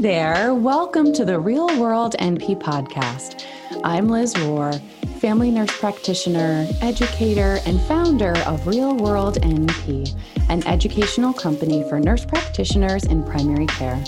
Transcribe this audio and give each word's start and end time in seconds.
There. 0.00 0.52
Welcome 0.52 1.14
to 1.14 1.24
the 1.24 1.40
Real 1.40 1.80
World 1.80 2.16
NP 2.18 2.60
podcast. 2.60 3.46
I'm 3.82 4.10
Liz 4.10 4.34
Rohr, 4.34 4.78
family 5.20 5.50
nurse 5.50 5.74
practitioner, 5.78 6.66
educator, 6.82 7.60
and 7.64 7.80
founder 7.82 8.36
of 8.40 8.66
Real 8.66 8.94
World 8.94 9.40
NP, 9.40 10.14
an 10.50 10.66
educational 10.66 11.32
company 11.32 11.82
for 11.88 11.98
nurse 11.98 12.26
practitioners 12.26 13.04
in 13.04 13.24
primary 13.24 13.64
care. 13.68 14.04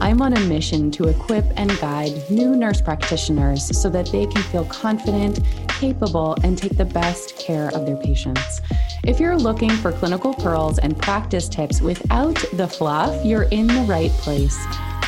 I'm 0.00 0.20
on 0.20 0.32
a 0.32 0.40
mission 0.40 0.90
to 0.92 1.06
equip 1.06 1.44
and 1.56 1.78
guide 1.78 2.28
new 2.28 2.56
nurse 2.56 2.80
practitioners 2.80 3.80
so 3.80 3.88
that 3.90 4.06
they 4.10 4.26
can 4.26 4.42
feel 4.42 4.64
confident, 4.64 5.38
capable, 5.68 6.36
and 6.42 6.58
take 6.58 6.76
the 6.76 6.84
best 6.84 7.38
care 7.38 7.68
of 7.68 7.86
their 7.86 7.96
patients. 7.96 8.62
If 9.04 9.20
you're 9.20 9.38
looking 9.38 9.70
for 9.70 9.92
clinical 9.92 10.34
pearls 10.34 10.80
and 10.80 10.98
practice 10.98 11.48
tips 11.48 11.80
without 11.80 12.34
the 12.54 12.66
fluff, 12.66 13.24
you're 13.24 13.44
in 13.44 13.68
the 13.68 13.82
right 13.82 14.10
place. 14.10 14.58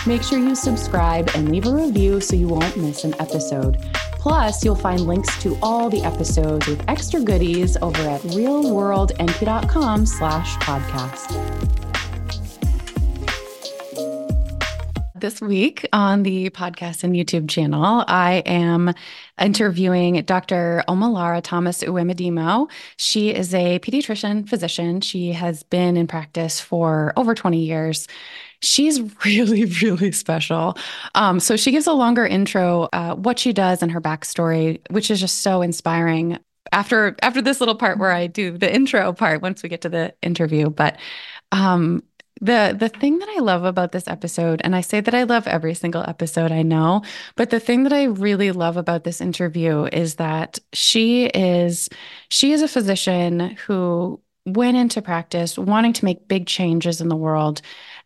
Make 0.04 0.24
sure 0.24 0.38
you 0.40 0.56
subscribe 0.56 1.30
and 1.36 1.52
leave 1.52 1.64
a 1.64 1.72
review 1.72 2.20
so 2.20 2.34
you 2.34 2.48
won't 2.48 2.76
miss 2.76 3.04
an 3.04 3.14
episode. 3.20 3.78
Plus, 4.18 4.64
you'll 4.64 4.74
find 4.74 5.02
links 5.02 5.40
to 5.42 5.56
all 5.62 5.88
the 5.88 6.02
episodes 6.02 6.66
with 6.66 6.82
extra 6.88 7.20
goodies 7.20 7.76
over 7.76 8.02
at 8.08 8.20
realworldnp.com 8.22 10.06
slash 10.06 10.56
podcast. 10.56 11.82
This 15.14 15.40
week 15.40 15.88
on 15.92 16.24
the 16.24 16.50
podcast 16.50 17.04
and 17.04 17.14
YouTube 17.14 17.48
channel, 17.48 18.04
I 18.08 18.42
am 18.44 18.92
interviewing 19.40 20.20
Dr. 20.22 20.82
Omolara 20.88 21.40
Thomas 21.44 21.84
Uwemedimo. 21.84 22.68
She 22.96 23.32
is 23.32 23.54
a 23.54 23.78
pediatrician 23.78 24.48
physician. 24.48 25.00
She 25.00 25.30
has 25.30 25.62
been 25.62 25.96
in 25.96 26.08
practice 26.08 26.60
for 26.60 27.12
over 27.16 27.36
20 27.36 27.60
years. 27.60 28.08
She's 28.62 29.00
really, 29.24 29.64
really 29.82 30.12
special. 30.12 30.76
Um, 31.14 31.40
so 31.40 31.56
she 31.56 31.70
gives 31.70 31.86
a 31.86 31.92
longer 31.92 32.26
intro, 32.26 32.88
uh, 32.92 33.14
what 33.14 33.38
she 33.38 33.52
does 33.52 33.82
and 33.82 33.90
her 33.92 34.00
backstory, 34.00 34.80
which 34.90 35.10
is 35.10 35.20
just 35.20 35.42
so 35.42 35.62
inspiring 35.62 36.38
after 36.70 37.16
after 37.22 37.42
this 37.42 37.60
little 37.60 37.74
part 37.74 37.98
where 37.98 38.12
I 38.12 38.26
do 38.28 38.56
the 38.56 38.72
intro 38.72 39.12
part 39.12 39.42
once 39.42 39.62
we 39.62 39.68
get 39.68 39.82
to 39.82 39.88
the 39.88 40.14
interview. 40.22 40.70
But 40.70 40.98
um, 41.50 42.02
the 42.40 42.74
the 42.78 42.88
thing 42.88 43.18
that 43.18 43.28
I 43.36 43.40
love 43.40 43.64
about 43.64 43.92
this 43.92 44.08
episode, 44.08 44.60
and 44.64 44.74
I 44.74 44.80
say 44.80 45.00
that 45.00 45.14
I 45.14 45.24
love 45.24 45.46
every 45.46 45.74
single 45.74 46.04
episode, 46.06 46.52
I 46.52 46.62
know, 46.62 47.02
but 47.36 47.50
the 47.50 47.60
thing 47.60 47.82
that 47.84 47.92
I 47.92 48.04
really 48.04 48.52
love 48.52 48.76
about 48.76 49.04
this 49.04 49.20
interview 49.20 49.84
is 49.92 50.16
that 50.16 50.58
she 50.72 51.26
is 51.26 51.88
she 52.30 52.52
is 52.52 52.62
a 52.62 52.68
physician 52.68 53.56
who 53.66 54.20
went 54.44 54.76
into 54.76 55.00
practice 55.00 55.56
wanting 55.56 55.92
to 55.92 56.04
make 56.04 56.26
big 56.26 56.46
changes 56.46 57.00
in 57.00 57.08
the 57.08 57.16
world 57.16 57.62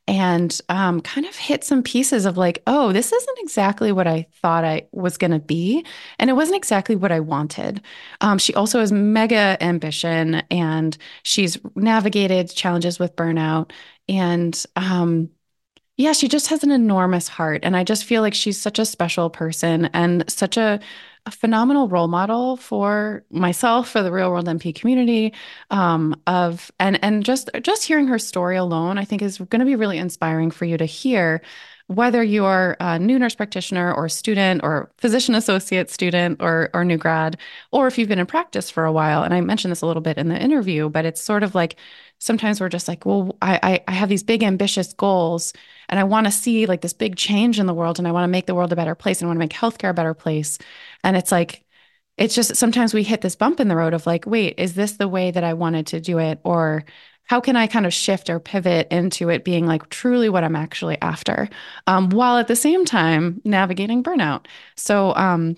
and 0.09 0.61
um, 0.69 1.01
kind 1.01 1.27
of 1.27 1.35
hit 1.35 1.65
some 1.65 1.83
pieces 1.83 2.27
of 2.27 2.37
like, 2.37 2.62
oh, 2.67 2.93
this 2.93 3.12
isn't 3.12 3.39
exactly 3.41 3.91
what 3.91 4.07
I 4.07 4.27
thought 4.41 4.65
I 4.65 4.87
was 4.93 5.19
going 5.19 5.33
to 5.33 5.41
be. 5.41 5.85
And 6.19 6.31
it 6.31 6.35
wasn't 6.35 6.57
exactly 6.59 6.95
what 6.95 7.11
I 7.11 7.21
wanted. 7.21 7.81
Um, 8.21 8.39
she 8.39 8.55
also 8.55 8.79
has 8.81 8.93
mega 8.93 9.57
ambition 9.61 10.37
and 10.51 10.97
she's 11.25 11.59
navigated 11.75 12.51
challenges 12.51 12.99
with 13.01 13.17
burnout. 13.17 13.73
And 14.09 14.65
um, 14.77 15.31
yeah, 15.97 16.12
she 16.12 16.29
just 16.29 16.49
has 16.49 16.62
an 16.62 16.71
enormous 16.71 17.29
heart. 17.29 17.61
And 17.65 17.77
I 17.77 17.84
just 17.84 18.05
feel 18.05 18.23
like 18.23 18.34
she's 18.34 18.61
such 18.61 18.79
a 18.79 18.84
special 18.84 19.31
person 19.31 19.87
and 19.87 20.29
such 20.31 20.57
a, 20.57 20.81
a 21.27 21.30
phenomenal 21.30 21.88
role 21.88 22.06
model 22.08 22.56
for 22.56 23.24
myself, 23.30 23.91
for 23.91 24.02
the 24.02 24.12
real 24.12 24.30
world 24.30 24.46
NP 24.46 24.74
community. 24.77 25.34
Um, 25.70 26.20
of 26.27 26.70
and 26.78 27.02
and 27.05 27.24
just 27.24 27.50
just 27.62 27.84
hearing 27.84 28.06
her 28.06 28.19
story 28.19 28.56
alone, 28.56 28.96
I 28.96 29.05
think 29.05 29.22
is 29.22 29.38
going 29.38 29.60
to 29.60 29.66
be 29.66 29.77
really 29.77 29.98
inspiring 29.98 30.50
for 30.50 30.64
you 30.64 30.78
to 30.78 30.86
hear 30.86 31.42
whether 31.88 32.22
you're 32.22 32.77
a 32.80 32.98
new 32.98 33.16
nurse 33.19 33.36
practitioner 33.36 33.92
or 33.94 34.08
student 34.08 34.60
or 34.64 34.91
physician 34.98 35.34
associate 35.34 35.91
student 35.91 36.41
or 36.41 36.70
or 36.72 36.84
new 36.84 36.97
grad, 36.97 37.36
or 37.72 37.88
if 37.88 37.98
you've 37.98 38.09
been 38.09 38.19
in 38.20 38.26
practice 38.26 38.70
for 38.70 38.84
a 38.84 38.92
while. 38.92 39.22
And 39.22 39.34
I 39.34 39.41
mentioned 39.41 39.72
this 39.72 39.82
a 39.82 39.86
little 39.86 40.03
bit 40.03 40.19
in 40.19 40.28
the 40.28 40.41
interview, 40.41 40.88
but 40.88 41.04
it's 41.04 41.20
sort 41.20 41.42
of 41.42 41.54
like 41.54 41.76
sometimes 42.19 42.60
we're 42.60 42.69
just 42.69 42.88
like, 42.88 43.04
well, 43.04 43.36
I, 43.42 43.82
I 43.86 43.92
have 43.92 44.09
these 44.09 44.22
big 44.22 44.42
ambitious 44.42 44.92
goals 44.94 45.53
and 45.88 46.00
I 46.00 46.04
want 46.04 46.26
to 46.26 46.32
see 46.32 46.66
like 46.66 46.81
this 46.81 46.92
big 46.92 47.16
change 47.16 47.59
in 47.59 47.66
the 47.66 47.75
world 47.75 47.98
and 47.98 48.09
I 48.09 48.12
want 48.12 48.25
to 48.25 48.28
make 48.28 48.47
the 48.47 48.54
world 48.54 48.72
a 48.72 48.76
better 48.76 48.94
place 48.94 49.20
and 49.20 49.26
I 49.26 49.28
want 49.28 49.36
to 49.36 49.44
make 49.44 49.53
healthcare 49.53 49.91
a 49.91 49.94
better 49.94 50.15
place. 50.15 50.59
And 51.06 51.17
it's 51.17 51.33
like, 51.33 51.65
it's 52.19 52.34
just 52.34 52.56
sometimes 52.56 52.94
we 52.94 53.05
hit 53.05 53.22
this 53.22 53.37
bump 53.37 53.61
in 53.61 53.69
the 53.69 53.77
road 53.77 53.94
of 53.94 54.06
like, 54.06 54.27
wait, 54.27 54.56
is 54.59 54.75
this 54.75 54.93
the 54.94 55.09
way 55.09 55.31
that 55.31 55.44
I 55.44 55.55
wanted 55.55 55.87
to 55.89 56.00
do 56.00 56.19
it? 56.19 56.41
Or 56.44 56.84
how 57.25 57.41
can 57.41 57.56
I 57.56 57.69
kind 57.69 57.87
of 57.87 57.94
shift 57.94 58.31
or 58.31 58.41
pivot 58.41 58.89
into 58.91 59.31
it 59.31 59.45
being 59.45 59.66
like 59.66 59.89
truly 59.91 60.28
what 60.28 60.45
I'm 60.45 60.56
actually 60.56 61.00
after, 61.03 61.49
um, 61.87 62.11
while 62.11 62.39
at 62.39 62.49
the 62.49 62.56
same 62.56 62.84
time 62.84 63.41
navigating 63.45 64.03
burnout? 64.03 64.47
So, 64.77 65.15
um, 65.16 65.56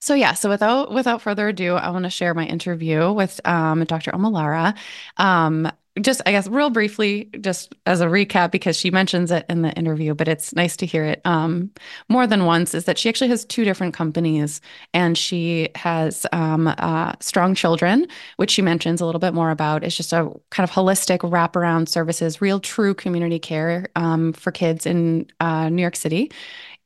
so 0.00 0.14
yeah, 0.14 0.34
so 0.34 0.48
without 0.48 0.92
without 0.92 1.22
further 1.22 1.48
ado, 1.48 1.74
I 1.74 1.90
want 1.90 2.04
to 2.04 2.10
share 2.10 2.32
my 2.34 2.46
interview 2.46 3.12
with 3.12 3.40
um, 3.46 3.84
Dr. 3.84 4.12
Omolara. 4.12 4.76
Um, 5.18 5.70
just 6.00 6.22
I 6.24 6.30
guess 6.30 6.46
real 6.46 6.70
briefly, 6.70 7.28
just 7.40 7.74
as 7.86 8.00
a 8.00 8.06
recap, 8.06 8.52
because 8.52 8.76
she 8.76 8.90
mentions 8.90 9.30
it 9.30 9.44
in 9.48 9.62
the 9.62 9.72
interview, 9.72 10.14
but 10.14 10.28
it's 10.28 10.54
nice 10.54 10.76
to 10.76 10.86
hear 10.86 11.04
it 11.04 11.20
um, 11.24 11.70
more 12.08 12.26
than 12.26 12.44
once. 12.44 12.74
Is 12.74 12.84
that 12.84 12.96
she 12.96 13.08
actually 13.08 13.28
has 13.28 13.44
two 13.44 13.64
different 13.64 13.92
companies, 13.92 14.60
and 14.94 15.18
she 15.18 15.68
has 15.74 16.26
um, 16.32 16.68
uh, 16.68 17.12
Strong 17.20 17.56
Children, 17.56 18.06
which 18.36 18.52
she 18.52 18.62
mentions 18.62 19.00
a 19.00 19.06
little 19.06 19.18
bit 19.18 19.34
more 19.34 19.50
about. 19.50 19.82
It's 19.82 19.96
just 19.96 20.12
a 20.12 20.30
kind 20.50 20.68
of 20.68 20.70
holistic 20.70 21.18
wraparound 21.18 21.88
services, 21.88 22.40
real 22.40 22.60
true 22.60 22.94
community 22.94 23.40
care 23.40 23.88
um, 23.96 24.32
for 24.32 24.52
kids 24.52 24.86
in 24.86 25.26
uh, 25.40 25.68
New 25.68 25.82
York 25.82 25.96
City. 25.96 26.30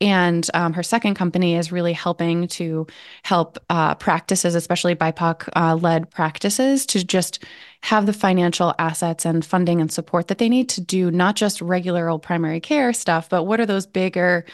And 0.00 0.48
um, 0.54 0.72
her 0.72 0.82
second 0.82 1.14
company 1.14 1.54
is 1.54 1.72
really 1.72 1.92
helping 1.92 2.48
to 2.48 2.86
help 3.22 3.58
uh, 3.70 3.94
practices, 3.94 4.54
especially 4.54 4.94
BIPOC 4.94 5.48
uh, 5.54 5.76
led 5.76 6.10
practices, 6.10 6.84
to 6.86 7.04
just 7.04 7.44
have 7.82 8.06
the 8.06 8.12
financial 8.12 8.74
assets 8.78 9.24
and 9.24 9.44
funding 9.44 9.80
and 9.80 9.92
support 9.92 10.28
that 10.28 10.38
they 10.38 10.48
need 10.48 10.68
to 10.70 10.80
do 10.80 11.10
not 11.10 11.36
just 11.36 11.60
regular 11.60 12.08
old 12.08 12.22
primary 12.22 12.60
care 12.60 12.92
stuff, 12.92 13.28
but 13.28 13.44
what 13.44 13.60
are 13.60 13.66
those 13.66 13.86
bigger 13.86 14.44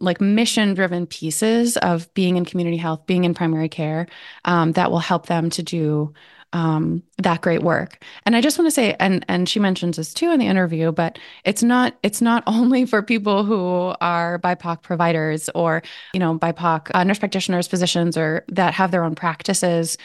like 0.00 0.20
mission 0.20 0.74
driven 0.74 1.06
pieces 1.06 1.76
of 1.76 2.12
being 2.14 2.36
in 2.36 2.44
community 2.44 2.78
health, 2.78 3.04
being 3.06 3.24
in 3.24 3.34
primary 3.34 3.68
care 3.68 4.06
um, 4.46 4.72
that 4.72 4.90
will 4.90 4.98
help 4.98 5.26
them 5.26 5.50
to 5.50 5.62
do 5.62 6.12
um, 6.52 7.02
that 7.18 7.40
great 7.40 7.62
work. 7.62 8.02
And 8.26 8.34
I 8.34 8.40
just 8.40 8.58
want 8.58 8.66
to 8.66 8.70
say, 8.70 8.96
and 8.98 9.24
and 9.28 9.48
she 9.48 9.60
mentions 9.60 9.96
this 9.96 10.12
too 10.12 10.30
in 10.30 10.40
the 10.40 10.46
interview, 10.46 10.92
but 10.92 11.18
it's 11.44 11.62
not 11.62 11.96
it's 12.02 12.20
not 12.20 12.42
only 12.46 12.86
for 12.86 13.02
people 13.02 13.44
who 13.44 13.94
are 14.00 14.38
BIPOC 14.38 14.82
providers 14.82 15.48
or 15.54 15.82
you 16.12 16.20
know 16.20 16.38
BIPOC 16.38 16.90
uh, 16.94 17.04
nurse 17.04 17.18
practitioners, 17.18 17.68
physicians, 17.68 18.16
or 18.16 18.44
that 18.48 18.74
have 18.74 18.90
their 18.90 19.04
own 19.04 19.14
practices 19.14 19.96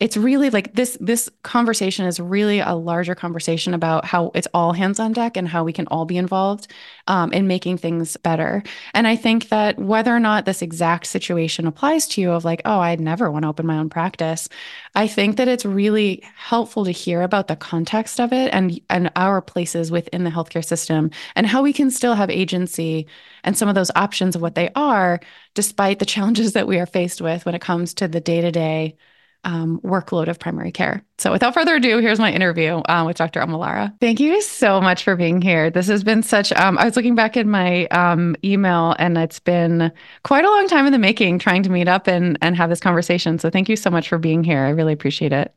it's 0.00 0.16
really 0.16 0.50
like 0.50 0.74
this 0.74 0.98
this 1.00 1.30
conversation 1.42 2.04
is 2.06 2.18
really 2.18 2.58
a 2.58 2.74
larger 2.74 3.14
conversation 3.14 3.74
about 3.74 4.04
how 4.04 4.32
it's 4.34 4.48
all 4.52 4.72
hands 4.72 4.98
on 4.98 5.12
deck 5.12 5.36
and 5.36 5.48
how 5.48 5.62
we 5.62 5.72
can 5.72 5.86
all 5.86 6.04
be 6.04 6.16
involved 6.16 6.66
um, 7.06 7.32
in 7.32 7.46
making 7.46 7.78
things 7.78 8.16
better. 8.18 8.62
And 8.92 9.06
i 9.06 9.16
think 9.16 9.48
that 9.50 9.78
whether 9.78 10.14
or 10.14 10.20
not 10.20 10.44
this 10.44 10.62
exact 10.62 11.06
situation 11.06 11.66
applies 11.66 12.06
to 12.08 12.20
you 12.20 12.32
of 12.32 12.44
like 12.44 12.60
oh 12.64 12.80
i'd 12.80 13.00
never 13.00 13.30
want 13.30 13.44
to 13.44 13.48
open 13.48 13.66
my 13.66 13.78
own 13.78 13.88
practice 13.88 14.48
i 14.94 15.06
think 15.06 15.36
that 15.36 15.48
it's 15.48 15.64
really 15.64 16.22
helpful 16.36 16.84
to 16.84 16.90
hear 16.90 17.22
about 17.22 17.48
the 17.48 17.56
context 17.56 18.20
of 18.20 18.32
it 18.32 18.52
and 18.52 18.80
and 18.90 19.10
our 19.16 19.40
places 19.40 19.90
within 19.90 20.24
the 20.24 20.30
healthcare 20.30 20.64
system 20.64 21.10
and 21.36 21.46
how 21.46 21.62
we 21.62 21.72
can 21.72 21.90
still 21.90 22.14
have 22.14 22.30
agency 22.30 23.06
and 23.44 23.56
some 23.56 23.68
of 23.68 23.74
those 23.74 23.90
options 23.96 24.34
of 24.34 24.42
what 24.42 24.54
they 24.54 24.70
are 24.74 25.20
despite 25.54 25.98
the 25.98 26.06
challenges 26.06 26.52
that 26.54 26.66
we 26.66 26.78
are 26.78 26.86
faced 26.86 27.20
with 27.20 27.44
when 27.46 27.54
it 27.54 27.60
comes 27.60 27.94
to 27.94 28.08
the 28.08 28.20
day-to-day 28.20 28.96
um, 29.44 29.80
workload 29.80 30.28
of 30.28 30.38
primary 30.38 30.72
care. 30.72 31.04
So, 31.18 31.30
without 31.30 31.54
further 31.54 31.76
ado, 31.76 31.98
here's 31.98 32.18
my 32.18 32.32
interview 32.32 32.76
uh, 32.88 33.04
with 33.06 33.16
Dr. 33.16 33.40
Omolara. 33.40 33.94
Thank 34.00 34.20
you 34.20 34.40
so 34.42 34.80
much 34.80 35.04
for 35.04 35.16
being 35.16 35.40
here. 35.40 35.70
This 35.70 35.86
has 35.86 36.02
been 36.02 36.22
such. 36.22 36.52
Um, 36.52 36.76
I 36.78 36.84
was 36.84 36.96
looking 36.96 37.14
back 37.14 37.36
in 37.36 37.48
my 37.48 37.86
um, 37.86 38.36
email, 38.44 38.96
and 38.98 39.16
it's 39.16 39.38
been 39.38 39.92
quite 40.24 40.44
a 40.44 40.50
long 40.50 40.68
time 40.68 40.86
in 40.86 40.92
the 40.92 40.98
making, 40.98 41.38
trying 41.38 41.62
to 41.62 41.70
meet 41.70 41.88
up 41.88 42.06
and 42.06 42.38
and 42.42 42.56
have 42.56 42.70
this 42.70 42.80
conversation. 42.80 43.38
So, 43.38 43.50
thank 43.50 43.68
you 43.68 43.76
so 43.76 43.90
much 43.90 44.08
for 44.08 44.18
being 44.18 44.42
here. 44.44 44.64
I 44.64 44.70
really 44.70 44.92
appreciate 44.92 45.32
it. 45.32 45.54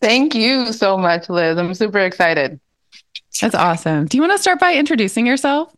Thank 0.00 0.34
you 0.34 0.72
so 0.72 0.98
much, 0.98 1.28
Liz. 1.28 1.58
I'm 1.58 1.74
super 1.74 2.00
excited. 2.00 2.60
That's 3.40 3.54
awesome. 3.54 4.06
Do 4.06 4.16
you 4.16 4.22
want 4.22 4.32
to 4.32 4.38
start 4.38 4.58
by 4.58 4.74
introducing 4.74 5.26
yourself? 5.26 5.72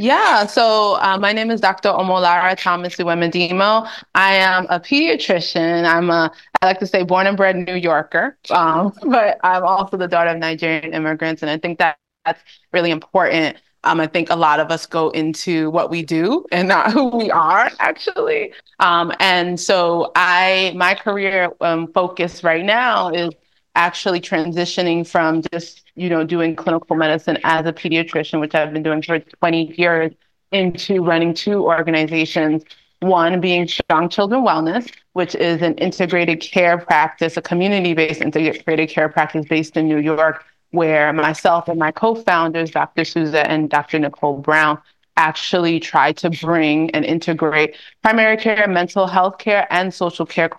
Yeah, 0.00 0.46
so 0.46 0.94
uh, 1.00 1.18
my 1.18 1.32
name 1.32 1.50
is 1.50 1.60
Dr. 1.60 1.88
Omolara 1.88 2.56
Thomas 2.56 2.94
Uwemedimo. 2.96 3.88
I 4.14 4.34
am 4.34 4.66
a 4.70 4.78
pediatrician. 4.78 5.84
I'm 5.84 6.08
a, 6.08 6.30
I 6.62 6.66
like 6.66 6.78
to 6.78 6.86
say, 6.86 7.02
born 7.02 7.26
and 7.26 7.36
bred 7.36 7.56
New 7.56 7.74
Yorker, 7.74 8.38
um, 8.50 8.92
but 9.08 9.38
I'm 9.42 9.64
also 9.64 9.96
the 9.96 10.06
daughter 10.06 10.30
of 10.30 10.38
Nigerian 10.38 10.94
immigrants, 10.94 11.42
and 11.42 11.50
I 11.50 11.58
think 11.58 11.80
that 11.80 11.98
that's 12.24 12.40
really 12.72 12.92
important. 12.92 13.56
Um, 13.82 13.98
I 13.98 14.06
think 14.06 14.30
a 14.30 14.36
lot 14.36 14.60
of 14.60 14.70
us 14.70 14.86
go 14.86 15.10
into 15.10 15.68
what 15.70 15.90
we 15.90 16.02
do 16.04 16.44
and 16.52 16.68
not 16.68 16.92
who 16.92 17.08
we 17.08 17.30
are, 17.32 17.68
actually. 17.80 18.52
Um, 18.78 19.12
and 19.18 19.58
so 19.58 20.12
I, 20.14 20.74
my 20.76 20.94
career 20.94 21.50
um, 21.60 21.92
focus 21.92 22.44
right 22.44 22.64
now 22.64 23.08
is 23.08 23.30
actually 23.74 24.20
transitioning 24.20 25.06
from 25.06 25.42
just 25.52 25.87
you 25.98 26.08
know 26.08 26.24
doing 26.24 26.54
clinical 26.54 26.96
medicine 26.96 27.38
as 27.44 27.66
a 27.66 27.72
pediatrician 27.72 28.40
which 28.40 28.54
i've 28.54 28.72
been 28.72 28.82
doing 28.82 29.02
for 29.02 29.18
20 29.18 29.74
years 29.76 30.12
into 30.52 31.02
running 31.02 31.34
two 31.34 31.64
organizations. 31.64 32.64
One 33.00 33.40
being 33.40 33.68
Strong 33.68 34.08
Children 34.08 34.42
Wellness, 34.42 34.90
which 35.12 35.34
is 35.36 35.62
an 35.62 35.74
integrated 35.74 36.40
care 36.40 36.78
practice, 36.78 37.36
a 37.36 37.42
community 37.42 37.94
based 37.94 38.20
integrated 38.20 38.88
care 38.88 39.08
practice 39.08 39.46
based 39.46 39.76
in 39.76 39.86
New 39.86 39.98
York, 39.98 40.44
where 40.70 41.12
myself 41.12 41.68
and 41.68 41.78
my 41.78 41.92
co 41.92 42.16
founders, 42.16 42.72
Dr. 42.72 43.04
Souza 43.04 43.48
and 43.48 43.70
Dr. 43.70 44.00
Nicole 44.00 44.38
Brown, 44.38 44.78
actually 45.16 45.78
try 45.78 46.12
to 46.12 46.30
bring 46.30 46.90
and 46.90 47.04
integrate 47.04 47.76
primary 48.02 48.36
care, 48.36 48.66
mental 48.66 49.06
health 49.06 49.38
care, 49.38 49.66
and 49.70 49.94
social 49.94 50.26
care 50.26 50.50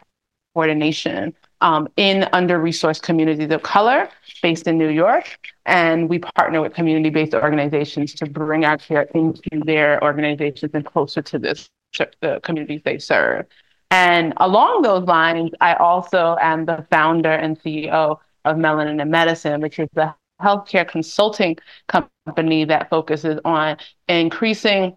coordination 0.53 1.33
Um, 1.61 1.89
in 1.97 2.25
under-resourced 2.31 3.01
communities 3.01 3.51
of 3.51 3.63
color 3.63 4.07
based 4.41 4.65
in 4.65 4.77
New 4.77 4.88
York. 4.88 5.38
And 5.65 6.09
we 6.09 6.19
partner 6.19 6.61
with 6.61 6.73
community-based 6.73 7.33
organizations 7.33 8.13
to 8.15 8.25
bring 8.25 8.63
our 8.63 8.77
care 8.77 9.09
into 9.13 9.41
their 9.65 10.01
organizations 10.01 10.71
and 10.73 10.85
closer 10.85 11.21
to 11.21 11.38
this, 11.38 11.69
the 12.21 12.39
communities 12.44 12.81
they 12.85 12.97
serve. 12.97 13.45
And 13.91 14.33
along 14.38 14.83
those 14.83 15.06
lines, 15.06 15.51
I 15.59 15.73
also 15.73 16.38
am 16.39 16.65
the 16.65 16.85
founder 16.91 17.31
and 17.31 17.59
CEO 17.59 18.19
of 18.45 18.56
Melanin 18.56 19.01
and 19.01 19.11
Medicine, 19.11 19.61
which 19.61 19.79
is 19.79 19.89
the 19.94 20.13
healthcare 20.41 20.88
consulting 20.88 21.57
company 21.88 22.63
that 22.65 22.89
focuses 22.89 23.39
on 23.44 23.77
increasing 24.07 24.95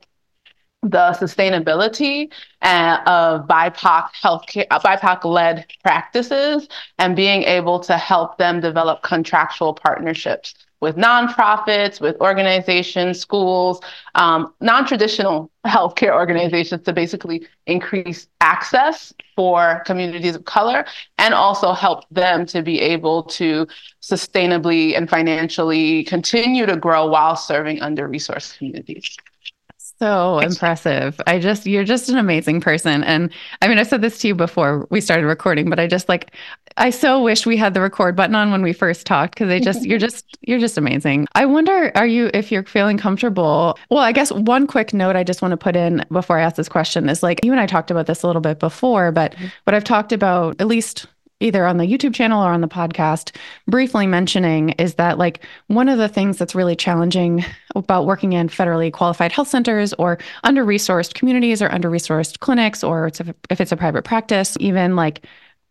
the 0.83 1.17
sustainability 1.21 2.33
uh, 2.63 2.99
of 3.07 3.47
BIPOC 3.47 4.09
healthcare, 4.21 4.67
uh, 4.71 4.81
BIPOC-led 4.81 5.67
practices, 5.83 6.69
and 6.99 7.15
being 7.15 7.45
able 7.45 7.79
to 7.81 7.97
help 7.97 8.39
them 8.39 8.61
develop 8.61 9.03
contractual 9.03 9.75
partnerships 9.75 10.55
with 10.83 10.97
nonprofits, 10.97 12.01
with 12.01 12.21
organizations, 12.21 13.21
schools, 13.21 13.81
um, 14.17 14.53
non-traditional 14.61 15.49
healthcare 15.65 16.13
organizations 16.13 16.83
to 16.83 16.93
basically 16.93 17.47
increase 17.67 18.27
access 18.41 19.15
for 19.37 19.85
communities 19.87 20.35
of 20.35 20.45
color 20.45 20.85
and 21.19 21.35
also 21.35 21.73
help 21.73 22.05
them 22.11 22.45
to 22.45 22.63
be 22.63 22.81
able 22.81 23.23
to 23.23 23.65
sustainably 24.03 24.97
and 24.97 25.09
financially 25.09 26.03
continue 26.03 26.67
to 26.67 26.77
grow 26.77 27.07
while 27.07 27.37
serving 27.37 27.81
under-resourced 27.81 28.59
communities. 28.59 29.17
So 30.03 30.41
impressive. 30.41 31.21
I 31.29 31.39
just, 31.39 31.65
you're 31.65 31.85
just 31.85 32.09
an 32.09 32.19
amazing 32.19 32.61
person. 32.61 33.05
And 33.05 33.31
I 33.61 33.69
mean, 33.69 33.79
I 33.79 33.85
said 33.85 34.03
this 34.03 34.19
to 34.19 34.27
you 34.27 34.35
before 34.35 34.85
we 34.91 35.01
started 35.01 35.29
recording, 35.29 35.71
but 35.71 35.79
I 35.79 35.87
just 35.87 36.09
like, 36.09 36.33
I 36.77 36.91
so 36.91 37.23
wish 37.23 37.47
we 37.47 37.57
had 37.57 37.73
the 37.73 37.81
record 37.81 38.17
button 38.17 38.35
on 38.35 38.51
when 38.51 38.63
we 38.63 38.73
first 38.73 39.07
talked 39.07 39.35
because 39.35 39.47
they 39.47 39.61
just, 39.61 39.85
you're 39.85 39.99
just, 40.01 40.37
you're 40.41 40.59
just 40.59 40.77
amazing. 40.77 41.29
I 41.37 41.47
wonder, 41.47 41.93
are 41.95 42.09
you, 42.09 42.33
if 42.35 42.51
you're 42.51 42.65
feeling 42.65 42.99
comfortable? 42.99 43.79
Well, 43.93 44.01
I 44.01 44.11
guess 44.11 44.33
one 44.33 44.67
quick 44.67 44.93
note 44.93 45.15
I 45.15 45.23
just 45.23 45.41
want 45.41 45.53
to 45.53 45.57
put 45.57 45.77
in 45.77 46.05
before 46.11 46.37
I 46.37 46.43
ask 46.43 46.57
this 46.57 46.69
question 46.69 47.09
is 47.09 47.23
like, 47.23 47.45
you 47.45 47.53
and 47.53 47.61
I 47.61 47.67
talked 47.67 47.93
about 47.93 48.07
this 48.07 48.25
a 48.25 48.27
little 48.27 48.43
bit 48.43 48.59
before, 48.59 49.13
but 49.13 49.35
mm-hmm. 49.37 49.47
what 49.63 49.75
I've 49.75 49.85
talked 49.85 50.11
about, 50.11 50.61
at 50.61 50.67
least 50.67 51.07
either 51.43 51.67
on 51.67 51.77
the 51.77 51.85
YouTube 51.85 52.15
channel 52.15 52.43
or 52.43 52.53
on 52.53 52.61
the 52.61 52.69
podcast, 52.69 53.37
briefly 53.67 54.07
mentioning 54.07 54.71
is 54.71 54.95
that 54.95 55.19
like 55.19 55.45
one 55.67 55.89
of 55.89 55.99
the 55.99 56.09
things 56.09 56.39
that's 56.39 56.55
really 56.55 56.77
challenging 56.77 57.45
about 57.75 58.07
working 58.07 58.33
in 58.33 58.49
federally 58.49 58.93
qualified 58.93 59.33
health 59.33 59.49
centers 59.49 59.93
or 59.95 60.19
under 60.45 60.65
resourced 60.65 61.15
communities 61.15 61.61
or 61.61 61.71
under 61.73 61.91
resourced 61.91 62.39
clinics, 62.39 62.85
or 62.85 63.11
if 63.51 63.61
it's 63.61 63.73
a 63.73 63.77
private 63.77 64.05
practice, 64.05 64.57
even 64.61 64.97
like 64.97 65.27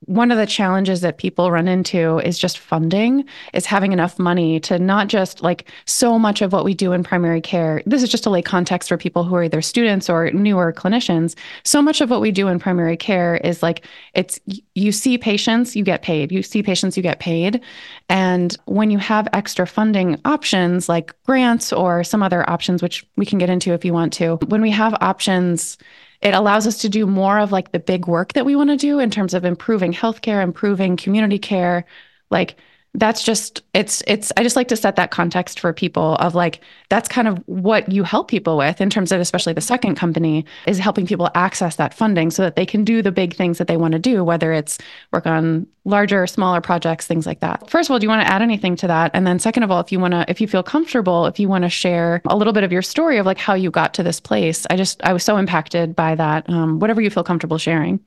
one 0.05 0.31
of 0.31 0.37
the 0.37 0.45
challenges 0.45 1.01
that 1.01 1.17
people 1.17 1.51
run 1.51 1.67
into 1.67 2.19
is 2.19 2.37
just 2.39 2.57
funding 2.57 3.23
is 3.53 3.65
having 3.65 3.91
enough 3.91 4.17
money 4.17 4.59
to 4.59 4.79
not 4.79 5.07
just 5.07 5.41
like 5.41 5.69
so 5.85 6.17
much 6.17 6.41
of 6.41 6.51
what 6.51 6.65
we 6.65 6.73
do 6.73 6.91
in 6.91 7.03
primary 7.03 7.41
care 7.41 7.81
this 7.85 8.03
is 8.03 8.09
just 8.09 8.23
to 8.23 8.29
lay 8.29 8.41
context 8.41 8.89
for 8.89 8.97
people 8.97 9.23
who 9.23 9.35
are 9.35 9.43
either 9.43 9.61
students 9.61 10.09
or 10.09 10.31
newer 10.31 10.73
clinicians 10.73 11.35
so 11.63 11.81
much 11.81 12.01
of 12.01 12.09
what 12.09 12.21
we 12.21 12.31
do 12.31 12.47
in 12.47 12.59
primary 12.59 12.97
care 12.97 13.37
is 13.37 13.61
like 13.61 13.85
it's 14.13 14.39
you 14.73 14.91
see 14.91 15.17
patients 15.17 15.75
you 15.75 15.83
get 15.83 16.01
paid. 16.01 16.31
You 16.31 16.43
see 16.43 16.63
patients 16.63 16.97
you 16.97 17.03
get 17.03 17.19
paid. 17.19 17.61
And 18.09 18.57
when 18.65 18.89
you 18.91 18.97
have 18.97 19.27
extra 19.33 19.67
funding 19.67 20.19
options 20.25 20.89
like 20.89 21.13
grants 21.23 21.71
or 21.71 22.03
some 22.03 22.23
other 22.23 22.49
options 22.49 22.81
which 22.81 23.05
we 23.15 23.25
can 23.25 23.39
get 23.39 23.49
into 23.49 23.73
if 23.73 23.85
you 23.85 23.93
want 23.93 24.13
to 24.13 24.35
when 24.47 24.61
we 24.61 24.71
have 24.71 24.95
options 25.01 25.77
it 26.21 26.33
allows 26.33 26.67
us 26.67 26.77
to 26.79 26.89
do 26.89 27.07
more 27.07 27.39
of 27.39 27.51
like 27.51 27.71
the 27.71 27.79
big 27.79 28.07
work 28.07 28.33
that 28.33 28.45
we 28.45 28.55
want 28.55 28.69
to 28.69 28.77
do 28.77 28.99
in 28.99 29.09
terms 29.09 29.33
of 29.33 29.45
improving 29.45 29.93
healthcare, 29.93 30.43
improving 30.43 30.97
community 30.97 31.39
care, 31.39 31.85
like 32.29 32.55
that's 32.95 33.23
just 33.23 33.63
it's 33.73 34.03
it's 34.05 34.33
i 34.35 34.43
just 34.43 34.57
like 34.57 34.67
to 34.67 34.75
set 34.75 34.97
that 34.97 35.11
context 35.11 35.61
for 35.61 35.71
people 35.71 36.15
of 36.15 36.35
like 36.35 36.59
that's 36.89 37.07
kind 37.07 37.27
of 37.27 37.37
what 37.45 37.89
you 37.89 38.03
help 38.03 38.27
people 38.27 38.57
with 38.57 38.81
in 38.81 38.89
terms 38.89 39.13
of 39.13 39.21
especially 39.21 39.53
the 39.53 39.61
second 39.61 39.95
company 39.95 40.45
is 40.67 40.77
helping 40.77 41.07
people 41.07 41.29
access 41.33 41.77
that 41.77 41.93
funding 41.93 42.29
so 42.29 42.41
that 42.41 42.57
they 42.57 42.65
can 42.65 42.83
do 42.83 43.01
the 43.01 43.11
big 43.11 43.33
things 43.33 43.57
that 43.57 43.67
they 43.67 43.77
want 43.77 43.93
to 43.93 43.99
do 43.99 44.23
whether 44.23 44.51
it's 44.51 44.77
work 45.13 45.25
on 45.25 45.65
larger 45.85 46.27
smaller 46.27 46.61
projects 46.61 47.07
things 47.07 47.25
like 47.25 47.39
that. 47.39 47.67
First 47.69 47.89
of 47.89 47.93
all 47.93 47.99
do 47.99 48.05
you 48.05 48.09
want 48.09 48.21
to 48.21 48.31
add 48.31 48.41
anything 48.41 48.75
to 48.77 48.87
that? 48.87 49.09
And 49.13 49.25
then 49.25 49.39
second 49.39 49.63
of 49.63 49.71
all 49.71 49.79
if 49.79 49.91
you 49.91 49.99
want 49.99 50.13
to 50.13 50.25
if 50.27 50.41
you 50.41 50.47
feel 50.47 50.61
comfortable 50.61 51.25
if 51.25 51.39
you 51.39 51.47
want 51.47 51.63
to 51.63 51.69
share 51.69 52.21
a 52.27 52.35
little 52.35 52.53
bit 52.53 52.63
of 52.63 52.71
your 52.71 52.81
story 52.81 53.17
of 53.17 53.25
like 53.25 53.37
how 53.37 53.53
you 53.53 53.71
got 53.71 53.93
to 53.95 54.03
this 54.03 54.19
place 54.19 54.65
i 54.69 54.75
just 54.75 55.01
i 55.03 55.13
was 55.13 55.23
so 55.23 55.37
impacted 55.37 55.95
by 55.95 56.13
that 56.15 56.47
um, 56.49 56.79
whatever 56.79 57.01
you 57.01 57.09
feel 57.09 57.23
comfortable 57.23 57.57
sharing 57.57 57.99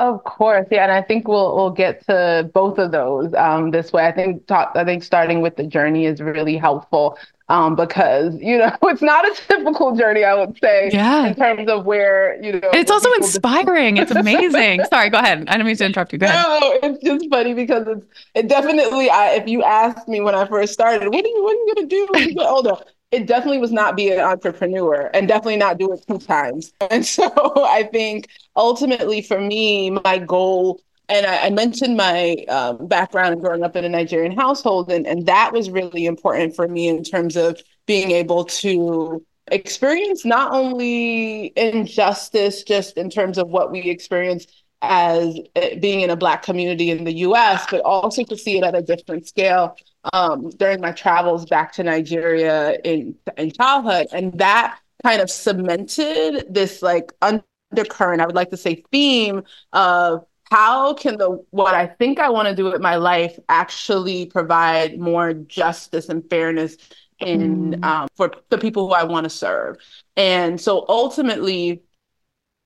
of 0.00 0.24
course, 0.24 0.66
yeah, 0.70 0.84
and 0.84 0.92
I 0.92 1.02
think 1.02 1.28
we'll 1.28 1.54
we'll 1.54 1.70
get 1.70 2.06
to 2.06 2.50
both 2.54 2.78
of 2.78 2.90
those 2.90 3.34
um, 3.34 3.70
this 3.70 3.92
way. 3.92 4.06
I 4.06 4.12
think 4.12 4.46
talk, 4.46 4.72
I 4.74 4.84
think 4.84 5.02
starting 5.02 5.42
with 5.42 5.56
the 5.56 5.64
journey 5.64 6.06
is 6.06 6.20
really 6.20 6.56
helpful 6.56 7.18
um, 7.50 7.76
because 7.76 8.34
you 8.40 8.56
know 8.56 8.74
it's 8.84 9.02
not 9.02 9.26
a 9.26 9.34
typical 9.46 9.94
journey. 9.94 10.24
I 10.24 10.34
would 10.34 10.58
say, 10.58 10.90
yeah, 10.92 11.26
in 11.26 11.34
terms 11.34 11.68
of 11.68 11.84
where 11.84 12.42
you 12.42 12.52
know. 12.52 12.70
It's 12.72 12.90
also 12.90 13.12
inspiring. 13.14 13.98
it's 13.98 14.10
amazing. 14.24 14.84
Sorry, 14.84 15.10
go 15.10 15.18
ahead. 15.18 15.48
I 15.48 15.58
don't 15.58 15.66
mean 15.66 15.76
to 15.76 15.84
interrupt 15.84 16.12
you. 16.12 16.18
Go 16.18 16.26
ahead. 16.26 16.46
No, 16.46 16.78
it's 16.82 17.04
just 17.04 17.28
funny 17.28 17.52
because 17.52 17.86
it's 17.86 18.06
it 18.34 18.48
definitely. 18.48 19.10
I, 19.10 19.32
if 19.32 19.48
you 19.48 19.62
asked 19.62 20.08
me 20.08 20.20
when 20.20 20.34
I 20.34 20.46
first 20.46 20.72
started, 20.72 21.08
what 21.08 21.24
are 21.24 21.28
you 21.28 21.42
what 21.44 21.52
are 21.52 21.54
you 21.54 21.74
gonna 21.74 21.86
do 21.86 22.08
when 22.10 22.28
you 22.28 22.34
get 22.34 22.46
older? 22.46 22.76
It 23.10 23.26
definitely 23.26 23.58
was 23.58 23.72
not 23.72 23.96
be 23.96 24.10
an 24.10 24.20
entrepreneur 24.20 25.10
and 25.12 25.26
definitely 25.26 25.56
not 25.56 25.78
do 25.78 25.92
it 25.92 26.04
two 26.06 26.18
times. 26.18 26.72
And 26.90 27.04
so 27.04 27.30
I 27.56 27.88
think 27.92 28.28
ultimately 28.56 29.22
for 29.22 29.40
me, 29.40 29.90
my 29.90 30.18
goal, 30.18 30.80
and 31.08 31.26
I, 31.26 31.46
I 31.46 31.50
mentioned 31.50 31.96
my 31.96 32.44
um, 32.48 32.86
background 32.86 33.40
growing 33.40 33.62
up 33.62 33.74
in 33.76 33.84
a 33.84 33.88
Nigerian 33.88 34.36
household, 34.36 34.90
and, 34.92 35.06
and 35.06 35.26
that 35.26 35.52
was 35.52 35.70
really 35.70 36.06
important 36.06 36.54
for 36.54 36.68
me 36.68 36.88
in 36.88 37.02
terms 37.02 37.36
of 37.36 37.60
being 37.86 38.12
able 38.12 38.44
to 38.44 39.24
experience 39.50 40.24
not 40.24 40.52
only 40.52 41.52
injustice 41.56 42.62
just 42.62 42.96
in 42.96 43.10
terms 43.10 43.38
of 43.38 43.48
what 43.48 43.72
we 43.72 43.80
experience 43.80 44.46
as 44.82 45.36
eh, 45.56 45.78
being 45.78 46.00
in 46.00 46.10
a 46.10 46.16
Black 46.16 46.42
community 46.42 46.90
in 46.90 47.04
the 47.04 47.14
US, 47.18 47.66
but 47.70 47.80
also 47.80 48.22
to 48.24 48.36
see 48.36 48.58
it 48.58 48.64
at 48.64 48.74
a 48.74 48.82
different 48.82 49.26
scale 49.26 49.76
um, 50.12 50.50
during 50.50 50.80
my 50.80 50.92
travels 50.92 51.46
back 51.46 51.72
to 51.74 51.84
Nigeria 51.84 52.78
in, 52.84 53.14
in 53.36 53.50
childhood. 53.52 54.08
And 54.12 54.38
that 54.38 54.78
kind 55.02 55.20
of 55.20 55.30
cemented 55.30 56.52
this 56.52 56.82
like 56.82 57.12
undercurrent, 57.22 58.20
I 58.20 58.26
would 58.26 58.34
like 58.34 58.50
to 58.50 58.56
say 58.56 58.84
theme 58.90 59.42
of 59.72 60.24
how 60.50 60.94
can 60.94 61.16
the 61.16 61.44
what 61.50 61.74
I 61.74 61.86
think 61.86 62.18
I 62.18 62.28
want 62.28 62.48
to 62.48 62.54
do 62.54 62.64
with 62.64 62.80
my 62.80 62.96
life 62.96 63.38
actually 63.48 64.26
provide 64.26 64.98
more 64.98 65.32
justice 65.32 66.08
and 66.08 66.28
fairness 66.28 66.76
in 67.20 67.72
mm. 67.72 67.84
um, 67.84 68.08
for 68.16 68.32
the 68.48 68.58
people 68.58 68.88
who 68.88 68.94
I 68.94 69.04
want 69.04 69.24
to 69.24 69.30
serve. 69.30 69.76
And 70.16 70.60
so 70.60 70.84
ultimately, 70.88 71.82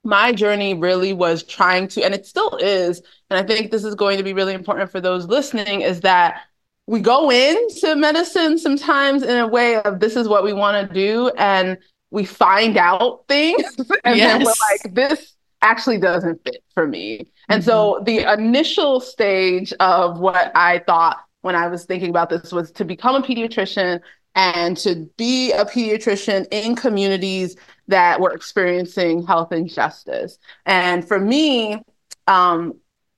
my 0.02 0.32
journey 0.32 0.74
really 0.74 1.12
was 1.12 1.42
trying 1.42 1.88
to, 1.88 2.02
and 2.02 2.14
it 2.14 2.26
still 2.26 2.56
is, 2.56 3.02
and 3.30 3.38
I 3.38 3.42
think 3.42 3.70
this 3.70 3.84
is 3.84 3.94
going 3.94 4.18
to 4.18 4.24
be 4.24 4.32
really 4.32 4.54
important 4.54 4.90
for 4.90 5.00
those 5.00 5.26
listening, 5.26 5.80
is 5.80 6.00
that 6.02 6.42
we 6.86 7.00
go 7.00 7.30
into 7.30 7.96
medicine 7.96 8.58
sometimes 8.58 9.22
in 9.22 9.36
a 9.38 9.46
way 9.46 9.76
of 9.76 10.00
this 10.00 10.16
is 10.16 10.28
what 10.28 10.44
we 10.44 10.52
want 10.52 10.88
to 10.88 10.94
do, 10.94 11.30
and 11.38 11.78
we 12.10 12.24
find 12.24 12.76
out 12.76 13.24
things, 13.28 13.64
and 14.04 14.16
yes. 14.16 14.32
then 14.32 14.38
we're 14.40 14.52
like, 14.70 14.94
this 14.94 15.34
actually 15.62 15.98
doesn't 15.98 16.42
fit 16.44 16.62
for 16.74 16.86
me. 16.86 17.26
And 17.48 17.62
mm-hmm. 17.62 17.68
so 17.68 18.02
the 18.04 18.30
initial 18.32 19.00
stage 19.00 19.72
of 19.80 20.18
what 20.18 20.52
I 20.54 20.80
thought 20.80 21.24
when 21.40 21.56
I 21.56 21.68
was 21.68 21.84
thinking 21.84 22.10
about 22.10 22.30
this 22.30 22.52
was 22.52 22.70
to 22.72 22.84
become 22.84 23.14
a 23.14 23.26
pediatrician 23.26 24.00
and 24.34 24.76
to 24.78 25.08
be 25.16 25.52
a 25.52 25.64
pediatrician 25.64 26.46
in 26.50 26.74
communities 26.74 27.56
that 27.88 28.20
were 28.20 28.32
experiencing 28.32 29.26
health 29.26 29.52
injustice. 29.52 30.38
And 30.66 31.06
for 31.06 31.20
me, 31.20 31.82
um, 32.26 32.74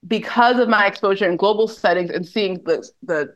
because 0.07 0.59
of 0.59 0.69
my 0.69 0.87
exposure 0.87 1.29
in 1.29 1.37
global 1.37 1.69
settings 1.69 2.11
and 2.11 2.27
seeing 2.27 2.63
the, 2.65 2.89
the 3.03 3.35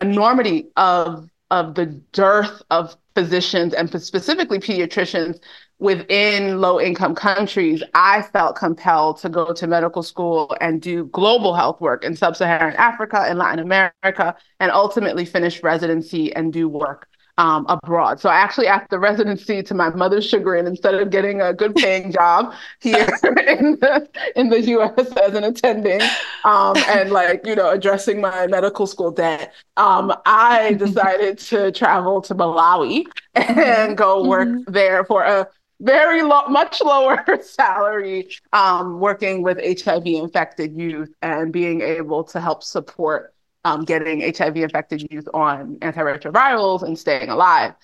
enormity 0.00 0.68
of, 0.76 1.28
of 1.50 1.74
the 1.74 1.86
dearth 2.12 2.62
of 2.70 2.96
physicians 3.14 3.74
and 3.74 3.88
specifically 4.02 4.58
pediatricians 4.58 5.38
within 5.78 6.60
low 6.60 6.80
income 6.80 7.14
countries, 7.14 7.82
I 7.94 8.22
felt 8.22 8.56
compelled 8.56 9.18
to 9.18 9.28
go 9.28 9.52
to 9.52 9.66
medical 9.66 10.02
school 10.02 10.56
and 10.60 10.80
do 10.80 11.06
global 11.06 11.54
health 11.54 11.80
work 11.80 12.04
in 12.04 12.16
sub 12.16 12.36
Saharan 12.36 12.74
Africa 12.76 13.24
and 13.26 13.38
Latin 13.38 13.60
America, 13.60 14.36
and 14.60 14.70
ultimately 14.70 15.24
finish 15.24 15.62
residency 15.62 16.34
and 16.34 16.52
do 16.52 16.68
work 16.68 17.08
um, 17.38 17.66
abroad. 17.68 18.20
So 18.20 18.28
I 18.28 18.36
actually, 18.36 18.68
after 18.68 18.98
residency, 18.98 19.62
to 19.62 19.74
my 19.74 19.90
mother's 19.90 20.26
chagrin, 20.26 20.66
instead 20.66 20.94
of 20.94 21.10
getting 21.10 21.40
a 21.40 21.52
good 21.52 21.74
paying 21.74 22.12
job 22.12 22.52
here 22.80 22.94
in 23.24 23.78
the 23.80 24.08
in 24.36 24.50
the 24.50 24.60
U.S. 24.60 25.12
as 25.16 25.34
an 25.34 25.44
attending 25.44 26.00
um, 26.44 26.76
and 26.88 27.10
like 27.10 27.44
you 27.46 27.54
know 27.54 27.70
addressing 27.70 28.20
my 28.20 28.46
medical 28.46 28.86
school 28.86 29.10
debt, 29.10 29.52
um, 29.76 30.12
I 30.26 30.74
decided 30.78 31.38
to 31.38 31.72
travel 31.72 32.20
to 32.22 32.34
Malawi 32.34 33.04
and 33.34 33.96
go 33.96 34.24
work 34.24 34.48
mm-hmm. 34.48 34.72
there 34.72 35.04
for 35.04 35.24
a 35.24 35.48
very 35.80 36.22
low, 36.22 36.46
much 36.46 36.80
lower 36.80 37.24
salary, 37.42 38.28
um, 38.52 39.00
working 39.00 39.42
with 39.42 39.58
HIV 39.58 40.06
infected 40.06 40.78
youth 40.78 41.12
and 41.20 41.52
being 41.52 41.80
able 41.80 42.24
to 42.24 42.40
help 42.40 42.62
support 42.62 43.33
um, 43.64 43.84
getting 43.84 44.20
HIV 44.20 44.56
infected 44.56 45.06
youth 45.10 45.26
on 45.32 45.76
antiretrovirals 45.76 46.82
and 46.82 46.98
staying 46.98 47.28
alive. 47.28 47.74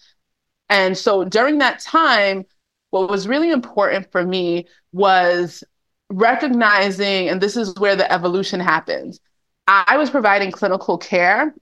And 0.68 0.96
so 0.96 1.24
during 1.24 1.58
that 1.58 1.80
time, 1.80 2.44
what 2.90 3.10
was 3.10 3.26
really 3.26 3.50
important 3.50 4.10
for 4.12 4.24
me 4.24 4.66
was 4.92 5.64
recognizing, 6.10 7.28
and 7.28 7.40
this 7.40 7.56
is 7.56 7.74
where 7.76 7.96
the 7.96 8.10
evolution 8.12 8.60
happens. 8.60 9.20
I 9.66 9.96
was 9.96 10.10
providing 10.10 10.50
clinical 10.50 10.98
care 10.98 11.54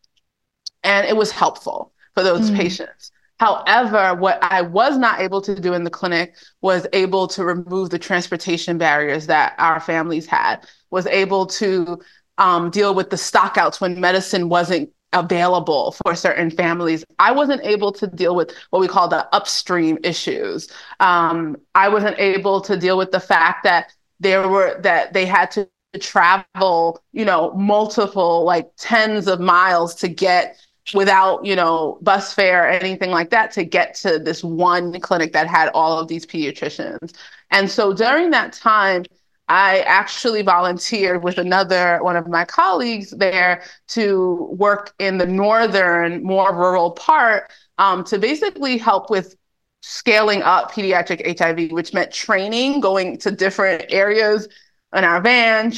and 0.83 1.07
it 1.07 1.17
was 1.17 1.31
helpful 1.31 1.93
for 2.15 2.23
those 2.23 2.51
mm. 2.51 2.57
patients. 2.57 3.13
However, 3.39 4.15
what 4.19 4.43
I 4.43 4.63
was 4.63 4.97
not 4.97 5.21
able 5.21 5.41
to 5.43 5.61
do 5.61 5.73
in 5.73 5.85
the 5.85 5.91
clinic 5.91 6.35
was 6.61 6.87
able 6.93 7.29
to 7.29 7.45
remove 7.45 7.91
the 7.91 7.99
transportation 7.99 8.79
barriers 8.79 9.27
that 9.27 9.55
our 9.59 9.79
families 9.79 10.27
had, 10.27 10.67
was 10.91 11.07
able 11.07 11.47
to 11.47 12.01
um, 12.39 12.71
deal 12.71 12.95
with 12.95 13.11
the 13.11 13.17
stockouts 13.17 13.81
when 13.81 14.01
medicine 14.01 14.49
wasn't 14.49 14.91
available 15.13 15.93
for 15.93 16.15
certain 16.15 16.51
families. 16.51 17.05
I 17.19 17.33
wasn't 17.33 17.65
able 17.65 17.93
to 17.93 18.07
deal 18.07 18.35
with 18.35 18.53
what 18.71 18.81
we 18.81 18.89
call 18.89 19.09
the 19.09 19.27
upstream 19.35 19.99
issues. 20.03 20.69
Um, 21.01 21.57
I 21.75 21.89
wasn't 21.89 22.19
able 22.19 22.61
to 22.63 22.77
deal 22.77 22.99
with 22.99 23.11
the 23.11 23.21
fact 23.21 23.65
that 23.65 23.93
there 24.21 24.49
were 24.49 24.81
that 24.83 25.13
they 25.13 25.25
had 25.25 25.51
to 25.53 25.69
travel, 26.01 27.03
you 27.13 27.25
know, 27.25 27.53
multiple 27.55 28.45
like 28.45 28.71
tens 28.77 29.27
of 29.27 29.41
miles 29.41 29.95
to 29.97 30.09
get 30.09 30.59
without, 30.95 31.45
you 31.45 31.57
know, 31.57 31.99
bus 32.03 32.35
fare 32.35 32.65
or 32.65 32.69
anything 32.69 33.11
like 33.11 33.31
that 33.31 33.51
to 33.53 33.65
get 33.65 33.95
to 33.95 34.19
this 34.19 34.43
one 34.43 34.99
clinic 35.01 35.33
that 35.33 35.47
had 35.47 35.69
all 35.71 35.99
of 35.99 36.09
these 36.09 36.27
pediatricians. 36.27 37.15
And 37.51 37.71
so 37.71 37.93
during 37.93 38.31
that 38.31 38.53
time, 38.53 39.05
I 39.49 39.81
actually 39.81 40.43
volunteered 40.43 41.23
with 41.23 41.39
another 41.39 41.99
one 42.03 42.17
of 42.17 42.29
my 42.29 42.45
colleagues 42.45 43.11
there 43.11 43.63
to 43.89 44.49
work 44.53 44.93
in 44.99 45.19
the 45.19 45.27
northern, 45.27 46.23
more 46.23 46.55
rural 46.55 46.91
part 46.91 47.51
um, 47.79 48.05
to 48.05 48.19
basically 48.19 48.77
help 48.77 49.11
with 49.11 49.37
scaling 49.81 50.43
up 50.43 50.73
pediatric 50.73 51.39
HIV, 51.39 51.73
which 51.73 51.95
meant 51.95 52.13
training, 52.13 52.81
going 52.81 53.17
to 53.19 53.31
different 53.31 53.87
areas 53.89 54.49
in 54.95 55.05
our 55.05 55.21
van, 55.21 55.73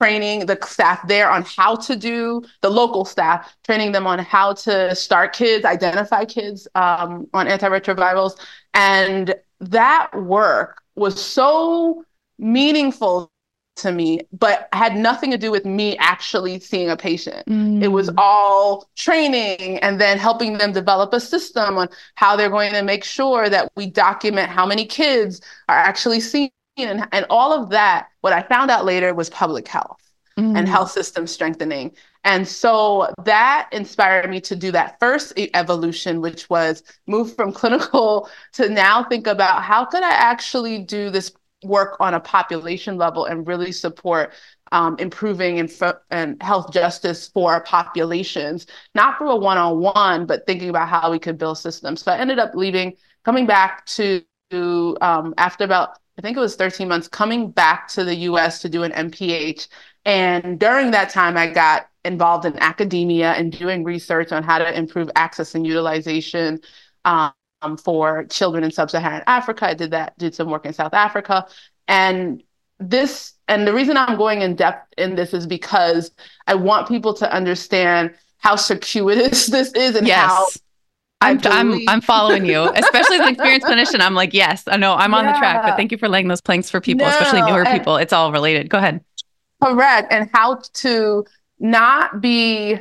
training 0.00 0.46
the 0.46 0.58
staff 0.64 1.06
there 1.06 1.30
on 1.30 1.42
how 1.42 1.76
to 1.76 1.94
do 1.94 2.42
the 2.60 2.68
local 2.68 3.04
staff, 3.04 3.54
training 3.62 3.92
them 3.92 4.04
on 4.04 4.18
how 4.18 4.52
to 4.52 4.94
start 4.96 5.32
kids, 5.32 5.64
identify 5.64 6.24
kids 6.24 6.66
um, 6.74 7.28
on 7.32 7.46
antiretrovirals. 7.46 8.40
And 8.74 9.34
that 9.60 10.10
work 10.12 10.82
was 10.96 11.24
so 11.24 12.04
meaningful 12.38 13.32
to 13.76 13.92
me, 13.92 14.20
but 14.32 14.68
had 14.72 14.96
nothing 14.96 15.30
to 15.30 15.38
do 15.38 15.50
with 15.50 15.64
me 15.64 15.96
actually 15.96 16.60
seeing 16.60 16.90
a 16.90 16.96
patient. 16.96 17.46
Mm. 17.46 17.82
It 17.82 17.88
was 17.88 18.10
mm. 18.10 18.14
all 18.18 18.88
training 18.96 19.78
and 19.78 20.00
then 20.00 20.18
helping 20.18 20.58
them 20.58 20.72
develop 20.72 21.12
a 21.12 21.20
system 21.20 21.78
on 21.78 21.88
how 22.16 22.36
they're 22.36 22.50
going 22.50 22.72
to 22.72 22.82
make 22.82 23.04
sure 23.04 23.48
that 23.48 23.72
we 23.76 23.86
document 23.86 24.50
how 24.50 24.66
many 24.66 24.84
kids 24.84 25.40
are 25.68 25.76
actually 25.76 26.20
seen. 26.20 26.50
And, 26.76 27.06
and 27.12 27.26
all 27.28 27.52
of 27.52 27.70
that, 27.70 28.08
what 28.20 28.32
I 28.32 28.42
found 28.42 28.70
out 28.70 28.84
later 28.84 29.14
was 29.14 29.30
public 29.30 29.68
health 29.68 30.02
mm. 30.38 30.56
and 30.56 30.68
health 30.68 30.90
system 30.90 31.26
strengthening. 31.26 31.94
And 32.24 32.46
so 32.46 33.12
that 33.24 33.68
inspired 33.72 34.30
me 34.30 34.40
to 34.42 34.54
do 34.54 34.70
that 34.72 34.98
first 35.00 35.32
evolution, 35.36 36.20
which 36.20 36.48
was 36.48 36.82
move 37.06 37.34
from 37.34 37.52
clinical 37.60 38.28
to 38.52 38.68
now 38.68 39.04
think 39.04 39.26
about 39.26 39.62
how 39.62 39.84
could 39.84 40.02
I 40.02 40.12
actually 40.12 40.78
do 40.78 41.10
this 41.10 41.32
work 41.62 41.96
on 42.00 42.14
a 42.14 42.20
population 42.20 42.96
level 42.96 43.26
and 43.26 43.46
really 43.46 43.72
support 43.72 44.32
um, 44.72 44.96
improving 44.98 45.58
and, 45.58 45.70
and 46.10 46.42
health 46.42 46.72
justice 46.72 47.28
for 47.28 47.52
our 47.52 47.62
populations, 47.62 48.66
not 48.94 49.18
for 49.18 49.26
a 49.26 49.36
one-on-one, 49.36 50.26
but 50.26 50.46
thinking 50.46 50.70
about 50.70 50.88
how 50.88 51.10
we 51.10 51.18
could 51.18 51.38
build 51.38 51.58
systems. 51.58 52.02
So 52.02 52.12
I 52.12 52.18
ended 52.18 52.38
up 52.38 52.54
leaving, 52.54 52.94
coming 53.24 53.46
back 53.46 53.84
to 53.86 54.22
um, 54.52 55.34
after 55.38 55.64
about 55.64 55.98
I 56.18 56.20
think 56.20 56.36
it 56.36 56.40
was 56.40 56.56
13 56.56 56.88
months, 56.88 57.08
coming 57.08 57.50
back 57.50 57.88
to 57.88 58.04
the 58.04 58.14
U.S. 58.14 58.60
to 58.60 58.68
do 58.68 58.82
an 58.82 58.92
MPH. 58.92 59.68
And 60.04 60.60
during 60.60 60.90
that 60.90 61.08
time, 61.08 61.38
I 61.38 61.46
got 61.46 61.88
involved 62.04 62.44
in 62.44 62.58
academia 62.58 63.32
and 63.32 63.50
doing 63.50 63.82
research 63.82 64.30
on 64.30 64.42
how 64.42 64.58
to 64.58 64.76
improve 64.76 65.10
access 65.16 65.54
and 65.54 65.66
utilization 65.66 66.60
um, 67.04 67.32
um, 67.62 67.76
for 67.76 68.24
children 68.24 68.64
in 68.64 68.70
sub-Saharan 68.70 69.22
Africa. 69.26 69.66
I 69.66 69.74
did 69.74 69.90
that, 69.92 70.16
did 70.18 70.34
some 70.34 70.50
work 70.50 70.66
in 70.66 70.72
South 70.72 70.94
Africa. 70.94 71.46
And 71.88 72.42
this, 72.78 73.34
and 73.48 73.66
the 73.66 73.72
reason 73.72 73.96
I'm 73.96 74.16
going 74.16 74.42
in 74.42 74.54
depth 74.56 74.92
in 74.98 75.14
this 75.14 75.32
is 75.32 75.46
because 75.46 76.10
I 76.46 76.54
want 76.54 76.88
people 76.88 77.14
to 77.14 77.32
understand 77.32 78.14
how 78.38 78.56
circuitous 78.56 79.46
this 79.48 79.72
is 79.72 79.96
and 79.96 80.06
yes. 80.06 80.28
how 80.28 80.46
I'm, 81.22 81.40
I'm, 81.44 81.88
I'm 81.88 82.00
following 82.00 82.44
you, 82.44 82.62
especially 82.74 83.16
as 83.16 83.22
an 83.22 83.28
experienced 83.28 83.66
clinician. 83.66 84.00
I'm 84.00 84.14
like, 84.14 84.34
yes, 84.34 84.64
I 84.66 84.76
know 84.76 84.94
I'm 84.94 85.14
on 85.14 85.24
yeah. 85.24 85.32
the 85.32 85.38
track, 85.38 85.62
but 85.62 85.76
thank 85.76 85.92
you 85.92 85.98
for 85.98 86.08
laying 86.08 86.26
those 86.26 86.40
planks 86.40 86.68
for 86.68 86.80
people, 86.80 87.06
no, 87.06 87.12
especially 87.12 87.42
newer 87.42 87.64
people. 87.64 87.96
It's 87.96 88.12
all 88.12 88.32
related. 88.32 88.68
Go 88.68 88.78
ahead. 88.78 89.04
Correct. 89.62 90.12
And 90.12 90.28
how 90.32 90.60
to 90.74 91.24
not 91.60 92.20
be 92.20 92.80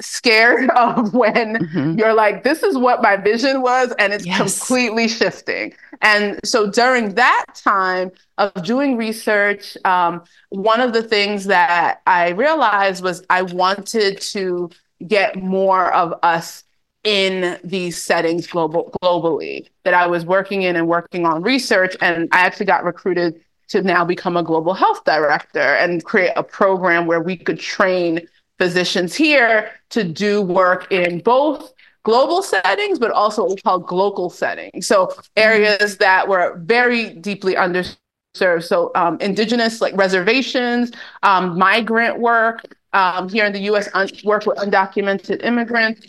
scared 0.00 0.70
of 0.76 1.14
when 1.14 1.56
mm-hmm. 1.56 1.98
you're 1.98 2.14
like, 2.14 2.42
this 2.42 2.62
is 2.62 2.76
what 2.76 3.02
my 3.02 3.16
vision 3.16 3.62
was, 3.62 3.92
and 3.98 4.12
it's 4.12 4.26
yes. 4.26 4.38
completely 4.38 5.08
shifting. 5.08 5.74
And 6.02 6.38
so 6.44 6.70
during 6.70 7.14
that 7.14 7.46
time 7.54 8.10
of 8.38 8.52
doing 8.62 8.96
research, 8.96 9.76
um, 9.84 10.22
one 10.50 10.80
of 10.80 10.92
the 10.92 11.02
things 11.02 11.44
that 11.46 12.02
I 12.06 12.30
realized 12.30 13.02
was 13.02 13.24
I 13.30 13.42
wanted 13.42 14.20
to 14.32 14.70
get 15.06 15.36
more 15.36 15.92
of 15.92 16.14
us 16.22 16.64
in 17.04 17.58
these 17.62 18.02
settings 18.02 18.48
global 18.48 18.90
globally 19.00 19.68
that 19.84 19.94
I 19.94 20.08
was 20.08 20.26
working 20.26 20.62
in 20.62 20.74
and 20.74 20.88
working 20.88 21.24
on 21.24 21.40
research. 21.40 21.96
And 22.00 22.28
I 22.32 22.40
actually 22.40 22.66
got 22.66 22.84
recruited 22.84 23.40
to 23.68 23.82
now 23.82 24.04
become 24.04 24.36
a 24.36 24.42
global 24.42 24.74
health 24.74 25.04
director 25.04 25.60
and 25.60 26.04
create 26.04 26.32
a 26.36 26.42
program 26.42 27.06
where 27.06 27.20
we 27.20 27.36
could 27.36 27.60
train 27.60 28.26
physicians 28.58 29.14
here 29.14 29.70
to 29.90 30.04
do 30.04 30.42
work 30.42 30.90
in 30.90 31.20
both 31.20 31.72
global 32.06 32.42
settings, 32.42 32.98
but 32.98 33.10
also 33.10 33.42
what 33.42 33.56
we 33.56 33.60
call 33.60 33.84
local 33.90 34.30
settings. 34.30 34.86
So 34.86 35.12
areas 35.36 35.96
that 35.98 36.28
were 36.28 36.56
very 36.64 37.10
deeply 37.10 37.54
underserved. 37.54 38.62
So 38.62 38.92
um, 38.94 39.18
indigenous 39.20 39.80
like 39.80 39.96
reservations, 39.96 40.92
um, 41.22 41.58
migrant 41.58 42.20
work 42.20 42.64
um, 42.92 43.28
here 43.28 43.44
in 43.44 43.52
the 43.52 43.60
US, 43.72 43.88
un- 43.92 44.08
work 44.24 44.46
with 44.46 44.56
undocumented 44.58 45.44
immigrants. 45.44 46.06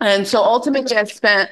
And 0.00 0.26
so 0.26 0.42
ultimately 0.42 0.96
I 0.96 1.04
spent, 1.04 1.50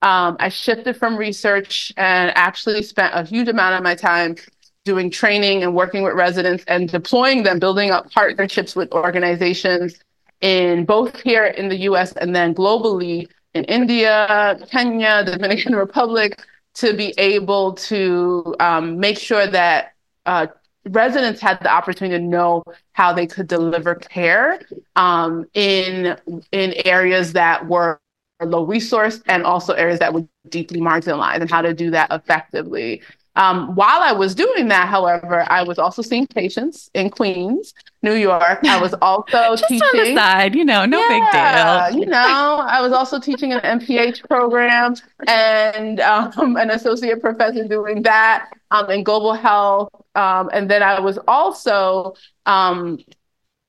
um, 0.00 0.36
I 0.40 0.48
shifted 0.48 0.96
from 0.96 1.16
research 1.16 1.92
and 1.96 2.32
actually 2.36 2.82
spent 2.82 3.14
a 3.14 3.24
huge 3.24 3.48
amount 3.48 3.74
of 3.74 3.82
my 3.82 3.94
time 3.94 4.36
doing 4.84 5.10
training 5.10 5.62
and 5.62 5.74
working 5.74 6.02
with 6.02 6.14
residents 6.14 6.64
and 6.66 6.88
deploying 6.88 7.42
them, 7.42 7.58
building 7.58 7.90
up 7.90 8.10
partnerships 8.10 8.74
with 8.74 8.90
organizations 8.92 9.98
in 10.40 10.84
both 10.84 11.20
here 11.20 11.44
in 11.44 11.68
the 11.68 11.76
US 11.78 12.12
and 12.12 12.34
then 12.34 12.54
globally 12.54 13.28
in 13.54 13.64
India, 13.64 14.58
Kenya, 14.70 15.24
the 15.24 15.32
Dominican 15.36 15.74
Republic, 15.74 16.40
to 16.74 16.94
be 16.94 17.12
able 17.18 17.74
to 17.74 18.54
um, 18.60 18.98
make 19.00 19.18
sure 19.18 19.46
that 19.46 19.94
uh, 20.26 20.46
residents 20.86 21.40
had 21.40 21.58
the 21.60 21.70
opportunity 21.70 22.16
to 22.16 22.24
know 22.24 22.62
how 22.92 23.12
they 23.12 23.26
could 23.26 23.48
deliver 23.48 23.94
care 23.94 24.60
um, 24.96 25.44
in 25.54 26.16
in 26.52 26.74
areas 26.84 27.32
that 27.32 27.66
were 27.66 28.00
low 28.40 28.64
resource 28.64 29.20
and 29.26 29.42
also 29.42 29.72
areas 29.72 29.98
that 29.98 30.14
were 30.14 30.24
deeply 30.48 30.80
marginalized 30.80 31.40
and 31.40 31.50
how 31.50 31.60
to 31.62 31.74
do 31.74 31.90
that 31.90 32.10
effectively. 32.12 33.02
Um, 33.38 33.76
while 33.76 34.02
I 34.02 34.10
was 34.12 34.34
doing 34.34 34.66
that, 34.68 34.88
however, 34.88 35.46
I 35.48 35.62
was 35.62 35.78
also 35.78 36.02
seeing 36.02 36.26
patients 36.26 36.90
in 36.92 37.08
Queens, 37.08 37.72
New 38.02 38.14
York. 38.14 38.64
I 38.64 38.80
was 38.80 38.94
also 39.02 39.54
Just 39.54 39.68
teaching. 39.68 39.88
on 40.00 40.06
the 40.06 40.14
side, 40.16 40.56
you 40.56 40.64
know, 40.64 40.84
no 40.84 40.98
yeah, 40.98 41.88
big 41.88 41.92
deal. 41.94 42.00
you 42.00 42.06
know, 42.06 42.64
I 42.66 42.80
was 42.80 42.92
also 42.92 43.20
teaching 43.20 43.52
an 43.52 43.60
MPH 43.60 44.26
program 44.26 44.94
and 45.28 46.00
um, 46.00 46.56
an 46.56 46.70
associate 46.70 47.20
professor 47.20 47.66
doing 47.68 48.02
that 48.02 48.50
um, 48.72 48.90
in 48.90 49.04
global 49.04 49.34
health. 49.34 49.90
Um, 50.16 50.50
and 50.52 50.68
then 50.68 50.82
I 50.82 50.98
was 50.98 51.18
also 51.28 52.14
um, 52.44 52.98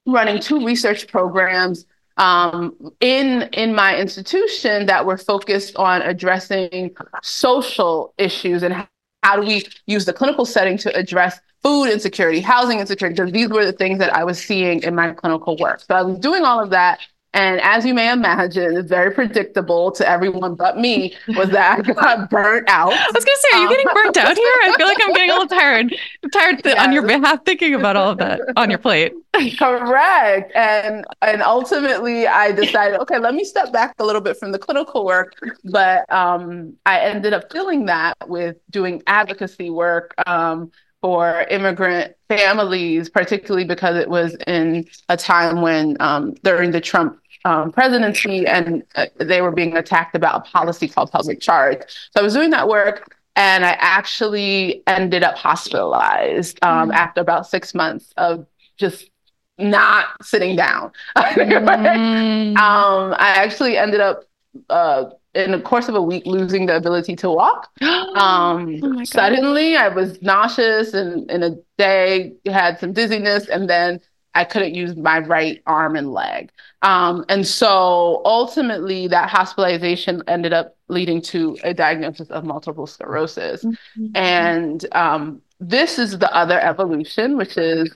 running 0.08 0.42
two 0.42 0.66
research 0.66 1.08
programs 1.08 1.86
um, 2.18 2.76
in 3.00 3.44
in 3.54 3.76
my 3.76 3.98
institution 3.98 4.88
that 4.88 5.06
were 5.06 5.18
focused 5.18 5.76
on 5.76 6.02
addressing 6.02 6.96
social 7.22 8.16
issues 8.18 8.64
and 8.64 8.88
how 9.24 9.36
do 9.40 9.46
we 9.46 9.66
use 9.86 10.06
the 10.06 10.14
clinical 10.14 10.46
setting 10.46 10.78
to 10.80 10.96
address 10.96 11.40
food 11.62 11.86
insecurity, 11.86 12.40
housing 12.40 12.80
insecurity, 12.80 13.16
because 13.16 13.34
these 13.34 13.50
were 13.50 13.66
the 13.66 13.74
things 13.74 14.00
that 14.00 14.14
I 14.14 14.24
was 14.24 14.42
seeing 14.42 14.82
in 14.84 14.96
my 14.96 15.12
clinical 15.12 15.58
work. 15.58 15.82
So 15.82 15.96
I 15.96 16.02
was 16.04 16.18
doing 16.20 16.44
all 16.44 16.62
of 16.62 16.70
that 16.70 17.00
and 17.34 17.62
as 17.62 17.86
you 17.86 17.94
may 17.94 18.12
imagine, 18.12 18.76
it's 18.76 18.90
very 18.90 19.12
predictable 19.12 19.92
to 19.92 20.10
everyone 20.10 20.56
but 20.56 20.78
me 20.78 21.16
was 21.30 21.50
that 21.50 21.80
I 21.80 21.94
got 21.94 22.30
burnt 22.32 22.68
out. 22.68 22.92
I 22.92 23.12
was 23.14 23.24
gonna 23.24 23.38
say, 23.38 23.58
are 23.58 23.62
you 23.62 23.70
getting 23.70 23.88
burnt 23.94 24.18
out 24.18 24.36
here? 24.36 24.46
I 24.64 24.74
feel 24.76 24.88
like 24.88 24.98
I'm 25.02 25.14
getting 25.14 25.30
a 25.30 25.34
little 25.34 25.48
tired. 25.60 25.96
I'm 26.24 26.30
tired 26.32 26.62
yes. 26.66 26.84
on 26.84 26.92
your 26.92 27.06
behalf 27.06 27.46
thinking 27.46 27.76
about 27.76 27.96
all 27.96 28.12
of 28.12 28.18
that 28.18 28.42
on 28.58 28.70
your 28.70 28.80
plate. 28.80 29.14
Correct. 29.60 30.52
And 30.56 31.06
and 31.22 31.44
ultimately 31.44 32.26
I 32.26 32.52
decided, 32.52 33.00
okay, 33.02 33.20
let 33.20 33.36
me 33.36 33.44
step 33.44 33.72
back 33.72 33.94
a 34.00 34.06
little 34.06 34.22
bit 34.22 34.38
from 34.38 34.52
the 34.52 34.60
clinical 34.60 35.06
work. 35.06 35.36
But 35.66 36.12
um, 36.12 36.74
I 36.88 37.00
ended 37.00 37.34
up 37.34 37.52
filling 37.52 37.86
that 37.86 38.18
with 38.28 38.58
doing 38.72 39.04
advocacy 39.06 39.70
work. 39.70 40.16
Um, 40.26 40.72
for 41.02 41.46
immigrant 41.50 42.16
families, 42.28 43.10
particularly 43.10 43.66
because 43.66 43.96
it 43.96 44.10
was 44.10 44.36
in 44.48 44.86
a 45.08 45.18
time 45.18 45.62
when 45.62 45.98
um, 46.00 46.34
during 46.44 46.72
the 46.72 46.82
Trump 46.82 47.20
um, 47.46 47.72
presidency 47.72 48.46
and 48.46 48.84
uh, 48.96 49.06
they 49.18 49.42
were 49.42 49.52
being 49.52 49.78
attacked 49.78 50.16
about 50.16 50.48
a 50.48 50.52
policy 50.52 50.88
called 50.88 51.12
public 51.12 51.40
charge. 51.40 51.82
So 52.12 52.20
I 52.20 52.22
was 52.22 52.34
doing 52.34 52.50
that 52.50 52.68
work 52.68 53.16
and 53.36 53.66
I 53.66 53.78
actually 53.80 54.84
ended 54.88 55.24
up 55.24 55.36
hospitalized 55.36 56.60
um, 56.62 56.90
mm. 56.90 56.94
after 56.94 57.22
about 57.22 57.48
six 57.48 57.74
months 57.74 58.14
of 58.18 58.46
just 58.78 59.10
not 59.58 60.08
sitting 60.22 60.56
down. 60.56 60.92
mm. 61.18 62.58
um, 62.58 63.16
I 63.18 63.30
actually 63.38 63.78
ended 63.78 64.02
up 64.02 64.26
uh, 64.70 65.06
in 65.46 65.52
the 65.52 65.62
course 65.62 65.88
of 65.88 65.96
a 65.96 66.02
week 66.02 66.26
losing 66.26 66.66
the 66.66 66.76
ability 66.76 67.16
to 67.18 67.30
walk. 67.30 67.70
Um, 68.10 68.80
oh 68.84 69.04
suddenly, 69.04 69.78
I 69.78 69.88
was 69.88 70.22
nauseous, 70.22 70.94
and 70.94 71.30
in 71.30 71.44
a 71.44 71.56
day 71.78 72.34
had 72.48 72.80
some 72.80 72.92
dizziness, 72.92 73.48
and 73.48 73.70
then 73.70 74.02
I 74.34 74.46
couldn't 74.46 74.74
use 74.74 74.96
my 74.96 75.20
right 75.20 75.62
arm 75.66 75.96
and 75.96 76.12
leg. 76.12 76.52
Um, 76.82 77.24
and 77.30 77.46
so 77.46 78.22
ultimately, 78.26 79.08
that 79.08 79.30
hospitalization 79.30 80.24
ended 80.28 80.54
up 80.54 80.76
leading 80.88 81.22
to 81.22 81.58
a 81.64 81.74
diagnosis 81.74 82.30
of 82.30 82.44
multiple 82.44 82.88
sclerosis. 82.88 83.64
Mm-hmm. 83.64 84.08
And 84.16 84.86
um, 84.94 85.42
this 85.60 86.00
is 86.00 86.18
the 86.18 86.34
other 86.36 86.60
evolution, 86.60 87.38
which 87.38 87.58
is 87.58 87.96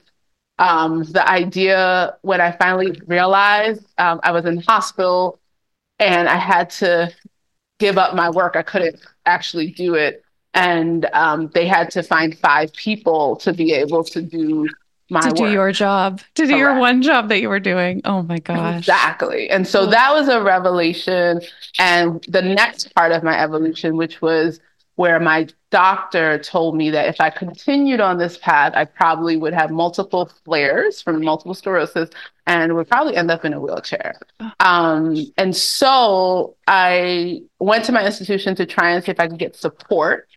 um, 0.58 1.04
the 1.04 1.28
idea 1.28 2.16
when 2.22 2.40
I 2.40 2.52
finally 2.52 3.00
realized 3.06 3.84
um, 3.98 4.20
I 4.22 4.32
was 4.32 4.44
in 4.44 4.58
hospital 4.58 5.40
and 5.98 6.28
I 6.28 6.36
had 6.36 6.70
to 6.70 7.12
give 7.84 7.98
up 7.98 8.14
my 8.14 8.30
work. 8.30 8.56
I 8.56 8.62
couldn't 8.62 8.98
actually 9.26 9.70
do 9.70 9.94
it. 9.94 10.24
And 10.54 11.06
um, 11.12 11.50
they 11.52 11.66
had 11.66 11.90
to 11.90 12.02
find 12.02 12.38
five 12.38 12.72
people 12.72 13.36
to 13.36 13.52
be 13.52 13.72
able 13.72 14.04
to 14.04 14.22
do 14.22 14.68
my 15.10 15.20
to 15.20 15.32
do 15.32 15.50
your 15.50 15.70
job, 15.70 16.20
to 16.34 16.46
do 16.46 16.48
Correct. 16.48 16.58
your 16.58 16.78
one 16.78 17.02
job 17.02 17.28
that 17.28 17.40
you 17.40 17.50
were 17.50 17.60
doing. 17.60 18.00
Oh 18.04 18.22
my 18.22 18.38
gosh. 18.38 18.78
Exactly. 18.78 19.50
And 19.50 19.68
so 19.68 19.84
that 19.86 20.14
was 20.14 20.28
a 20.28 20.42
revelation. 20.42 21.42
And 21.78 22.24
the 22.26 22.40
next 22.40 22.94
part 22.94 23.12
of 23.12 23.22
my 23.22 23.38
evolution, 23.38 23.96
which 23.96 24.22
was 24.22 24.60
where 24.96 25.18
my 25.18 25.48
doctor 25.70 26.38
told 26.38 26.76
me 26.76 26.90
that 26.90 27.08
if 27.08 27.20
I 27.20 27.30
continued 27.30 28.00
on 28.00 28.18
this 28.18 28.38
path, 28.38 28.74
I 28.76 28.84
probably 28.84 29.36
would 29.36 29.52
have 29.52 29.70
multiple 29.70 30.30
flares 30.44 31.02
from 31.02 31.24
multiple 31.24 31.54
sclerosis 31.54 32.10
and 32.46 32.74
would 32.74 32.88
probably 32.88 33.16
end 33.16 33.30
up 33.30 33.44
in 33.44 33.52
a 33.52 33.60
wheelchair. 33.60 34.14
Um, 34.60 35.16
and 35.36 35.56
so 35.56 36.56
I 36.68 37.42
went 37.58 37.84
to 37.86 37.92
my 37.92 38.04
institution 38.04 38.54
to 38.56 38.66
try 38.66 38.92
and 38.92 39.02
see 39.02 39.10
if 39.10 39.18
I 39.18 39.26
could 39.26 39.38
get 39.38 39.56
support 39.56 40.28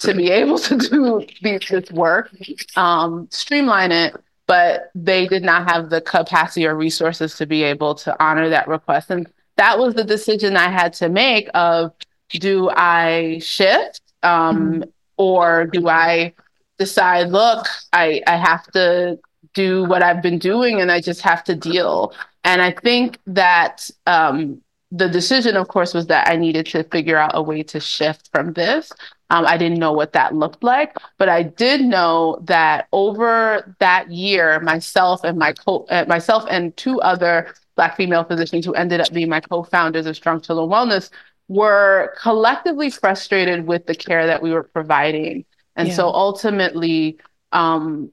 to 0.00 0.14
be 0.14 0.30
able 0.30 0.58
to 0.58 0.76
do 0.76 1.26
this 1.42 1.90
work, 1.92 2.30
um, 2.76 3.28
streamline 3.30 3.92
it. 3.92 4.16
But 4.46 4.90
they 4.96 5.28
did 5.28 5.44
not 5.44 5.70
have 5.70 5.90
the 5.90 6.00
capacity 6.00 6.66
or 6.66 6.74
resources 6.74 7.36
to 7.36 7.46
be 7.46 7.62
able 7.62 7.94
to 7.96 8.16
honor 8.20 8.48
that 8.48 8.66
request. 8.66 9.08
And 9.10 9.30
that 9.56 9.78
was 9.78 9.94
the 9.94 10.02
decision 10.02 10.56
I 10.56 10.68
had 10.68 10.92
to 10.94 11.08
make 11.08 11.48
of 11.54 11.92
do 12.32 12.70
I 12.70 13.40
shift 13.42 14.00
um, 14.22 14.72
mm-hmm. 14.72 14.82
or 15.16 15.66
do 15.66 15.88
I 15.88 16.34
decide, 16.78 17.28
look, 17.28 17.66
I, 17.92 18.22
I 18.26 18.36
have 18.36 18.66
to 18.72 19.18
do 19.54 19.84
what 19.84 20.02
I've 20.02 20.22
been 20.22 20.38
doing 20.38 20.80
and 20.80 20.90
I 20.90 21.00
just 21.00 21.20
have 21.22 21.44
to 21.44 21.54
deal. 21.54 22.14
And 22.44 22.62
I 22.62 22.72
think 22.72 23.18
that 23.26 23.90
um, 24.06 24.62
the 24.90 25.08
decision, 25.08 25.56
of 25.56 25.68
course, 25.68 25.94
was 25.94 26.06
that 26.06 26.28
I 26.28 26.36
needed 26.36 26.66
to 26.66 26.84
figure 26.84 27.16
out 27.16 27.32
a 27.34 27.42
way 27.42 27.62
to 27.64 27.80
shift 27.80 28.30
from 28.32 28.54
this. 28.54 28.92
Um, 29.30 29.46
I 29.46 29.56
didn't 29.56 29.78
know 29.78 29.92
what 29.92 30.12
that 30.14 30.34
looked 30.34 30.64
like, 30.64 30.96
but 31.18 31.28
I 31.28 31.44
did 31.44 31.82
know 31.82 32.40
that 32.44 32.88
over 32.92 33.76
that 33.78 34.10
year, 34.10 34.58
myself 34.60 35.22
and 35.22 35.38
my 35.38 35.52
co- 35.52 35.86
uh, 35.88 36.04
myself 36.08 36.44
and 36.50 36.76
two 36.76 37.00
other 37.00 37.54
Black 37.76 37.96
female 37.96 38.24
physicians 38.24 38.66
who 38.66 38.74
ended 38.74 39.00
up 39.00 39.12
being 39.12 39.28
my 39.28 39.40
co-founders 39.40 40.06
of 40.06 40.16
Strong 40.16 40.40
Children 40.42 40.68
Wellness 40.68 41.10
were 41.50 42.14
collectively 42.22 42.90
frustrated 42.90 43.66
with 43.66 43.84
the 43.86 43.94
care 43.94 44.24
that 44.24 44.40
we 44.40 44.52
were 44.52 44.62
providing. 44.62 45.44
And 45.74 45.88
yeah. 45.88 45.94
so 45.94 46.06
ultimately, 46.06 47.18
um, 47.50 48.12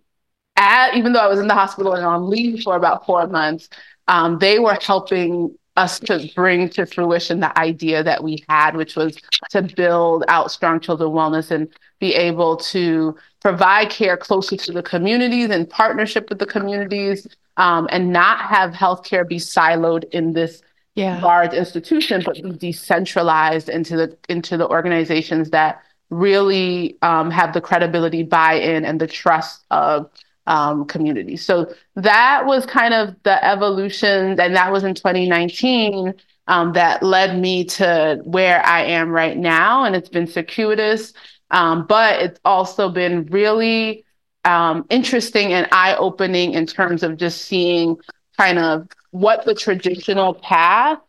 at, 0.56 0.96
even 0.96 1.14
though 1.14 1.20
I 1.20 1.28
was 1.28 1.40
in 1.40 1.48
the 1.48 1.54
hospital 1.54 1.94
and 1.94 2.04
on 2.04 2.32
leave 2.32 2.64
for 2.64 2.76
about 2.76 3.06
four 3.06 3.28
months, 3.28 3.70
um, 4.08 4.40
they 4.40 4.58
were 4.58 4.76
helping 4.82 5.56
us 5.76 6.00
to 6.00 6.28
bring 6.36 6.68
to 6.70 6.88
fruition 6.88 7.40
the 7.40 7.56
idea 7.60 8.02
that 8.02 8.24
we 8.24 8.44
had, 8.50 8.76
which 8.76 8.96
was 8.96 9.16
to 9.52 9.62
build 9.62 10.24
out 10.30 10.50
strong 10.50 10.80
children 10.80 11.12
wellness 11.12 11.52
and 11.52 11.68
be 12.00 12.16
able 12.16 12.58
to 12.58 13.16
provide 13.40 13.92
care 13.92 14.18
closer 14.18 14.58
to 14.58 14.72
the 14.72 14.82
communities 14.82 15.52
in 15.52 15.68
partnership 15.68 16.28
with 16.30 16.40
the 16.40 16.48
communities 16.48 17.28
um, 17.58 17.88
and 17.92 18.12
not 18.12 18.40
have 18.40 18.74
healthcare 18.74 19.28
be 19.28 19.38
siloed 19.38 20.10
in 20.10 20.34
this 20.34 20.64
yeah. 20.98 21.22
large 21.22 21.54
institution, 21.54 22.24
but 22.26 22.42
be 22.42 22.52
decentralized 22.52 23.70
into 23.70 23.96
the 23.96 24.18
into 24.30 24.58
the 24.58 24.68
organizations 24.68 25.52
that 25.52 25.82
really 26.10 26.98
um, 27.02 27.30
have 27.30 27.54
the 27.54 27.62
credibility, 27.62 28.24
buy-in, 28.24 28.84
and 28.84 29.00
the 29.00 29.08
trust 29.08 29.66
of 29.70 30.10
um, 30.48 30.86
communities. 30.86 31.46
So 31.46 31.72
that 31.96 32.46
was 32.46 32.66
kind 32.66 32.94
of 32.94 33.16
the 33.24 33.44
evolution, 33.46 34.40
and 34.40 34.56
that 34.56 34.72
was 34.72 34.84
in 34.84 34.96
2019 34.96 36.14
um, 36.48 36.74
that 36.74 37.04
led 37.04 37.40
me 37.40 37.66
to 37.66 38.22
where 38.24 38.66
I 38.66 38.84
am 38.84 39.10
right 39.10 39.38
now, 39.38 39.84
and 39.84 39.96
it's 39.96 40.10
been 40.10 40.28
circuitous, 40.28 41.14
um, 41.52 41.86
but 41.86 42.22
it's 42.22 42.40
also 42.44 42.90
been 42.90 43.26
really 43.26 44.04
um, 44.46 44.86
interesting 44.90 45.54
and 45.54 45.68
eye-opening 45.72 46.54
in 46.54 46.66
terms 46.66 47.04
of 47.04 47.18
just 47.18 47.44
seeing 47.44 47.98
kind 48.38 48.60
of 48.60 48.88
what 49.12 49.46
the 49.46 49.56
traditional 49.56 50.34
path 50.34 51.00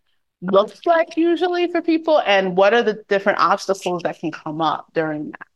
looks 0.41 0.87
like 0.87 1.17
usually 1.17 1.71
for 1.71 1.83
people 1.83 2.21
and 2.21 2.57
what 2.57 2.73
are 2.75 2.83
the 2.83 3.03
different 3.09 3.39
obstacles 3.41 4.03
that 4.05 4.19
can 4.19 4.31
come 4.31 4.61
up 4.61 4.87
during 4.95 5.31
that. 5.33 5.48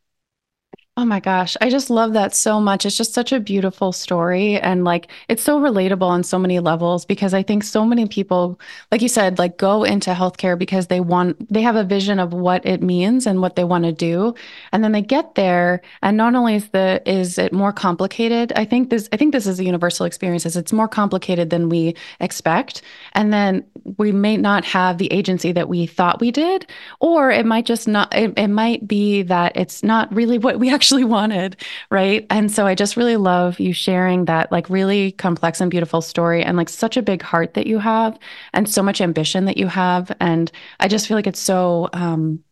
Oh 0.98 1.07
my 1.07 1.20
gosh, 1.20 1.57
I 1.62 1.70
just 1.70 1.88
love 1.88 2.12
that 2.12 2.35
so 2.35 2.61
much. 2.61 2.85
It's 2.85 2.98
just 2.98 3.14
such 3.14 3.33
a 3.33 3.40
beautiful 3.40 3.92
story 3.92 4.61
and 4.61 4.85
like 4.85 5.11
it's 5.26 5.42
so 5.42 5.59
relatable 5.59 6.07
on 6.07 6.22
so 6.22 6.38
many 6.38 6.59
levels 6.59 7.07
because 7.07 7.33
I 7.33 7.42
think 7.42 7.64
so 7.64 7.87
many 7.87 8.07
people 8.07 8.61
like 8.90 9.00
you 9.00 9.09
said 9.09 9.38
like 9.38 9.57
go 9.57 9.85
into 9.85 10.11
healthcare 10.12 10.59
because 10.59 10.88
they 10.88 11.00
want 11.00 11.50
they 11.50 11.62
have 11.62 11.76
a 11.76 11.83
vision 11.83 12.18
of 12.18 12.35
what 12.35 12.66
it 12.66 12.83
means 12.83 13.26
and 13.26 13.40
what 13.40 13.57
they 13.57 13.64
want 13.64 13.85
to 13.85 13.92
do 13.92 14.35
and 14.70 14.85
then 14.85 14.92
they 14.92 15.00
get 15.00 15.35
there 15.35 15.81
and 16.02 16.18
not 16.18 16.35
only 16.35 16.57
is 16.57 16.68
the 16.68 17.00
is 17.07 17.38
it 17.38 17.55
more 17.55 17.72
complicated. 17.72 18.52
I 18.55 18.66
think 18.66 18.90
this 18.90 19.09
I 19.14 19.16
think 19.16 19.33
this 19.33 19.46
is 19.46 19.59
a 19.59 19.64
universal 19.64 20.05
experience 20.05 20.44
is 20.44 20.59
it's 20.59 20.74
more 20.74 20.88
complicated 20.88 21.48
than 21.48 21.70
we 21.70 21.96
expect 22.20 22.83
and 23.14 23.33
then 23.33 23.64
we 23.96 24.12
may 24.12 24.37
not 24.37 24.66
have 24.66 24.98
the 24.98 25.11
agency 25.11 25.52
that 25.52 25.70
we 25.70 25.87
thought 25.87 26.20
we 26.20 26.31
did 26.31 26.66
or 27.00 27.31
it 27.31 27.46
might 27.46 27.64
just 27.64 27.88
not 27.88 28.14
it, 28.14 28.35
it 28.37 28.48
might 28.48 28.87
be 28.87 29.22
that 29.22 29.57
it's 29.57 29.83
not 29.83 30.14
really 30.14 30.37
what 30.37 30.61
we 30.61 30.68
actually 30.82 30.82
actually 30.83 31.05
wanted. 31.18 31.57
Right. 31.90 32.27
And 32.29 32.51
so 32.51 32.66
I 32.66 32.75
just 32.75 32.97
really 32.97 33.16
love 33.16 33.61
you 33.61 33.73
sharing 33.73 34.25
that 34.25 34.51
like 34.51 34.68
really 34.68 35.12
complex 35.12 35.61
and 35.61 35.71
beautiful 35.71 36.03
story 36.03 36.42
and 36.42 36.57
like 36.57 36.68
such 36.68 36.97
a 36.97 37.03
big 37.03 37.23
heart 37.23 37.55
that 37.55 37.68
you 37.68 37.79
have 37.79 38.18
and 38.53 38.68
so 38.68 38.83
much 38.83 39.01
ambition 39.01 39.45
that 39.45 39.57
you 39.57 39.68
have. 39.68 40.11
And 40.21 40.51
I 40.81 40.88
just 40.88 41.07
feel 41.07 41.16
like 41.16 41.29
it's 41.29 41.38
so, 41.38 41.88
um, 41.92 42.42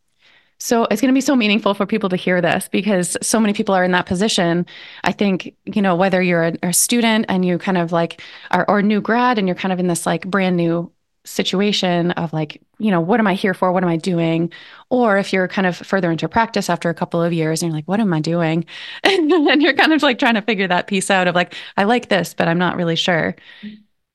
so 0.59 0.85
it's 0.85 1.01
going 1.01 1.13
to 1.13 1.17
be 1.17 1.23
so 1.23 1.35
meaningful 1.35 1.75
for 1.75 1.87
people 1.87 2.11
to 2.11 2.17
hear 2.17 2.41
this 2.41 2.69
because 2.69 3.17
so 3.23 3.41
many 3.41 3.53
people 3.53 3.75
are 3.75 3.83
in 3.83 3.93
that 3.93 4.07
position. 4.07 4.67
I 5.03 5.13
think, 5.13 5.57
you 5.65 5.83
know, 5.83 5.97
whether 5.97 6.23
you're 6.23 6.45
a, 6.45 6.53
a 6.63 6.73
student 6.73 7.27
and 7.29 7.45
you 7.45 7.59
kind 7.59 7.79
of 7.79 7.93
like 7.93 8.21
are 8.51 8.67
or 8.69 8.83
new 8.83 9.01
grad 9.01 9.39
and 9.39 9.49
you're 9.49 9.57
kind 9.57 9.73
of 9.73 9.81
in 9.81 9.89
this 9.89 10.07
like 10.07 10.27
brand 10.31 10.57
new 10.57 10.93
situation 11.25 12.11
of 12.13 12.33
like, 12.33 12.63
you 12.79 12.91
know, 12.91 13.01
what 13.01 13.21
am 13.21 13.27
I 13.27 13.35
here 13.35 13.55
for? 13.55 13.73
What 13.73 13.83
am 13.83 13.89
I 13.89 13.97
doing? 13.97 14.53
Or 14.89 15.19
if 15.19 15.33
you're 15.33 15.49
kind 15.49 15.67
of 15.67 15.77
further 15.77 16.11
into 16.11 16.29
practice 16.29 16.71
after 16.71 16.89
a 16.89 16.95
couple 16.95 17.23
of 17.23 17.33
years 17.33 17.63
and 17.63 17.71
you're 17.71 17.77
like, 17.77 17.89
what 17.89 18.01
am 18.01 18.13
I 18.13 18.21
doing? 18.21 18.65
and 19.05 19.63
you're 19.63 19.75
kind 19.75 19.93
of 19.93 20.03
like 20.03 20.19
trying 20.19 20.35
to 20.35 20.43
figure 20.43 20.69
that 20.69 20.87
piece 20.87 21.11
out 21.11 21.29
of 21.29 21.35
like, 21.35 21.55
I 21.77 21.85
like 21.85 22.09
this, 22.09 22.35
but 22.35 22.49
I'm 22.49 22.59
not 22.59 22.77
really 22.77 22.97
sure. 22.97 23.37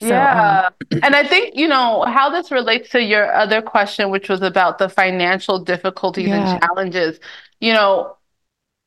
So, 0.02 0.10
yeah. 0.10 0.70
Um, 0.92 1.00
and 1.04 1.16
I 1.16 1.26
think, 1.26 1.56
you 1.56 1.68
know, 1.68 2.04
how 2.04 2.30
this 2.30 2.52
relates 2.52 2.90
to 2.90 3.02
your 3.02 3.34
other 3.34 3.62
question, 3.62 4.10
which 4.10 4.28
was 4.28 4.42
about 4.42 4.78
the 4.78 4.90
financial 4.90 5.60
difficulties 5.60 6.28
yeah. 6.28 6.54
and 6.54 6.62
challenges, 6.62 7.20
you 7.60 7.74
know, 7.74 8.18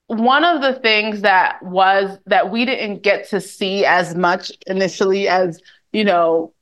one 0.08 0.44
of 0.44 0.60
the 0.60 0.74
things 0.80 1.22
that 1.22 1.62
was 1.62 2.18
that 2.26 2.50
we 2.50 2.64
didn't 2.64 3.02
get 3.02 3.28
to 3.28 3.40
see 3.40 3.84
as 3.84 4.14
much 4.14 4.52
initially 4.66 5.28
as, 5.28 5.60
you 5.92 6.04
know, 6.04 6.52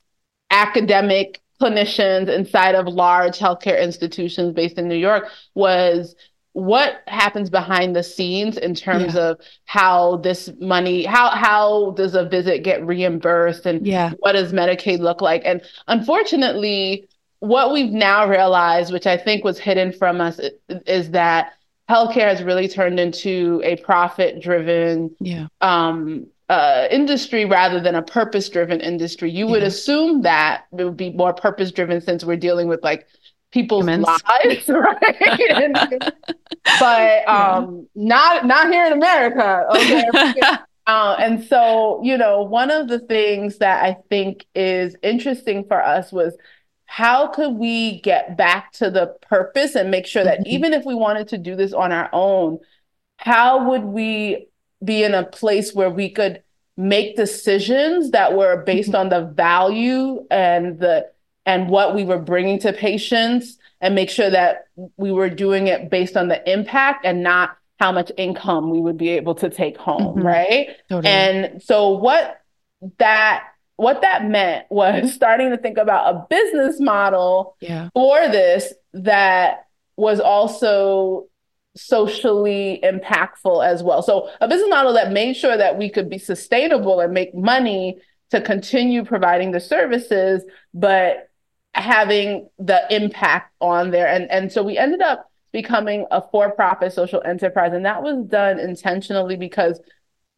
academic 0.49 1.41
clinicians 1.61 2.29
inside 2.29 2.75
of 2.75 2.87
large 2.87 3.39
healthcare 3.39 3.81
institutions 3.81 4.53
based 4.53 4.77
in 4.77 4.87
New 4.87 4.95
York 4.95 5.29
was 5.55 6.15
what 6.57 7.03
happens 7.05 7.51
behind 7.51 7.95
the 7.95 8.01
scenes 8.01 8.57
in 8.57 8.73
terms 8.73 9.13
yeah. 9.13 9.29
of 9.29 9.39
how 9.65 10.17
this 10.17 10.49
money 10.59 11.03
how 11.03 11.29
how 11.29 11.91
does 11.91 12.15
a 12.15 12.25
visit 12.27 12.63
get 12.63 12.83
reimbursed 12.83 13.67
and 13.67 13.85
yeah. 13.85 14.11
what 14.21 14.31
does 14.31 14.53
medicaid 14.53 14.97
look 14.97 15.21
like 15.21 15.43
and 15.45 15.61
unfortunately 15.87 17.07
what 17.41 17.71
we've 17.71 17.91
now 17.91 18.27
realized 18.27 18.91
which 18.91 19.05
i 19.05 19.15
think 19.15 19.43
was 19.43 19.59
hidden 19.59 19.91
from 19.91 20.19
us 20.19 20.39
is 20.87 21.11
that 21.11 21.53
healthcare 21.87 22.27
has 22.27 22.41
really 22.41 22.67
turned 22.67 22.99
into 22.99 23.61
a 23.63 23.75
profit 23.77 24.41
driven 24.41 25.15
yeah. 25.19 25.45
um, 25.61 26.25
uh, 26.49 26.87
industry 26.89 27.45
rather 27.45 27.79
than 27.79 27.95
a 27.95 28.01
purpose 28.01 28.49
driven 28.49 28.79
industry. 28.79 29.29
You 29.29 29.45
yeah. 29.45 29.51
would 29.51 29.63
assume 29.63 30.21
that 30.21 30.65
it 30.77 30.83
would 30.83 30.97
be 30.97 31.11
more 31.11 31.33
purpose 31.33 31.71
driven 31.71 32.01
since 32.01 32.23
we're 32.23 32.37
dealing 32.37 32.67
with 32.67 32.83
like 32.83 33.07
people's 33.51 33.85
lives, 33.85 34.67
right? 34.69 35.73
but 36.79 37.27
um, 37.27 37.87
yeah. 37.93 38.07
not 38.07 38.45
not 38.45 38.71
here 38.71 38.85
in 38.85 38.93
America. 38.93 39.65
Okay. 39.71 40.03
uh, 40.87 41.15
and 41.19 41.43
so, 41.43 42.01
you 42.03 42.17
know, 42.17 42.43
one 42.43 42.71
of 42.71 42.87
the 42.87 42.99
things 42.99 43.57
that 43.57 43.83
I 43.83 43.97
think 44.09 44.45
is 44.55 44.95
interesting 45.03 45.65
for 45.65 45.83
us 45.83 46.11
was 46.11 46.37
how 46.85 47.27
could 47.27 47.55
we 47.55 47.99
get 48.01 48.37
back 48.37 48.71
to 48.73 48.89
the 48.89 49.13
purpose 49.21 49.75
and 49.75 49.91
make 49.91 50.05
sure 50.05 50.23
that 50.23 50.39
mm-hmm. 50.39 50.53
even 50.53 50.73
if 50.73 50.85
we 50.85 50.95
wanted 50.95 51.27
to 51.29 51.37
do 51.37 51.57
this 51.57 51.73
on 51.73 51.91
our 51.91 52.09
own, 52.13 52.59
how 53.17 53.69
would 53.69 53.83
we 53.83 54.47
be 54.83 55.03
in 55.03 55.13
a 55.13 55.23
place 55.23 55.73
where 55.73 55.89
we 55.89 56.09
could 56.09 56.43
make 56.77 57.15
decisions 57.15 58.11
that 58.11 58.35
were 58.35 58.63
based 58.63 58.89
mm-hmm. 58.89 58.97
on 58.97 59.09
the 59.09 59.21
value 59.33 60.25
and 60.29 60.79
the 60.79 61.09
and 61.45 61.69
what 61.69 61.95
we 61.95 62.03
were 62.03 62.19
bringing 62.19 62.59
to 62.59 62.73
patients 62.73 63.57
and 63.79 63.95
make 63.95 64.09
sure 64.09 64.29
that 64.29 64.67
we 64.97 65.11
were 65.11 65.29
doing 65.29 65.67
it 65.67 65.89
based 65.89 66.17
on 66.17 66.27
the 66.27 66.51
impact 66.51 67.05
and 67.05 67.23
not 67.23 67.57
how 67.79 67.91
much 67.91 68.11
income 68.17 68.69
we 68.69 68.79
would 68.79 68.97
be 68.97 69.09
able 69.09 69.33
to 69.33 69.49
take 69.49 69.77
home 69.77 70.17
mm-hmm. 70.17 70.27
right 70.27 70.67
totally. 70.89 71.11
and 71.11 71.63
so 71.63 71.89
what 71.89 72.41
that 72.99 73.43
what 73.77 74.01
that 74.01 74.25
meant 74.25 74.65
was 74.69 75.13
starting 75.15 75.49
to 75.49 75.57
think 75.57 75.77
about 75.77 76.13
a 76.13 76.25
business 76.29 76.79
model 76.79 77.55
yeah. 77.59 77.89
for 77.93 78.27
this 78.27 78.73
that 78.93 79.67
was 79.95 80.19
also 80.19 81.27
socially 81.77 82.79
impactful 82.83 83.65
as 83.65 83.83
well. 83.83 84.01
So 84.01 84.29
a 84.41 84.47
business 84.47 84.69
model 84.69 84.93
that 84.93 85.11
made 85.11 85.35
sure 85.35 85.57
that 85.57 85.77
we 85.77 85.89
could 85.89 86.09
be 86.09 86.17
sustainable 86.17 86.99
and 86.99 87.13
make 87.13 87.33
money 87.33 87.97
to 88.31 88.41
continue 88.41 89.05
providing 89.05 89.51
the 89.51 89.59
services, 89.59 90.43
but 90.73 91.29
having 91.73 92.49
the 92.59 92.81
impact 92.89 93.53
on 93.61 93.91
there. 93.91 94.07
And, 94.07 94.29
and 94.29 94.51
so 94.51 94.63
we 94.63 94.77
ended 94.77 95.01
up 95.01 95.31
becoming 95.51 96.05
a 96.11 96.21
for-profit 96.21 96.93
social 96.93 97.21
enterprise. 97.23 97.73
And 97.73 97.85
that 97.85 98.03
was 98.03 98.25
done 98.25 98.59
intentionally 98.59 99.37
because 99.37 99.79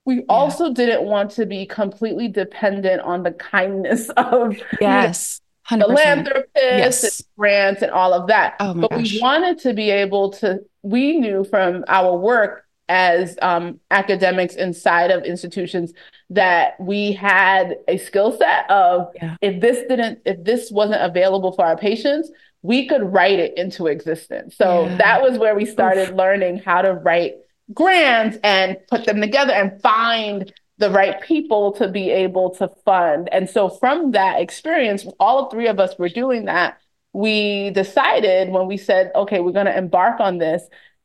we 0.05 0.17
yeah. 0.17 0.23
also 0.29 0.73
didn't 0.73 1.03
want 1.03 1.31
to 1.31 1.45
be 1.45 1.65
completely 1.65 2.27
dependent 2.27 3.01
on 3.01 3.23
the 3.23 3.31
kindness 3.31 4.09
of 4.17 4.57
yes. 4.79 5.38
100%. 5.69 5.79
philanthropists 5.79 6.51
yes. 6.55 7.19
and 7.19 7.27
grants 7.37 7.81
and 7.81 7.91
all 7.91 8.13
of 8.13 8.27
that. 8.27 8.55
Oh 8.59 8.73
but 8.73 8.91
gosh. 8.91 9.13
we 9.13 9.21
wanted 9.21 9.59
to 9.59 9.73
be 9.73 9.89
able 9.89 10.31
to, 10.33 10.59
we 10.81 11.17
knew 11.17 11.43
from 11.43 11.83
our 11.87 12.17
work 12.17 12.65
as 12.89 13.37
um, 13.43 13.79
academics 13.91 14.55
inside 14.55 15.11
of 15.11 15.23
institutions 15.23 15.93
that 16.31 16.73
we 16.79 17.13
had 17.13 17.77
a 17.87 17.97
skill 17.97 18.35
set 18.37 18.69
of 18.69 19.09
yeah. 19.15 19.35
if 19.41 19.61
this 19.61 19.87
didn't 19.87 20.19
if 20.25 20.43
this 20.43 20.71
wasn't 20.71 21.01
available 21.01 21.51
for 21.51 21.65
our 21.65 21.77
patients 21.77 22.31
we 22.61 22.87
could 22.87 23.01
write 23.01 23.39
it 23.39 23.57
into 23.57 23.87
existence 23.87 24.55
so 24.55 24.85
yeah. 24.85 24.97
that 24.97 25.21
was 25.21 25.37
where 25.37 25.55
we 25.55 25.65
started 25.65 26.09
Oof. 26.09 26.15
learning 26.15 26.57
how 26.57 26.81
to 26.81 26.93
write 26.93 27.35
grants 27.73 28.37
and 28.43 28.77
put 28.87 29.05
them 29.05 29.21
together 29.21 29.53
and 29.53 29.79
find 29.81 30.51
the 30.79 30.89
right 30.89 31.21
people 31.21 31.71
to 31.73 31.87
be 31.87 32.09
able 32.09 32.49
to 32.49 32.67
fund 32.83 33.29
and 33.31 33.49
so 33.49 33.69
from 33.69 34.11
that 34.11 34.41
experience 34.41 35.05
all 35.19 35.49
three 35.49 35.67
of 35.67 35.79
us 35.79 35.97
were 35.99 36.09
doing 36.09 36.45
that 36.45 36.77
we 37.13 37.69
decided 37.71 38.49
when 38.49 38.67
we 38.67 38.77
said 38.77 39.11
okay 39.13 39.39
we're 39.39 39.51
going 39.51 39.65
to 39.65 39.77
embark 39.77 40.19
on 40.19 40.37
this 40.37 40.63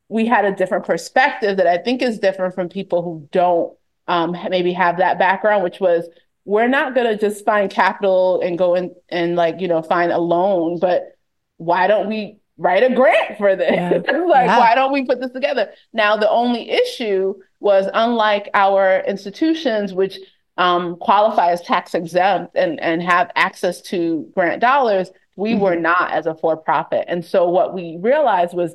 we 0.09 0.27
had 0.27 0.45
a 0.45 0.55
different 0.55 0.85
perspective 0.85 1.57
that 1.57 1.67
I 1.67 1.79
think 1.79 2.03
is 2.03 2.19
different 2.19 2.55
from 2.55 2.69
people 2.69 3.03
who 3.03 3.29
don't 3.33 3.77
um, 4.07 4.37
maybe 4.51 4.73
have 4.73 4.99
that 4.99 5.19
background, 5.19 5.65
which 5.65 5.81
was 5.81 6.07
we're 6.45 6.69
not 6.69 6.95
going 6.95 7.07
to 7.07 7.17
just 7.17 7.45
find 7.45 7.71
capital 7.71 8.41
and 8.43 8.59
go 8.59 8.75
in 8.75 8.95
and 9.09 9.35
like, 9.35 9.61
you 9.61 9.69
know, 9.69 9.83
find 9.83 10.13
a 10.13 10.19
loan, 10.19 10.79
but 10.79 11.17
why 11.57 11.87
don't 11.87 12.09
we 12.09 12.37
write 12.59 12.83
a 12.83 12.95
grant 12.95 13.39
for 13.39 13.57
this? 13.57 13.73
Yeah. 13.73 13.91
like, 14.29 14.47
yeah. 14.47 14.59
why 14.59 14.75
don't 14.75 14.93
we 14.93 15.07
put 15.07 15.21
this 15.21 15.33
together? 15.33 15.71
Now, 15.93 16.17
the 16.17 16.29
only 16.29 16.71
issue 16.71 17.35
was 17.65 17.89
unlike 17.95 18.51
our 18.55 19.03
institutions, 19.07 19.95
which 19.95 20.19
um, 20.57 20.97
qualify 20.97 21.51
as 21.51 21.63
tax 21.63 21.95
exempt 21.95 22.55
and, 22.57 22.79
and 22.81 23.03
have 23.03 23.31
access 23.35 23.81
to 23.83 24.31
grant 24.35 24.61
dollars, 24.61 25.11
we 25.35 25.53
mm-hmm. 25.53 25.61
were 25.61 25.77
not 25.77 26.13
as 26.13 26.27
a 26.27 26.35
for 26.35 26.57
profit. 26.57 27.07
And 27.09 27.25
so 27.25 27.49
what 27.49 27.75
we 27.75 27.97
realized 28.01 28.55
was 28.55 28.75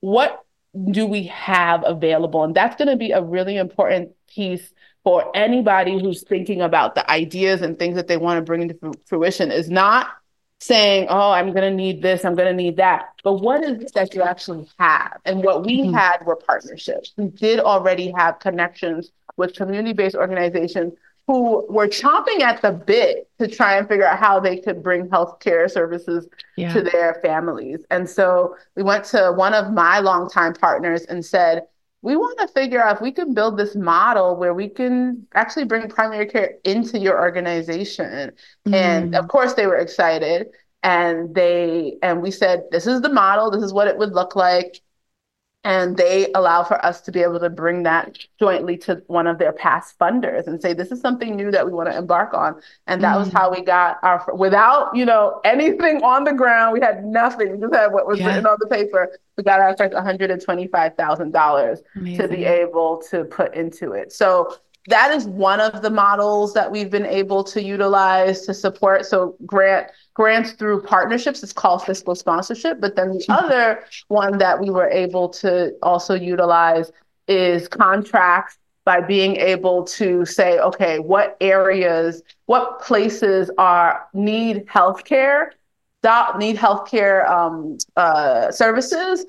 what 0.00 0.44
do 0.90 1.04
we 1.04 1.24
have 1.24 1.82
available? 1.84 2.44
And 2.44 2.54
that's 2.54 2.76
going 2.76 2.88
to 2.88 2.96
be 2.96 3.10
a 3.10 3.22
really 3.22 3.56
important 3.56 4.10
piece 4.28 4.72
for 5.02 5.30
anybody 5.36 6.00
who's 6.00 6.22
thinking 6.22 6.62
about 6.62 6.94
the 6.94 7.08
ideas 7.10 7.62
and 7.62 7.78
things 7.78 7.96
that 7.96 8.08
they 8.08 8.16
want 8.16 8.38
to 8.38 8.42
bring 8.42 8.62
into 8.62 8.92
fruition 9.06 9.50
is 9.50 9.68
not 9.70 10.08
saying, 10.58 11.06
oh, 11.10 11.32
I'm 11.32 11.52
going 11.52 11.70
to 11.70 11.74
need 11.74 12.02
this, 12.02 12.24
I'm 12.24 12.34
going 12.34 12.48
to 12.48 12.62
need 12.62 12.76
that. 12.78 13.10
But 13.22 13.34
what 13.34 13.62
is 13.62 13.82
it 13.82 13.92
that 13.94 14.14
you 14.14 14.22
actually 14.22 14.66
have? 14.78 15.18
And 15.24 15.44
what 15.44 15.64
we 15.64 15.82
mm-hmm. 15.82 15.94
had 15.94 16.24
were 16.24 16.36
partnerships. 16.36 17.12
We 17.16 17.26
did 17.26 17.60
already 17.60 18.12
have 18.16 18.38
connections 18.38 19.12
with 19.36 19.54
community 19.54 19.92
based 19.92 20.16
organizations 20.16 20.94
who 21.26 21.66
were 21.68 21.88
chomping 21.88 22.40
at 22.40 22.62
the 22.62 22.70
bit 22.70 23.28
to 23.38 23.48
try 23.48 23.76
and 23.76 23.88
figure 23.88 24.06
out 24.06 24.18
how 24.18 24.38
they 24.38 24.56
could 24.58 24.82
bring 24.82 25.08
healthcare 25.08 25.68
services 25.70 26.28
yeah. 26.56 26.72
to 26.72 26.80
their 26.80 27.18
families. 27.22 27.80
And 27.90 28.08
so 28.08 28.56
we 28.76 28.84
went 28.84 29.04
to 29.06 29.32
one 29.32 29.52
of 29.52 29.72
my 29.72 29.98
longtime 29.98 30.54
partners 30.54 31.02
and 31.02 31.24
said, 31.24 31.64
we 32.06 32.14
want 32.14 32.38
to 32.38 32.46
figure 32.46 32.80
out 32.80 32.94
if 32.94 33.02
we 33.02 33.10
can 33.10 33.34
build 33.34 33.58
this 33.58 33.74
model 33.74 34.36
where 34.36 34.54
we 34.54 34.68
can 34.68 35.26
actually 35.34 35.64
bring 35.64 35.88
primary 35.88 36.26
care 36.26 36.54
into 36.62 37.00
your 37.00 37.20
organization. 37.20 38.30
Mm. 38.64 38.74
And 38.74 39.14
of 39.16 39.26
course, 39.26 39.54
they 39.54 39.66
were 39.66 39.78
excited. 39.78 40.46
And 40.84 41.34
they 41.34 41.96
and 42.02 42.22
we 42.22 42.30
said, 42.30 42.62
this 42.70 42.86
is 42.86 43.00
the 43.00 43.08
model, 43.08 43.50
this 43.50 43.64
is 43.64 43.72
what 43.72 43.88
it 43.88 43.98
would 43.98 44.12
look 44.12 44.36
like 44.36 44.80
and 45.66 45.96
they 45.96 46.30
allow 46.36 46.62
for 46.62 46.86
us 46.86 47.00
to 47.00 47.10
be 47.10 47.20
able 47.20 47.40
to 47.40 47.50
bring 47.50 47.82
that 47.82 48.16
jointly 48.38 48.78
to 48.78 49.02
one 49.08 49.26
of 49.26 49.38
their 49.38 49.52
past 49.52 49.98
funders 49.98 50.46
and 50.46 50.62
say 50.62 50.72
this 50.72 50.92
is 50.92 51.00
something 51.00 51.34
new 51.34 51.50
that 51.50 51.66
we 51.66 51.72
want 51.72 51.90
to 51.90 51.98
embark 51.98 52.32
on. 52.34 52.54
And 52.86 53.02
that 53.02 53.16
mm. 53.16 53.18
was 53.18 53.32
how 53.32 53.50
we 53.50 53.62
got 53.62 53.98
our 54.04 54.24
without 54.32 54.94
you 54.94 55.04
know 55.04 55.40
anything 55.44 56.04
on 56.04 56.22
the 56.22 56.32
ground 56.32 56.72
we 56.72 56.80
had 56.80 57.04
nothing. 57.04 57.50
We 57.50 57.58
just 57.58 57.74
had 57.74 57.88
what 57.88 58.06
was 58.06 58.20
yeah. 58.20 58.28
written 58.28 58.46
on 58.46 58.58
the 58.60 58.68
paper. 58.68 59.18
We 59.36 59.42
got 59.42 59.58
our 59.58 59.76
first 59.76 59.92
$125000 59.92 62.16
to 62.16 62.28
be 62.28 62.44
able 62.44 63.02
to 63.10 63.24
put 63.24 63.52
into 63.56 63.90
it. 63.90 64.12
So 64.12 64.56
that 64.86 65.10
is 65.10 65.26
one 65.26 65.60
of 65.60 65.82
the 65.82 65.90
models 65.90 66.54
that 66.54 66.70
we've 66.70 66.90
been 66.90 67.06
able 67.06 67.42
to 67.42 67.60
utilize 67.60 68.42
to 68.42 68.54
support. 68.54 69.04
So 69.04 69.34
grant 69.44 69.90
grants 70.16 70.52
through 70.52 70.80
partnerships. 70.80 71.42
It's 71.42 71.52
called 71.52 71.84
fiscal 71.84 72.14
sponsorship. 72.14 72.80
But 72.80 72.96
then 72.96 73.10
the 73.10 73.18
mm-hmm. 73.18 73.32
other 73.32 73.84
one 74.08 74.38
that 74.38 74.58
we 74.58 74.70
were 74.70 74.88
able 74.88 75.28
to 75.44 75.74
also 75.82 76.14
utilize 76.14 76.90
is 77.28 77.68
contracts 77.68 78.56
by 78.86 79.02
being 79.02 79.36
able 79.36 79.84
to 79.84 80.24
say, 80.24 80.58
okay, 80.58 81.00
what 81.00 81.36
areas, 81.42 82.22
what 82.46 82.80
places 82.80 83.50
are 83.58 84.08
need 84.14 84.64
healthcare, 84.66 85.50
need 86.38 86.56
healthcare 86.56 87.28
um, 87.28 87.76
uh, 87.96 88.50
services, 88.50 89.26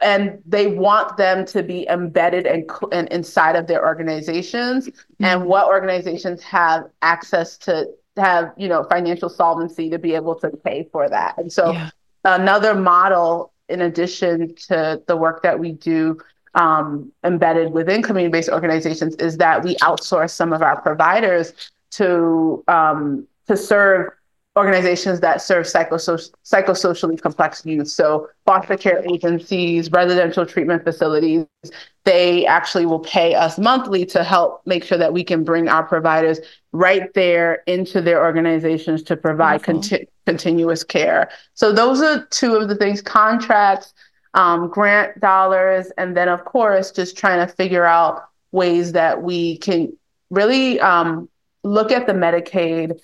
and 0.00 0.42
they 0.44 0.66
want 0.66 1.16
them 1.16 1.46
to 1.46 1.62
be 1.62 1.88
embedded 1.88 2.44
and, 2.46 2.70
and 2.92 3.08
inside 3.08 3.56
of 3.56 3.66
their 3.66 3.82
organizations, 3.86 4.88
mm-hmm. 4.88 5.24
and 5.24 5.46
what 5.46 5.68
organizations 5.68 6.42
have 6.42 6.84
access 7.00 7.56
to 7.56 7.86
have 8.18 8.52
you 8.56 8.68
know 8.68 8.84
financial 8.84 9.28
solvency 9.28 9.90
to 9.90 9.98
be 9.98 10.14
able 10.14 10.34
to 10.34 10.50
pay 10.50 10.88
for 10.92 11.08
that 11.08 11.36
and 11.38 11.52
so 11.52 11.72
yeah. 11.72 11.90
another 12.24 12.74
model 12.74 13.52
in 13.68 13.82
addition 13.82 14.54
to 14.54 15.02
the 15.06 15.16
work 15.16 15.42
that 15.42 15.58
we 15.58 15.72
do 15.72 16.18
um, 16.54 17.12
embedded 17.24 17.72
within 17.72 18.02
community-based 18.02 18.48
organizations 18.48 19.14
is 19.16 19.36
that 19.36 19.62
we 19.62 19.76
outsource 19.76 20.30
some 20.30 20.52
of 20.52 20.62
our 20.62 20.80
providers 20.80 21.52
to 21.90 22.64
um, 22.68 23.26
to 23.46 23.56
serve 23.56 24.10
organizations 24.58 25.20
that 25.20 25.40
serve 25.40 25.64
psychosocial, 25.64 26.30
psychosocially 26.44 27.20
complex 27.20 27.64
youth. 27.64 27.88
So 27.88 28.28
foster 28.44 28.76
care 28.76 29.02
agencies, 29.10 29.90
residential 29.90 30.44
treatment 30.44 30.84
facilities, 30.84 31.46
they 32.04 32.44
actually 32.46 32.84
will 32.84 33.00
pay 33.00 33.34
us 33.34 33.58
monthly 33.58 34.04
to 34.06 34.24
help 34.24 34.62
make 34.66 34.84
sure 34.84 34.98
that 34.98 35.12
we 35.12 35.22
can 35.22 35.44
bring 35.44 35.68
our 35.68 35.84
providers 35.84 36.40
right 36.72 37.12
there 37.14 37.62
into 37.66 38.00
their 38.00 38.22
organizations 38.24 39.02
to 39.04 39.16
provide 39.16 39.62
conti- 39.62 40.08
continuous 40.26 40.82
care. 40.82 41.30
So 41.54 41.72
those 41.72 42.02
are 42.02 42.26
two 42.26 42.56
of 42.56 42.68
the 42.68 42.74
things, 42.74 43.00
contracts, 43.00 43.94
um, 44.34 44.68
grant 44.68 45.20
dollars, 45.20 45.90
and 45.96 46.16
then 46.16 46.28
of 46.28 46.44
course, 46.44 46.90
just 46.90 47.16
trying 47.16 47.46
to 47.46 47.52
figure 47.52 47.84
out 47.84 48.24
ways 48.52 48.92
that 48.92 49.22
we 49.22 49.58
can 49.58 49.96
really 50.30 50.80
um, 50.80 51.28
look 51.62 51.90
at 51.92 52.06
the 52.06 52.12
Medicaid 52.12 53.00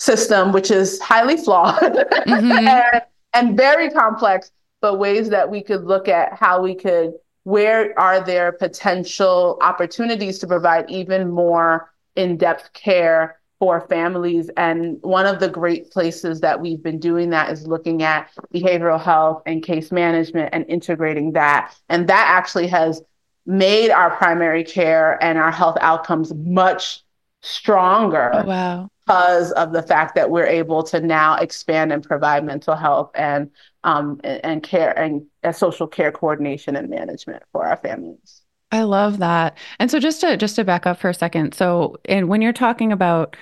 system, 0.00 0.50
which 0.50 0.70
is 0.70 0.98
highly 0.98 1.36
flawed 1.36 1.78
mm-hmm. 1.82 2.66
and, 2.66 3.02
and 3.34 3.56
very 3.56 3.90
complex, 3.90 4.50
but 4.80 4.98
ways 4.98 5.28
that 5.28 5.48
we 5.48 5.62
could 5.62 5.84
look 5.84 6.08
at 6.08 6.32
how 6.32 6.60
we 6.60 6.74
could, 6.74 7.12
where 7.44 7.96
are 7.98 8.24
there 8.24 8.50
potential 8.50 9.58
opportunities 9.60 10.38
to 10.38 10.46
provide 10.46 10.90
even 10.90 11.30
more 11.30 11.92
in 12.16 12.38
depth 12.38 12.72
care 12.72 13.38
for 13.58 13.82
families. 13.88 14.50
And 14.56 14.96
one 15.02 15.26
of 15.26 15.38
the 15.38 15.48
great 15.48 15.90
places 15.90 16.40
that 16.40 16.58
we've 16.58 16.82
been 16.82 16.98
doing 16.98 17.28
that 17.30 17.50
is 17.50 17.66
looking 17.66 18.02
at 18.02 18.30
behavioral 18.54 19.00
health 19.00 19.42
and 19.44 19.62
case 19.62 19.92
management 19.92 20.48
and 20.54 20.64
integrating 20.66 21.32
that. 21.32 21.74
And 21.90 22.08
that 22.08 22.26
actually 22.26 22.68
has 22.68 23.02
made 23.44 23.90
our 23.90 24.16
primary 24.16 24.64
care 24.64 25.22
and 25.22 25.36
our 25.38 25.52
health 25.52 25.76
outcomes 25.82 26.32
much 26.34 27.02
stronger. 27.42 28.30
Oh, 28.32 28.44
wow 28.44 28.89
because 29.10 29.50
of 29.52 29.72
the 29.72 29.82
fact 29.82 30.14
that 30.14 30.30
we're 30.30 30.46
able 30.46 30.84
to 30.84 31.00
now 31.00 31.34
expand 31.34 31.92
and 31.92 32.04
provide 32.04 32.44
mental 32.44 32.76
health 32.76 33.10
and 33.16 33.50
um, 33.82 34.20
and, 34.22 34.62
care 34.62 34.96
and, 34.96 35.26
and 35.42 35.56
social 35.56 35.88
care 35.88 36.12
coordination 36.12 36.76
and 36.76 36.88
management 36.88 37.42
for 37.50 37.66
our 37.66 37.76
families. 37.76 38.42
I 38.70 38.82
love 38.82 39.18
that. 39.18 39.58
And 39.80 39.90
so 39.90 39.98
just 39.98 40.20
to 40.20 40.36
just 40.36 40.54
to 40.56 40.64
back 40.64 40.86
up 40.86 41.00
for 41.00 41.08
a 41.08 41.14
second. 41.14 41.54
So 41.54 41.96
and 42.04 42.28
when 42.28 42.40
you're 42.40 42.52
talking 42.52 42.92
about 42.92 43.34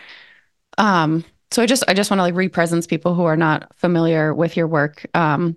um 0.79 1.23
so 1.51 1.63
I 1.63 1.67
just 1.67 1.85
I 1.87 1.93
just 1.93 2.11
want 2.11 2.19
to 2.19 2.23
like 2.23 2.35
represence 2.35 2.87
people 2.87 3.15
who 3.15 3.25
are 3.25 3.37
not 3.37 3.71
familiar 3.77 4.33
with 4.33 4.57
your 4.57 4.69
work. 4.69 5.05
Um 5.13 5.57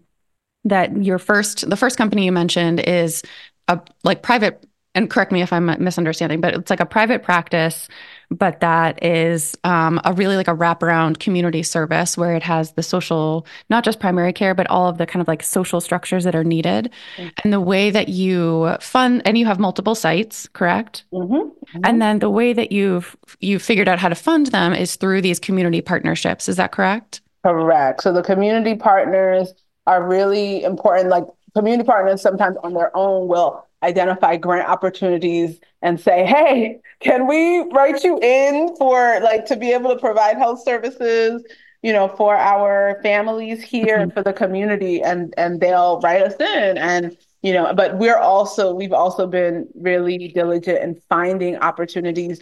that 0.65 1.01
your 1.01 1.19
first 1.19 1.69
the 1.69 1.77
first 1.77 1.97
company 1.97 2.25
you 2.25 2.33
mentioned 2.33 2.81
is 2.81 3.23
a 3.69 3.79
like 4.03 4.23
private 4.23 4.65
and 4.93 5.09
correct 5.09 5.31
me 5.31 5.41
if 5.41 5.53
I'm 5.53 5.65
misunderstanding, 5.81 6.41
but 6.41 6.53
it's 6.53 6.69
like 6.69 6.81
a 6.81 6.85
private 6.85 7.23
practice, 7.23 7.87
but 8.31 8.61
that 8.61 9.03
is 9.03 9.57
um, 9.65 9.99
a 10.05 10.13
really 10.13 10.37
like 10.37 10.47
a 10.47 10.55
wraparound 10.55 11.19
community 11.19 11.61
service 11.61 12.17
where 12.17 12.33
it 12.33 12.41
has 12.41 12.71
the 12.71 12.83
social, 12.83 13.45
not 13.69 13.83
just 13.83 13.99
primary 13.99 14.31
care, 14.31 14.55
but 14.55 14.67
all 14.69 14.87
of 14.87 14.97
the 14.97 15.05
kind 15.05 15.21
of 15.21 15.27
like 15.27 15.43
social 15.43 15.81
structures 15.81 16.23
that 16.23 16.33
are 16.33 16.43
needed. 16.43 16.89
Mm-hmm. 17.17 17.29
And 17.43 17.53
the 17.53 17.59
way 17.59 17.89
that 17.91 18.07
you 18.07 18.75
fund, 18.79 19.21
and 19.25 19.37
you 19.37 19.45
have 19.45 19.59
multiple 19.59 19.95
sites, 19.95 20.47
correct? 20.53 21.03
Mm-hmm. 21.13 21.33
Mm-hmm. 21.33 21.79
And 21.83 22.01
then 22.01 22.19
the 22.19 22.29
way 22.29 22.53
that 22.53 22.71
you've 22.71 23.17
you 23.41 23.59
figured 23.59 23.89
out 23.89 23.99
how 23.99 24.09
to 24.09 24.15
fund 24.15 24.47
them 24.47 24.73
is 24.73 24.95
through 24.95 25.21
these 25.21 25.39
community 25.39 25.81
partnerships. 25.81 26.47
Is 26.47 26.55
that 26.55 26.71
correct? 26.71 27.21
Correct. 27.43 28.01
So 28.03 28.13
the 28.13 28.23
community 28.23 28.75
partners 28.75 29.53
are 29.87 30.07
really 30.07 30.63
important. 30.63 31.09
Like 31.09 31.25
community 31.53 31.85
partners 31.85 32.21
sometimes 32.21 32.55
on 32.63 32.73
their 32.73 32.95
own 32.95 33.27
will 33.27 33.67
identify 33.83 34.37
grant 34.37 34.67
opportunities 34.67 35.59
and 35.81 35.99
say, 35.99 36.25
hey, 36.25 36.79
can 36.99 37.27
we 37.27 37.61
write 37.71 38.03
you 38.03 38.19
in 38.21 38.75
for 38.77 39.19
like 39.21 39.45
to 39.47 39.55
be 39.55 39.71
able 39.71 39.93
to 39.93 39.99
provide 39.99 40.37
health 40.37 40.63
services, 40.63 41.43
you 41.81 41.91
know, 41.91 42.07
for 42.07 42.35
our 42.35 42.99
families 43.01 43.63
here 43.63 43.95
mm-hmm. 43.95 44.01
and 44.03 44.13
for 44.13 44.23
the 44.23 44.33
community 44.33 45.01
and 45.01 45.33
and 45.37 45.59
they'll 45.59 45.99
write 46.01 46.21
us 46.21 46.35
in 46.39 46.77
and 46.77 47.17
you 47.41 47.53
know, 47.53 47.73
but 47.73 47.97
we're 47.97 48.19
also 48.19 48.73
we've 48.73 48.93
also 48.93 49.25
been 49.25 49.67
really 49.75 50.27
diligent 50.27 50.77
in 50.83 51.01
finding 51.09 51.57
opportunities 51.57 52.39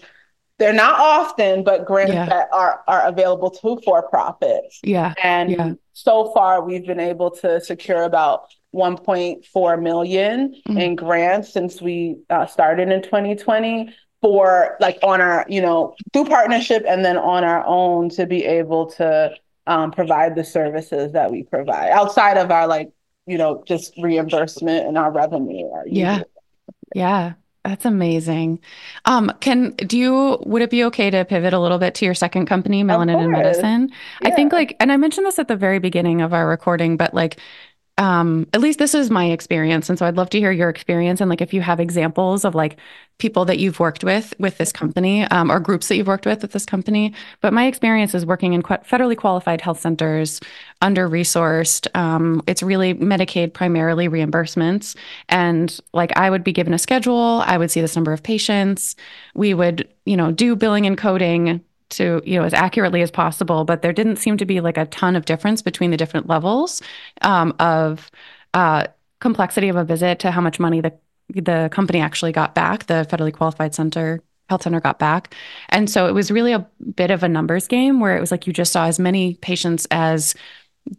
they're 0.59 0.73
not 0.73 0.99
often, 0.99 1.63
but 1.63 1.85
grants 1.85 2.13
yeah. 2.13 2.25
that 2.25 2.49
are 2.51 2.83
are 2.87 3.07
available 3.07 3.49
to 3.49 3.79
for 3.83 4.07
profits. 4.09 4.79
Yeah. 4.83 5.13
And 5.23 5.51
yeah. 5.51 5.73
so 5.93 6.33
far 6.33 6.61
we've 6.63 6.85
been 6.85 6.99
able 6.99 7.31
to 7.37 7.61
secure 7.61 8.03
about 8.03 8.53
1.4 8.73 9.81
million 9.81 10.53
mm-hmm. 10.67 10.77
in 10.77 10.95
grants 10.95 11.51
since 11.51 11.81
we 11.81 12.17
uh, 12.29 12.45
started 12.45 12.89
in 12.89 13.01
2020 13.01 13.93
for 14.21 14.77
like 14.79 14.99
on 15.01 15.21
our, 15.21 15.45
you 15.47 15.61
know, 15.61 15.95
through 16.13 16.25
partnership 16.25 16.83
and 16.87 17.03
then 17.03 17.17
on 17.17 17.43
our 17.43 17.63
own 17.65 18.09
to 18.09 18.25
be 18.25 18.45
able 18.45 18.87
to 18.91 19.33
um, 19.65 19.91
provide 19.91 20.35
the 20.35 20.43
services 20.43 21.13
that 21.13 21.31
we 21.31 21.43
provide 21.43 21.89
outside 21.89 22.37
of 22.37 22.51
our 22.51 22.67
like, 22.67 22.91
you 23.25 23.37
know, 23.37 23.63
just 23.65 23.93
reimbursement 23.97 24.87
and 24.87 24.97
our 24.97 25.11
revenue. 25.11 25.67
Our 25.69 25.87
yeah. 25.87 26.21
Yeah. 26.93 27.33
That's 27.65 27.85
amazing. 27.85 28.61
Um, 29.05 29.31
can 29.41 29.71
do 29.71 29.97
you 29.97 30.37
would 30.45 30.61
it 30.61 30.69
be 30.69 30.83
okay 30.85 31.09
to 31.09 31.25
pivot 31.25 31.53
a 31.53 31.59
little 31.59 31.77
bit 31.77 31.93
to 31.95 32.05
your 32.05 32.13
second 32.13 32.45
company, 32.45 32.83
Melanin 32.83 33.21
and 33.21 33.31
Medicine? 33.31 33.89
Yeah. 34.21 34.29
I 34.29 34.31
think 34.31 34.53
like 34.53 34.77
and 34.79 34.91
I 34.91 34.97
mentioned 34.97 35.27
this 35.27 35.39
at 35.39 35.49
the 35.49 35.57
very 35.57 35.77
beginning 35.77 36.21
of 36.21 36.33
our 36.33 36.47
recording, 36.47 36.95
but 36.95 37.13
like 37.13 37.37
um, 37.99 38.47
at 38.53 38.61
least 38.61 38.79
this 38.79 38.95
is 38.95 39.09
my 39.09 39.25
experience. 39.25 39.89
And 39.89 39.99
so 39.99 40.05
I'd 40.05 40.15
love 40.15 40.29
to 40.29 40.39
hear 40.39 40.53
your 40.53 40.69
experience 40.69 41.19
and 41.19 41.29
like 41.29 41.41
if 41.41 41.53
you 41.53 41.59
have 41.59 41.81
examples 41.81 42.45
of 42.45 42.55
like 42.55 42.77
people 43.17 43.43
that 43.43 43.59
you've 43.59 43.81
worked 43.81 44.05
with 44.05 44.33
with 44.39 44.57
this 44.57 44.71
company 44.71 45.25
um, 45.25 45.51
or 45.51 45.59
groups 45.59 45.89
that 45.89 45.97
you've 45.97 46.07
worked 46.07 46.25
with 46.25 46.41
with 46.41 46.53
this 46.53 46.65
company. 46.65 47.13
But 47.41 47.51
my 47.51 47.65
experience 47.67 48.15
is 48.15 48.25
working 48.25 48.53
in 48.53 48.63
federally 48.63 49.17
qualified 49.17 49.59
health 49.59 49.81
centers, 49.81 50.39
under 50.81 51.09
resourced. 51.09 51.93
Um, 51.93 52.41
it's 52.47 52.63
really 52.63 52.93
Medicaid 52.93 53.53
primarily 53.53 54.07
reimbursements. 54.07 54.95
And 55.27 55.77
like 55.93 56.17
I 56.17 56.29
would 56.29 56.45
be 56.45 56.53
given 56.53 56.73
a 56.73 56.79
schedule, 56.79 57.43
I 57.45 57.57
would 57.57 57.69
see 57.69 57.81
this 57.81 57.97
number 57.97 58.13
of 58.13 58.23
patients. 58.23 58.95
We 59.35 59.53
would, 59.53 59.89
you 60.05 60.15
know, 60.15 60.31
do 60.31 60.55
billing 60.55 60.85
and 60.85 60.97
coding 60.97 61.65
to 61.89 62.21
you 62.25 62.39
know 62.39 62.45
as 62.45 62.53
accurately 62.53 63.01
as 63.01 63.11
possible 63.11 63.65
but 63.65 63.81
there 63.81 63.93
didn't 63.93 64.17
seem 64.17 64.37
to 64.37 64.45
be 64.45 64.61
like 64.61 64.77
a 64.77 64.85
ton 64.87 65.15
of 65.15 65.25
difference 65.25 65.61
between 65.61 65.91
the 65.91 65.97
different 65.97 66.27
levels 66.27 66.81
um, 67.21 67.53
of 67.59 68.11
uh, 68.53 68.85
complexity 69.19 69.69
of 69.69 69.75
a 69.75 69.83
visit 69.83 70.19
to 70.19 70.31
how 70.31 70.41
much 70.41 70.59
money 70.59 70.81
the 70.81 70.93
the 71.29 71.69
company 71.71 71.99
actually 71.99 72.31
got 72.31 72.55
back 72.55 72.85
the 72.87 73.05
federally 73.09 73.33
qualified 73.33 73.73
center 73.73 74.21
health 74.49 74.63
center 74.63 74.79
got 74.79 74.97
back 74.97 75.35
and 75.69 75.89
so 75.89 76.07
it 76.07 76.13
was 76.13 76.31
really 76.31 76.53
a 76.53 76.67
bit 76.95 77.11
of 77.11 77.21
a 77.21 77.29
numbers 77.29 77.67
game 77.67 77.99
where 77.99 78.17
it 78.17 78.19
was 78.19 78.31
like 78.31 78.47
you 78.47 78.53
just 78.53 78.71
saw 78.71 78.85
as 78.85 78.97
many 78.97 79.35
patients 79.35 79.85
as 79.91 80.33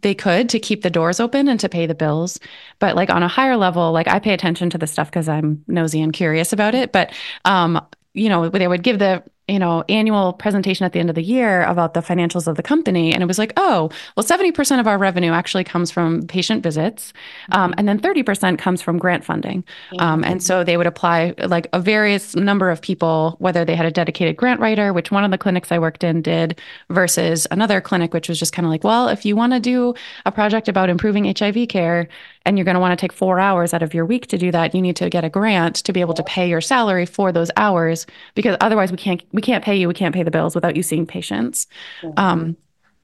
they 0.01 0.15
could 0.15 0.49
to 0.49 0.59
keep 0.59 0.81
the 0.81 0.89
doors 0.89 1.19
open 1.19 1.47
and 1.47 1.59
to 1.59 1.69
pay 1.69 1.85
the 1.85 1.95
bills. 1.95 2.39
But 2.79 2.95
like 2.95 3.09
on 3.09 3.23
a 3.23 3.27
higher 3.27 3.57
level, 3.57 3.91
like 3.91 4.07
I 4.07 4.19
pay 4.19 4.33
attention 4.33 4.69
to 4.71 4.77
the 4.77 4.87
stuff 4.87 5.09
because 5.09 5.27
I'm 5.27 5.63
nosy 5.67 6.01
and 6.01 6.13
curious 6.13 6.53
about 6.53 6.75
it. 6.75 6.91
But 6.91 7.13
um, 7.45 7.85
you 8.13 8.29
know, 8.29 8.49
they 8.49 8.67
would 8.67 8.83
give 8.83 8.99
the 8.99 9.23
you 9.51 9.59
know, 9.59 9.83
annual 9.89 10.31
presentation 10.33 10.85
at 10.85 10.93
the 10.93 10.99
end 10.99 11.09
of 11.09 11.15
the 11.15 11.23
year 11.23 11.63
about 11.63 11.93
the 11.93 11.99
financials 11.99 12.47
of 12.47 12.55
the 12.55 12.63
company. 12.63 13.13
And 13.13 13.21
it 13.21 13.25
was 13.25 13.37
like, 13.37 13.51
oh, 13.57 13.89
well, 14.15 14.23
70% 14.23 14.79
of 14.79 14.87
our 14.87 14.97
revenue 14.97 15.33
actually 15.33 15.65
comes 15.65 15.91
from 15.91 16.25
patient 16.27 16.63
visits. 16.63 17.11
Um, 17.51 17.73
and 17.77 17.87
then 17.87 17.99
30% 17.99 18.57
comes 18.57 18.81
from 18.81 18.97
grant 18.97 19.25
funding. 19.25 19.65
Um, 19.99 20.23
and 20.23 20.41
so 20.41 20.63
they 20.63 20.77
would 20.77 20.87
apply 20.87 21.33
like 21.45 21.67
a 21.73 21.81
various 21.81 22.33
number 22.33 22.69
of 22.69 22.81
people, 22.81 23.35
whether 23.39 23.65
they 23.65 23.75
had 23.75 23.85
a 23.85 23.91
dedicated 23.91 24.37
grant 24.37 24.61
writer, 24.61 24.93
which 24.93 25.11
one 25.11 25.25
of 25.25 25.31
the 25.31 25.37
clinics 25.37 25.71
I 25.71 25.79
worked 25.79 26.03
in 26.03 26.21
did, 26.21 26.59
versus 26.89 27.45
another 27.51 27.81
clinic, 27.81 28.13
which 28.13 28.29
was 28.29 28.39
just 28.39 28.53
kind 28.53 28.65
of 28.65 28.69
like, 28.69 28.85
well, 28.85 29.09
if 29.09 29.25
you 29.25 29.35
want 29.35 29.51
to 29.51 29.59
do 29.59 29.93
a 30.25 30.31
project 30.31 30.69
about 30.69 30.89
improving 30.89 31.25
HIV 31.37 31.67
care, 31.67 32.07
and 32.45 32.57
you're 32.57 32.65
going 32.65 32.75
to 32.75 32.79
want 32.79 32.97
to 32.97 33.01
take 33.01 33.13
four 33.13 33.39
hours 33.39 33.73
out 33.73 33.83
of 33.83 33.93
your 33.93 34.05
week 34.05 34.27
to 34.27 34.37
do 34.37 34.51
that, 34.51 34.73
you 34.73 34.81
need 34.81 34.95
to 34.95 35.09
get 35.09 35.23
a 35.23 35.29
grant 35.29 35.75
to 35.77 35.93
be 35.93 36.01
able 36.01 36.13
to 36.15 36.23
pay 36.23 36.49
your 36.49 36.61
salary 36.61 37.05
for 37.05 37.31
those 37.31 37.51
hours 37.57 38.07
because 38.35 38.57
otherwise 38.61 38.91
we 38.91 38.97
can't 38.97 39.23
we 39.31 39.41
can't 39.41 39.63
pay 39.63 39.75
you, 39.75 39.87
we 39.87 39.93
can't 39.93 40.15
pay 40.15 40.23
the 40.23 40.31
bills 40.31 40.55
without 40.55 40.75
you 40.75 40.83
seeing 40.83 41.05
patients. 41.05 41.67
Mm-hmm. 42.01 42.19
Um, 42.19 42.57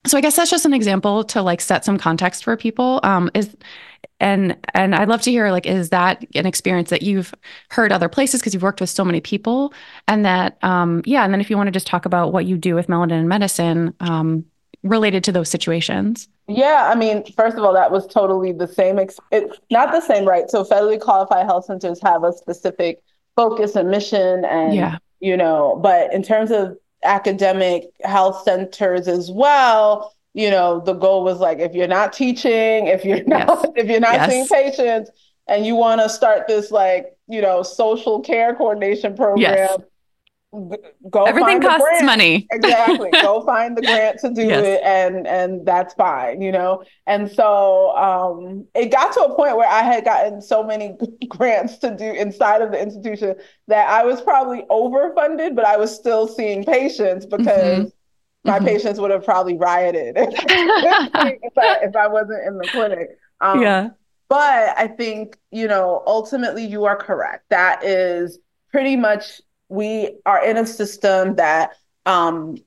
so 0.06 0.18
I 0.18 0.22
guess 0.22 0.36
that's 0.36 0.52
just 0.52 0.66
an 0.66 0.74
example 0.74 1.24
to 1.26 1.42
like 1.42 1.62
set 1.62 1.84
some 1.84 1.98
context 1.98 2.44
for 2.44 2.56
people. 2.56 3.00
Um, 3.04 3.30
is 3.34 3.56
and 4.20 4.58
and 4.74 4.96
I'd 4.96 5.10
love 5.10 5.22
to 5.24 5.32
hear 5.32 5.52
like 5.52 5.66
is 5.66 5.90
that 5.90 6.26
an 6.36 6.46
experience 6.46 6.90
that 6.90 7.04
you've 7.04 7.34
heard 7.70 7.92
other 7.92 8.10
places 8.10 8.42
because 8.42 8.54
you've 8.54 8.64
worked 8.64 8.82
with 8.82 8.90
so 8.90 9.06
many 9.06 9.22
people 9.22 9.74
and 10.08 10.26
that 10.26 10.58
um, 10.64 11.02
yeah 11.06 11.24
and 11.24 11.34
then 11.34 11.42
if 11.42 11.50
you 11.50 11.58
want 11.58 11.68
to 11.68 11.72
just 11.72 11.88
talk 11.88 12.06
about 12.06 12.34
what 12.34 12.46
you 12.46 12.58
do 12.58 12.74
with 12.74 12.88
melanin 12.88 13.20
and 13.20 13.30
medicine 13.30 13.94
um, 14.00 14.46
related 14.84 15.24
to 15.26 15.32
those 15.32 15.50
situations. 15.50 16.28
Yeah, 16.48 16.90
I 16.92 16.96
mean, 16.96 17.24
first 17.34 17.58
of 17.58 17.64
all, 17.64 17.74
that 17.74 17.92
was 17.92 18.08
totally 18.08 18.52
the 18.52 18.68
same. 18.68 19.00
Ex- 19.00 19.20
it's 19.32 19.58
not 19.70 19.92
the 19.92 20.02
same, 20.02 20.26
right? 20.26 20.50
So 20.50 20.64
federally 20.64 21.00
qualified 21.00 21.46
health 21.46 21.66
centers 21.66 22.02
have 22.02 22.24
a 22.24 22.32
specific 22.34 23.02
focus 23.36 23.76
and 23.76 23.90
mission, 23.90 24.46
and 24.46 24.74
yeah. 24.74 24.98
you 25.20 25.36
know, 25.36 25.80
but 25.82 26.14
in 26.14 26.24
terms 26.24 26.52
of 26.52 26.78
academic 27.04 27.90
health 28.04 28.44
centers 28.44 29.08
as 29.08 29.30
well, 29.30 30.14
you 30.34 30.50
know, 30.50 30.80
the 30.80 30.94
goal 30.94 31.24
was 31.24 31.40
like 31.40 31.60
if 31.60 31.74
you're 31.74 31.88
not 31.88 32.14
teaching, 32.14 32.88
if 32.88 33.04
you're 33.04 33.24
not 33.28 33.48
yes. 33.48 33.66
if 33.76 33.88
you're 33.88 34.00
not 34.00 34.14
yes. 34.14 34.30
seeing 34.30 34.48
patients, 34.48 35.12
and 35.48 35.66
you 35.66 35.76
want 35.76 36.02
to 36.02 36.10
start 36.10 36.48
this 36.48 36.72
like 36.72 37.18
you 37.28 37.42
know 37.42 37.62
social 37.62 38.22
care 38.22 38.56
coordination 38.56 39.16
program. 39.16 39.42
Yes 39.42 39.78
go 41.10 41.26
everything 41.26 41.62
costs 41.62 42.04
money. 42.04 42.48
Exactly. 42.52 43.12
Go 43.12 43.42
find 43.46 43.78
the 43.78 43.82
grant 43.82 44.20
to 44.20 44.34
do 44.34 44.44
yes. 44.44 44.64
it 44.64 44.82
and 44.84 45.28
and 45.28 45.66
that's 45.66 45.94
fine 45.94 46.42
you 46.42 46.52
know? 46.52 46.84
And 47.06 47.30
so 47.30 47.96
um 47.98 48.66
it 48.74 48.92
got 48.92 49.12
to 49.14 49.22
a 49.22 49.36
point 49.36 49.58
where 49.58 49.68
i 49.68 49.82
had 49.82 50.06
gotten 50.06 50.42
so 50.42 50.64
many 50.64 50.96
grants 51.28 51.78
to 51.80 51.96
do 51.96 52.06
inside 52.06 52.62
of 52.62 52.72
the 52.72 52.82
institution 52.82 53.36
that 53.68 53.90
i 53.90 54.06
was 54.06 54.22
probably 54.22 54.64
overfunded 54.70 55.56
but 55.56 55.66
i 55.66 55.76
was 55.76 55.94
still 55.94 56.28
seeing 56.28 56.64
patients 56.64 57.26
because 57.26 57.86
mm-hmm. 57.86 58.50
my 58.50 58.58
mm-hmm. 58.58 58.68
patients 58.68 59.00
would 59.00 59.12
have 59.12 59.26
probably 59.26 59.58
rioted 59.58 60.16
if, 60.18 61.54
I, 61.58 61.78
if 61.84 61.96
I 61.96 62.08
wasn't 62.08 62.46
in 62.48 62.58
the 62.58 62.68
clinic. 62.72 63.10
Um, 63.42 63.62
yeah. 63.62 63.90
but 64.30 64.78
i 64.78 64.88
think 64.88 65.38
you 65.52 65.68
know 65.68 66.04
ultimately 66.08 66.66
you 66.66 66.86
are 66.86 66.96
correct. 66.96 67.50
That 67.50 67.84
is 67.84 68.40
pretty 68.72 68.96
much 68.96 69.42
we 69.70 70.18
are 70.26 70.44
in 70.44 70.58
a 70.58 70.66
system 70.66 71.36
that 71.36 71.72
um, 72.06 72.58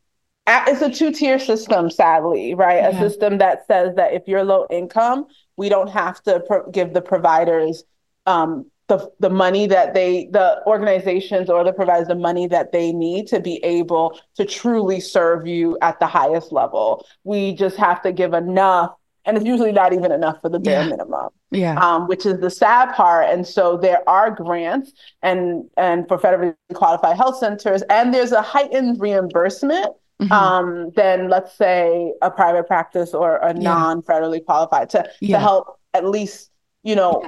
it's 0.47 0.83
a 0.83 0.91
two-tier 0.91 1.39
system 1.39 1.91
sadly 1.91 2.55
right 2.55 2.83
yeah. 2.83 2.89
a 2.89 2.99
system 2.99 3.39
that 3.39 3.67
says 3.67 3.95
that 3.97 4.13
if 4.13 4.27
you're 4.27 4.45
low 4.45 4.67
income 4.71 5.27
we 5.57 5.69
don't 5.69 5.91
have 5.91 6.23
to 6.23 6.41
pro- 6.41 6.69
give 6.71 6.93
the 6.93 7.03
providers 7.03 7.85
um, 8.27 8.67
the, 8.89 9.09
the 9.21 9.31
money 9.31 9.67
that 9.69 9.95
they 9.95 10.27
the 10.33 10.61
organizations 10.67 11.49
or 11.49 11.63
the 11.63 11.73
providers 11.73 12.09
the 12.09 12.15
money 12.15 12.49
that 12.49 12.73
they 12.73 12.93
need 12.93 13.29
to 13.29 13.39
be 13.39 13.63
able 13.65 14.19
to 14.35 14.45
truly 14.45 14.99
serve 14.99 15.47
you 15.47 15.79
at 15.81 15.99
the 16.01 16.07
highest 16.07 16.51
level 16.51 17.07
we 17.23 17.55
just 17.55 17.77
have 17.77 18.03
to 18.03 18.13
give 18.13 18.35
enough 18.35 18.93
and 19.25 19.37
it's 19.37 19.47
usually 19.47 19.73
not 19.73 19.93
even 19.93 20.13
enough 20.13 20.41
for 20.41 20.49
the 20.49 20.59
bare 20.59 20.83
yeah. 20.83 20.89
minimum 20.89 21.29
yeah 21.51 21.75
um, 21.79 22.07
which 22.09 22.27
is 22.27 22.39
the 22.41 22.51
sad 22.51 22.93
part 22.95 23.29
and 23.29 23.47
so 23.47 23.77
there 23.77 24.09
are 24.09 24.31
grants 24.31 24.93
and 25.23 25.65
and 25.77 26.07
for 26.09 26.19
federally 26.19 26.55
qualified 26.75 27.17
health 27.17 27.37
centers 27.37 27.83
and 27.91 28.15
there's 28.15 28.33
a 28.33 28.43
heightened 28.43 29.01
reimbursement 29.01 29.93
mm-hmm. 30.21 30.33
um, 30.33 30.91
than 30.97 31.29
let's 31.29 31.57
say 31.57 32.13
a 32.23 32.31
private 32.31 32.67
practice 32.67 33.15
or 33.15 33.37
a 33.39 33.55
yeah. 33.55 33.61
non-federally 33.61 34.45
qualified 34.45 34.89
to 34.91 35.09
yeah. 35.21 35.37
to 35.37 35.41
help 35.41 35.79
at 35.95 36.05
least 36.05 36.51
you 36.83 36.95
know 36.95 37.25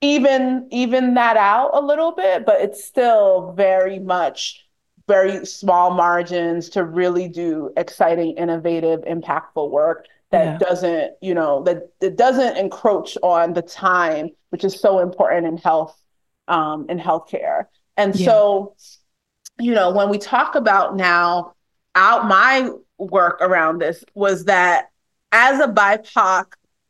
even 0.00 0.66
even 0.70 1.14
that 1.14 1.36
out 1.36 1.70
a 1.74 1.80
little 1.80 2.12
bit 2.12 2.44
but 2.44 2.60
it's 2.60 2.84
still 2.84 3.52
very 3.56 3.98
much 3.98 4.66
very 5.08 5.44
small 5.44 5.92
margins 5.92 6.68
to 6.70 6.84
really 6.84 7.28
do 7.28 7.70
exciting 7.76 8.36
innovative 8.36 9.00
impactful 9.00 9.70
work 9.70 10.06
that 10.32 10.44
yeah. 10.44 10.58
doesn't, 10.58 11.12
you 11.20 11.34
know, 11.34 11.62
that 11.62 11.90
it 12.00 12.16
doesn't 12.16 12.56
encroach 12.56 13.16
on 13.22 13.52
the 13.52 13.62
time, 13.62 14.30
which 14.50 14.64
is 14.64 14.78
so 14.80 14.98
important 14.98 15.46
in 15.46 15.56
health, 15.58 15.96
um, 16.48 16.86
in 16.88 16.98
healthcare. 16.98 17.66
And 17.96 18.16
yeah. 18.16 18.26
so, 18.26 18.74
you 19.60 19.72
know, 19.72 19.92
when 19.92 20.08
we 20.08 20.18
talk 20.18 20.54
about 20.54 20.96
now, 20.96 21.52
out 21.94 22.26
my 22.26 22.70
work 22.98 23.38
around 23.42 23.78
this 23.78 24.02
was 24.14 24.46
that 24.46 24.90
as 25.30 25.60
a 25.60 25.68
BIPOC 25.68 26.46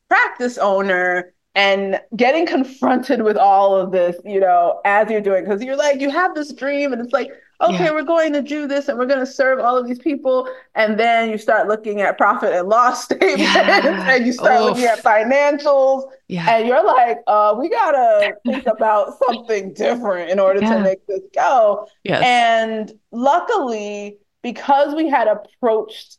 practice 0.08 0.58
owner 0.58 1.34
and 1.54 2.00
getting 2.14 2.46
confronted 2.46 3.22
with 3.22 3.36
all 3.36 3.76
of 3.76 3.90
this, 3.92 4.16
you 4.24 4.40
know, 4.40 4.80
as 4.84 5.10
you're 5.10 5.20
doing, 5.20 5.44
because 5.44 5.62
you're 5.62 5.76
like, 5.76 6.00
you 6.00 6.10
have 6.10 6.34
this 6.34 6.52
dream, 6.52 6.92
and 6.92 7.02
it's 7.02 7.12
like, 7.12 7.30
okay, 7.62 7.84
yeah. 7.84 7.90
we're 7.92 8.02
going 8.02 8.32
to 8.32 8.42
do 8.42 8.66
this 8.66 8.88
and 8.88 8.98
we're 8.98 9.06
going 9.06 9.20
to 9.20 9.26
serve 9.26 9.60
all 9.60 9.76
of 9.76 9.86
these 9.86 9.98
people. 9.98 10.48
And 10.74 10.98
then 10.98 11.30
you 11.30 11.38
start 11.38 11.68
looking 11.68 12.00
at 12.00 12.18
profit 12.18 12.52
and 12.52 12.68
loss 12.68 13.04
statements 13.06 13.42
yeah. 13.42 14.10
and 14.10 14.26
you 14.26 14.32
start 14.32 14.60
Oof. 14.60 14.70
looking 14.70 14.84
at 14.84 15.02
financials. 15.02 16.10
Yeah. 16.28 16.48
And 16.50 16.66
you're 16.66 16.84
like, 16.84 17.18
uh, 17.26 17.54
we 17.58 17.68
got 17.68 17.92
to 17.92 18.34
think 18.46 18.66
about 18.66 19.18
something 19.26 19.72
different 19.74 20.30
in 20.30 20.38
order 20.38 20.60
to 20.60 20.80
make 20.80 21.06
this 21.06 21.22
go. 21.34 21.86
Yes. 22.04 22.22
And 22.24 22.92
luckily, 23.10 24.18
because 24.42 24.94
we 24.94 25.08
had 25.08 25.28
approached 25.28 26.18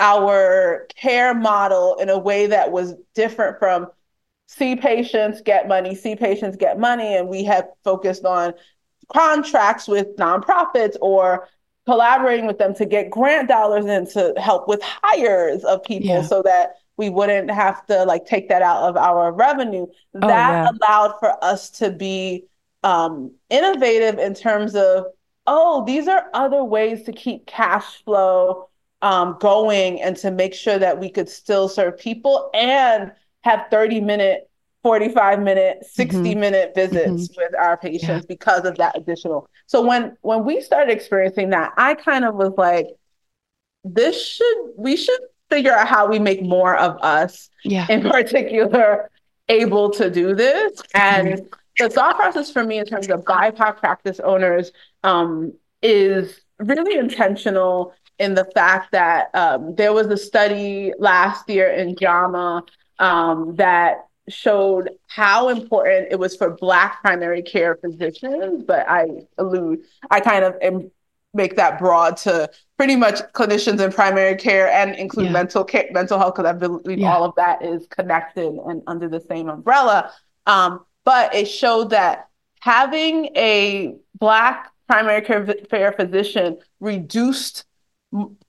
our 0.00 0.86
care 0.96 1.34
model 1.34 1.96
in 1.96 2.08
a 2.08 2.18
way 2.18 2.46
that 2.46 2.72
was 2.72 2.94
different 3.14 3.58
from 3.58 3.86
see 4.46 4.76
patients 4.76 5.40
get 5.40 5.68
money, 5.68 5.94
see 5.94 6.16
patients 6.16 6.56
get 6.56 6.78
money, 6.78 7.16
and 7.16 7.28
we 7.28 7.44
have 7.44 7.68
focused 7.82 8.24
on 8.24 8.54
contracts 9.12 9.88
with 9.88 10.16
nonprofits 10.16 10.96
or 11.00 11.48
collaborating 11.86 12.46
with 12.46 12.58
them 12.58 12.74
to 12.74 12.86
get 12.86 13.10
grant 13.10 13.48
dollars 13.48 13.86
in 13.86 14.06
to 14.06 14.32
help 14.38 14.68
with 14.68 14.80
hires 14.82 15.64
of 15.64 15.82
people 15.84 16.08
yeah. 16.08 16.22
so 16.22 16.42
that 16.42 16.76
we 16.96 17.10
wouldn't 17.10 17.50
have 17.50 17.84
to 17.86 18.04
like 18.04 18.24
take 18.24 18.48
that 18.48 18.62
out 18.62 18.84
of 18.84 18.96
our 18.96 19.32
revenue. 19.32 19.86
Oh, 20.14 20.20
that 20.26 20.50
yeah. 20.50 20.70
allowed 20.70 21.18
for 21.18 21.42
us 21.44 21.70
to 21.70 21.90
be 21.90 22.44
um, 22.82 23.32
innovative 23.50 24.18
in 24.18 24.34
terms 24.34 24.74
of, 24.74 25.06
oh, 25.46 25.84
these 25.84 26.08
are 26.08 26.26
other 26.32 26.64
ways 26.64 27.02
to 27.02 27.12
keep 27.12 27.46
cash 27.46 28.02
flow 28.04 28.68
um, 29.02 29.36
going 29.40 30.00
and 30.00 30.16
to 30.18 30.30
make 30.30 30.54
sure 30.54 30.78
that 30.78 30.98
we 30.98 31.10
could 31.10 31.28
still 31.28 31.68
serve 31.68 31.98
people 31.98 32.50
and 32.54 33.12
have 33.42 33.66
30 33.70 34.00
minute 34.00 34.50
45 34.84 35.40
minute 35.40 35.78
60 35.84 36.18
mm-hmm. 36.18 36.40
minute 36.40 36.72
visits 36.74 37.28
mm-hmm. 37.28 37.40
with 37.40 37.54
our 37.58 37.76
patients 37.76 38.26
yeah. 38.28 38.28
because 38.28 38.64
of 38.64 38.76
that 38.76 38.96
additional 38.96 39.48
so 39.66 39.84
when 39.84 40.16
when 40.20 40.44
we 40.44 40.60
started 40.60 40.92
experiencing 40.92 41.50
that 41.50 41.72
i 41.76 41.94
kind 41.94 42.24
of 42.24 42.34
was 42.34 42.52
like 42.58 42.86
this 43.82 44.22
should 44.22 44.72
we 44.76 44.96
should 44.96 45.20
figure 45.50 45.72
out 45.72 45.88
how 45.88 46.06
we 46.06 46.18
make 46.18 46.42
more 46.42 46.76
of 46.76 46.96
us 47.02 47.48
yeah. 47.64 47.86
in 47.88 48.02
particular 48.10 49.10
able 49.48 49.90
to 49.90 50.10
do 50.10 50.34
this 50.34 50.80
and 50.94 51.28
mm-hmm. 51.28 51.46
the 51.78 51.88
thought 51.88 52.16
process 52.16 52.50
for 52.50 52.62
me 52.62 52.78
in 52.78 52.84
terms 52.84 53.08
of 53.08 53.24
bipoc 53.24 53.78
practice 53.78 54.20
owners 54.20 54.70
um, 55.02 55.52
is 55.82 56.40
really 56.58 56.98
intentional 56.98 57.94
in 58.18 58.34
the 58.34 58.44
fact 58.54 58.92
that 58.92 59.34
um, 59.34 59.74
there 59.76 59.92
was 59.92 60.06
a 60.08 60.16
study 60.16 60.92
last 60.98 61.48
year 61.48 61.70
in 61.70 61.96
JAMA 61.96 62.64
um, 62.98 63.56
that 63.56 64.06
showed 64.28 64.90
how 65.06 65.48
important 65.48 66.08
it 66.10 66.18
was 66.18 66.36
for 66.36 66.50
Black 66.50 67.00
primary 67.00 67.42
care 67.42 67.76
physicians, 67.76 68.64
but 68.64 68.88
I 68.88 69.06
allude, 69.38 69.80
I 70.10 70.20
kind 70.20 70.44
of 70.44 70.54
am, 70.62 70.90
make 71.34 71.56
that 71.56 71.78
broad 71.78 72.16
to 72.18 72.48
pretty 72.76 72.96
much 72.96 73.20
clinicians 73.32 73.80
in 73.80 73.92
primary 73.92 74.36
care 74.36 74.70
and 74.70 74.94
include 74.96 75.26
yeah. 75.26 75.32
mental 75.32 75.64
care, 75.64 75.88
mental 75.90 76.18
health, 76.18 76.34
because 76.34 76.48
I 76.48 76.52
believe 76.52 76.98
yeah. 76.98 77.12
all 77.12 77.24
of 77.24 77.34
that 77.36 77.62
is 77.64 77.86
connected 77.88 78.54
and 78.66 78.82
under 78.86 79.08
the 79.08 79.20
same 79.20 79.48
umbrella. 79.48 80.12
Um, 80.46 80.84
but 81.04 81.34
it 81.34 81.46
showed 81.46 81.90
that 81.90 82.28
having 82.60 83.26
a 83.36 83.96
Black 84.18 84.70
primary 84.88 85.22
care 85.22 85.92
physician 85.92 86.58
reduced 86.80 87.64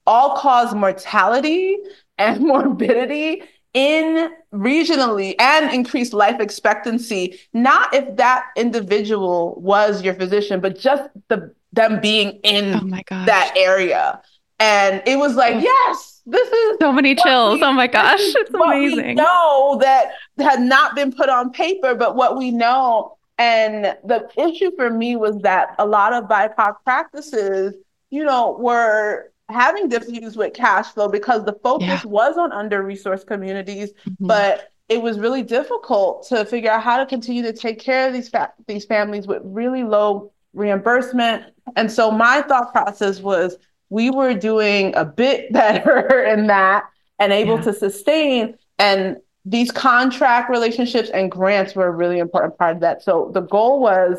all 0.06 0.36
cause 0.36 0.74
mortality 0.74 1.76
and 2.18 2.40
morbidity 2.46 3.42
in 3.76 4.30
regionally 4.54 5.34
and 5.38 5.70
increased 5.70 6.14
life 6.14 6.40
expectancy, 6.40 7.38
not 7.52 7.92
if 7.94 8.16
that 8.16 8.46
individual 8.56 9.60
was 9.60 10.02
your 10.02 10.14
physician, 10.14 10.60
but 10.60 10.78
just 10.78 11.02
the 11.28 11.54
them 11.74 12.00
being 12.00 12.40
in 12.42 12.74
oh 12.74 13.26
that 13.26 13.52
area. 13.54 14.22
And 14.58 15.02
it 15.06 15.18
was 15.18 15.36
like, 15.36 15.56
oh. 15.56 15.58
yes, 15.58 16.22
this 16.24 16.48
is 16.48 16.78
so 16.80 16.90
many 16.90 17.14
chills. 17.16 17.56
We, 17.56 17.64
oh 17.64 17.72
my 17.74 17.86
gosh, 17.86 18.18
it's 18.18 18.54
amazing. 18.54 19.16
know 19.16 19.78
that 19.82 20.12
had 20.38 20.60
not 20.60 20.96
been 20.96 21.12
put 21.12 21.28
on 21.28 21.52
paper, 21.52 21.94
but 21.94 22.16
what 22.16 22.38
we 22.38 22.50
know. 22.52 23.18
And 23.36 23.94
the 24.04 24.26
issue 24.38 24.70
for 24.74 24.88
me 24.88 25.16
was 25.16 25.38
that 25.42 25.74
a 25.78 25.84
lot 25.84 26.14
of 26.14 26.24
BIPOC 26.24 26.76
practices, 26.82 27.74
you 28.08 28.24
know, 28.24 28.56
were 28.58 29.30
having 29.48 29.88
difficulties 29.88 30.36
with 30.36 30.54
cash 30.54 30.86
flow 30.92 31.08
because 31.08 31.44
the 31.44 31.52
focus 31.62 31.86
yeah. 31.86 32.00
was 32.04 32.36
on 32.36 32.52
under 32.52 32.82
resourced 32.82 33.26
communities, 33.26 33.92
mm-hmm. 33.92 34.26
but 34.26 34.72
it 34.88 35.02
was 35.02 35.18
really 35.18 35.42
difficult 35.42 36.26
to 36.28 36.44
figure 36.44 36.70
out 36.70 36.82
how 36.82 36.96
to 36.98 37.06
continue 37.06 37.42
to 37.42 37.52
take 37.52 37.78
care 37.78 38.06
of 38.06 38.12
these 38.12 38.28
fa- 38.28 38.52
these 38.66 38.84
families 38.84 39.26
with 39.26 39.42
really 39.44 39.84
low 39.84 40.32
reimbursement. 40.54 41.44
And 41.76 41.90
so 41.90 42.10
my 42.10 42.42
thought 42.42 42.72
process 42.72 43.20
was 43.20 43.56
we 43.90 44.10
were 44.10 44.34
doing 44.34 44.94
a 44.96 45.04
bit 45.04 45.52
better 45.52 46.24
in 46.24 46.46
that 46.48 46.84
and 47.18 47.32
able 47.32 47.56
yeah. 47.56 47.62
to 47.62 47.72
sustain 47.72 48.56
and 48.78 49.16
these 49.44 49.70
contract 49.70 50.50
relationships 50.50 51.08
and 51.10 51.30
grants 51.30 51.76
were 51.76 51.86
a 51.86 51.90
really 51.92 52.18
important 52.18 52.58
part 52.58 52.74
of 52.74 52.80
that. 52.80 53.02
So 53.02 53.30
the 53.32 53.42
goal 53.42 53.80
was 53.80 54.18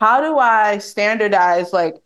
how 0.00 0.20
do 0.20 0.38
I 0.38 0.78
standardize 0.78 1.72
like 1.72 1.96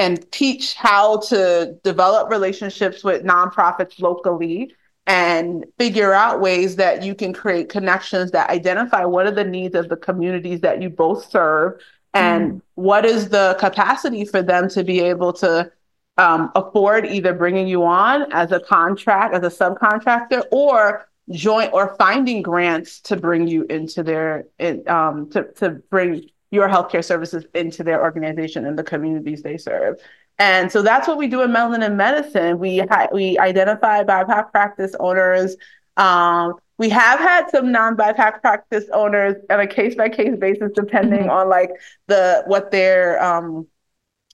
and 0.00 0.32
teach 0.32 0.72
how 0.72 1.18
to 1.18 1.78
develop 1.84 2.30
relationships 2.30 3.04
with 3.04 3.22
nonprofits 3.22 4.00
locally 4.00 4.74
and 5.06 5.66
figure 5.76 6.14
out 6.14 6.40
ways 6.40 6.76
that 6.76 7.02
you 7.02 7.14
can 7.14 7.34
create 7.34 7.68
connections 7.68 8.30
that 8.30 8.48
identify 8.48 9.04
what 9.04 9.26
are 9.26 9.30
the 9.30 9.44
needs 9.44 9.74
of 9.74 9.90
the 9.90 9.96
communities 9.98 10.62
that 10.62 10.80
you 10.80 10.88
both 10.88 11.30
serve 11.30 11.78
and 12.14 12.52
mm. 12.52 12.62
what 12.76 13.04
is 13.04 13.28
the 13.28 13.54
capacity 13.60 14.24
for 14.24 14.40
them 14.40 14.70
to 14.70 14.82
be 14.82 15.00
able 15.00 15.34
to 15.34 15.70
um, 16.16 16.50
afford 16.54 17.04
either 17.04 17.34
bringing 17.34 17.68
you 17.68 17.84
on 17.84 18.32
as 18.32 18.52
a 18.52 18.60
contract 18.60 19.34
as 19.34 19.42
a 19.42 19.54
subcontractor 19.54 20.44
or 20.50 21.06
joint 21.30 21.74
or 21.74 21.94
finding 21.96 22.40
grants 22.40 23.00
to 23.00 23.16
bring 23.16 23.46
you 23.46 23.64
into 23.64 24.02
their 24.02 24.46
in, 24.58 24.82
um, 24.88 25.28
to, 25.28 25.44
to 25.52 25.70
bring 25.90 26.30
your 26.50 26.68
healthcare 26.68 27.04
services 27.04 27.44
into 27.54 27.84
their 27.84 28.02
organization 28.02 28.66
and 28.66 28.78
the 28.78 28.82
communities 28.82 29.42
they 29.42 29.56
serve. 29.56 29.96
And 30.38 30.72
so 30.72 30.82
that's 30.82 31.06
what 31.06 31.18
we 31.18 31.28
do 31.28 31.42
in 31.42 31.50
Melanin 31.50 31.96
Medicine. 31.96 32.58
We 32.58 32.82
we 33.12 33.38
identify 33.38 34.02
BIPOC 34.04 34.50
practice 34.50 34.94
owners. 34.98 35.56
Um, 35.96 36.54
we 36.78 36.88
have 36.88 37.20
had 37.20 37.50
some 37.50 37.70
non-BIPOC 37.70 38.40
practice 38.40 38.86
owners 38.92 39.36
on 39.50 39.60
a 39.60 39.66
case-by-case 39.66 40.38
basis, 40.38 40.72
depending 40.74 41.20
mm-hmm. 41.20 41.30
on 41.30 41.48
like 41.50 41.70
the 42.06 42.42
what 42.46 42.70
their 42.70 43.22
um, 43.22 43.66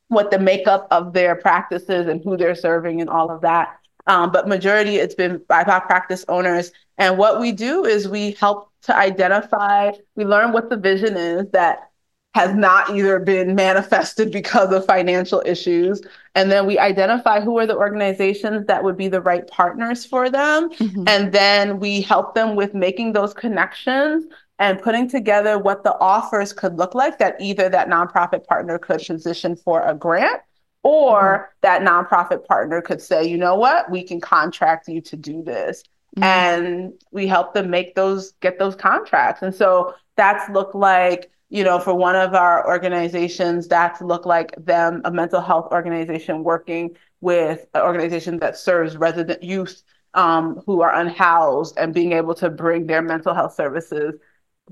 what 0.09 0.31
the 0.31 0.39
makeup 0.39 0.87
of 0.93 1.13
their 1.13 1.35
practices 1.35 2.07
and 2.07 2.23
who 2.23 2.37
they're 2.37 2.55
serving 2.55 3.01
and 3.01 3.11
all 3.11 3.31
of 3.31 3.41
that. 3.41 3.77
Um, 4.07 4.31
but 4.31 4.47
majority 4.47 4.97
it's 4.97 5.17
been 5.17 5.41
BIPOC 5.41 5.87
practice 5.87 6.25
owners. 6.29 6.71
And 6.99 7.19
what 7.19 7.41
we 7.41 7.51
do 7.51 7.85
is 7.85 8.09
we 8.09 8.33
help 8.33 8.71
to 8.83 8.97
identify, 8.97 9.91
we 10.15 10.25
learn 10.25 10.53
what 10.53 10.71
the 10.71 10.77
vision 10.77 11.17
is 11.17 11.51
that 11.51 11.91
has 12.37 12.55
not 12.55 12.91
either 12.91 13.19
been 13.19 13.55
manifested 13.55 14.31
because 14.31 14.71
of 14.71 14.85
financial 14.85 15.43
issues. 15.47 16.03
And 16.35 16.53
then 16.53 16.67
we 16.67 16.79
identify 16.79 17.41
who 17.41 17.59
are 17.59 17.67
the 17.67 17.75
organizations 17.75 18.67
that 18.67 18.85
would 18.85 18.99
be 18.99 19.09
the 19.09 19.23
right 19.23 19.47
partners 19.47 20.05
for 20.05 20.29
them. 20.29 20.69
Mm-hmm. 20.69 21.05
And 21.07 21.33
then 21.33 21.81
we 21.81 22.03
help 22.03 22.35
them 22.35 22.55
with 22.55 22.75
making 22.75 23.15
those 23.15 23.33
connections 23.33 24.27
and 24.59 24.83
putting 24.83 25.09
together 25.09 25.59
what 25.59 25.83
the 25.83 25.99
offers 25.99 26.53
could 26.53 26.77
look 26.77 26.95
like 26.95 27.19
that 27.21 27.37
either 27.41 27.71
that 27.71 27.89
nonprofit 27.89 28.47
partner 28.47 28.79
could 28.79 29.01
position 29.01 29.57
for 29.57 29.81
a 29.89 29.95
grant 29.95 30.43
or 30.83 31.23
mm-hmm. 31.23 31.51
that 31.63 31.81
nonprofit 31.81 32.45
partner 32.47 32.83
could 32.83 33.01
say, 33.01 33.27
you 33.27 33.39
know 33.39 33.55
what, 33.55 33.91
we 33.91 34.03
can 34.03 34.21
contract 34.21 34.89
you 34.89 35.01
to 35.01 35.17
do 35.17 35.43
this. 35.43 35.85
Mm-hmm. 36.19 36.23
And 36.23 36.93
we 37.13 37.27
help 37.27 37.55
them 37.55 37.71
make 37.71 37.95
those, 37.95 38.33
get 38.43 38.59
those 38.59 38.77
contracts. 38.77 39.41
And 39.41 39.55
so 39.55 39.95
that's 40.17 40.51
looked 40.51 40.75
like 40.75 41.31
you 41.49 41.63
know, 41.63 41.79
for 41.79 41.95
one 41.95 42.17
of 42.17 42.35
our 42.35 42.67
organizations, 42.67 43.69
that's 43.69 44.01
look 44.01 44.27
like 44.27 44.53
them, 44.59 45.03
a 45.05 45.11
mental 45.11 45.41
health 45.41 45.69
organization 45.73 46.43
working 46.43 46.97
with 47.21 47.67
an 47.75 47.83
organization 47.83 48.39
that 48.41 48.57
serves 48.57 48.97
resident 48.97 49.43
youth 49.43 49.83
um, 50.15 50.61
who 50.67 50.81
are 50.81 50.95
unhoused 50.95 51.77
and 51.79 51.95
being 51.95 52.13
able 52.13 52.35
to 52.35 52.51
bring 52.51 52.87
their 52.87 53.03
mental 53.03 53.35
health 53.35 53.55
services 53.55 54.15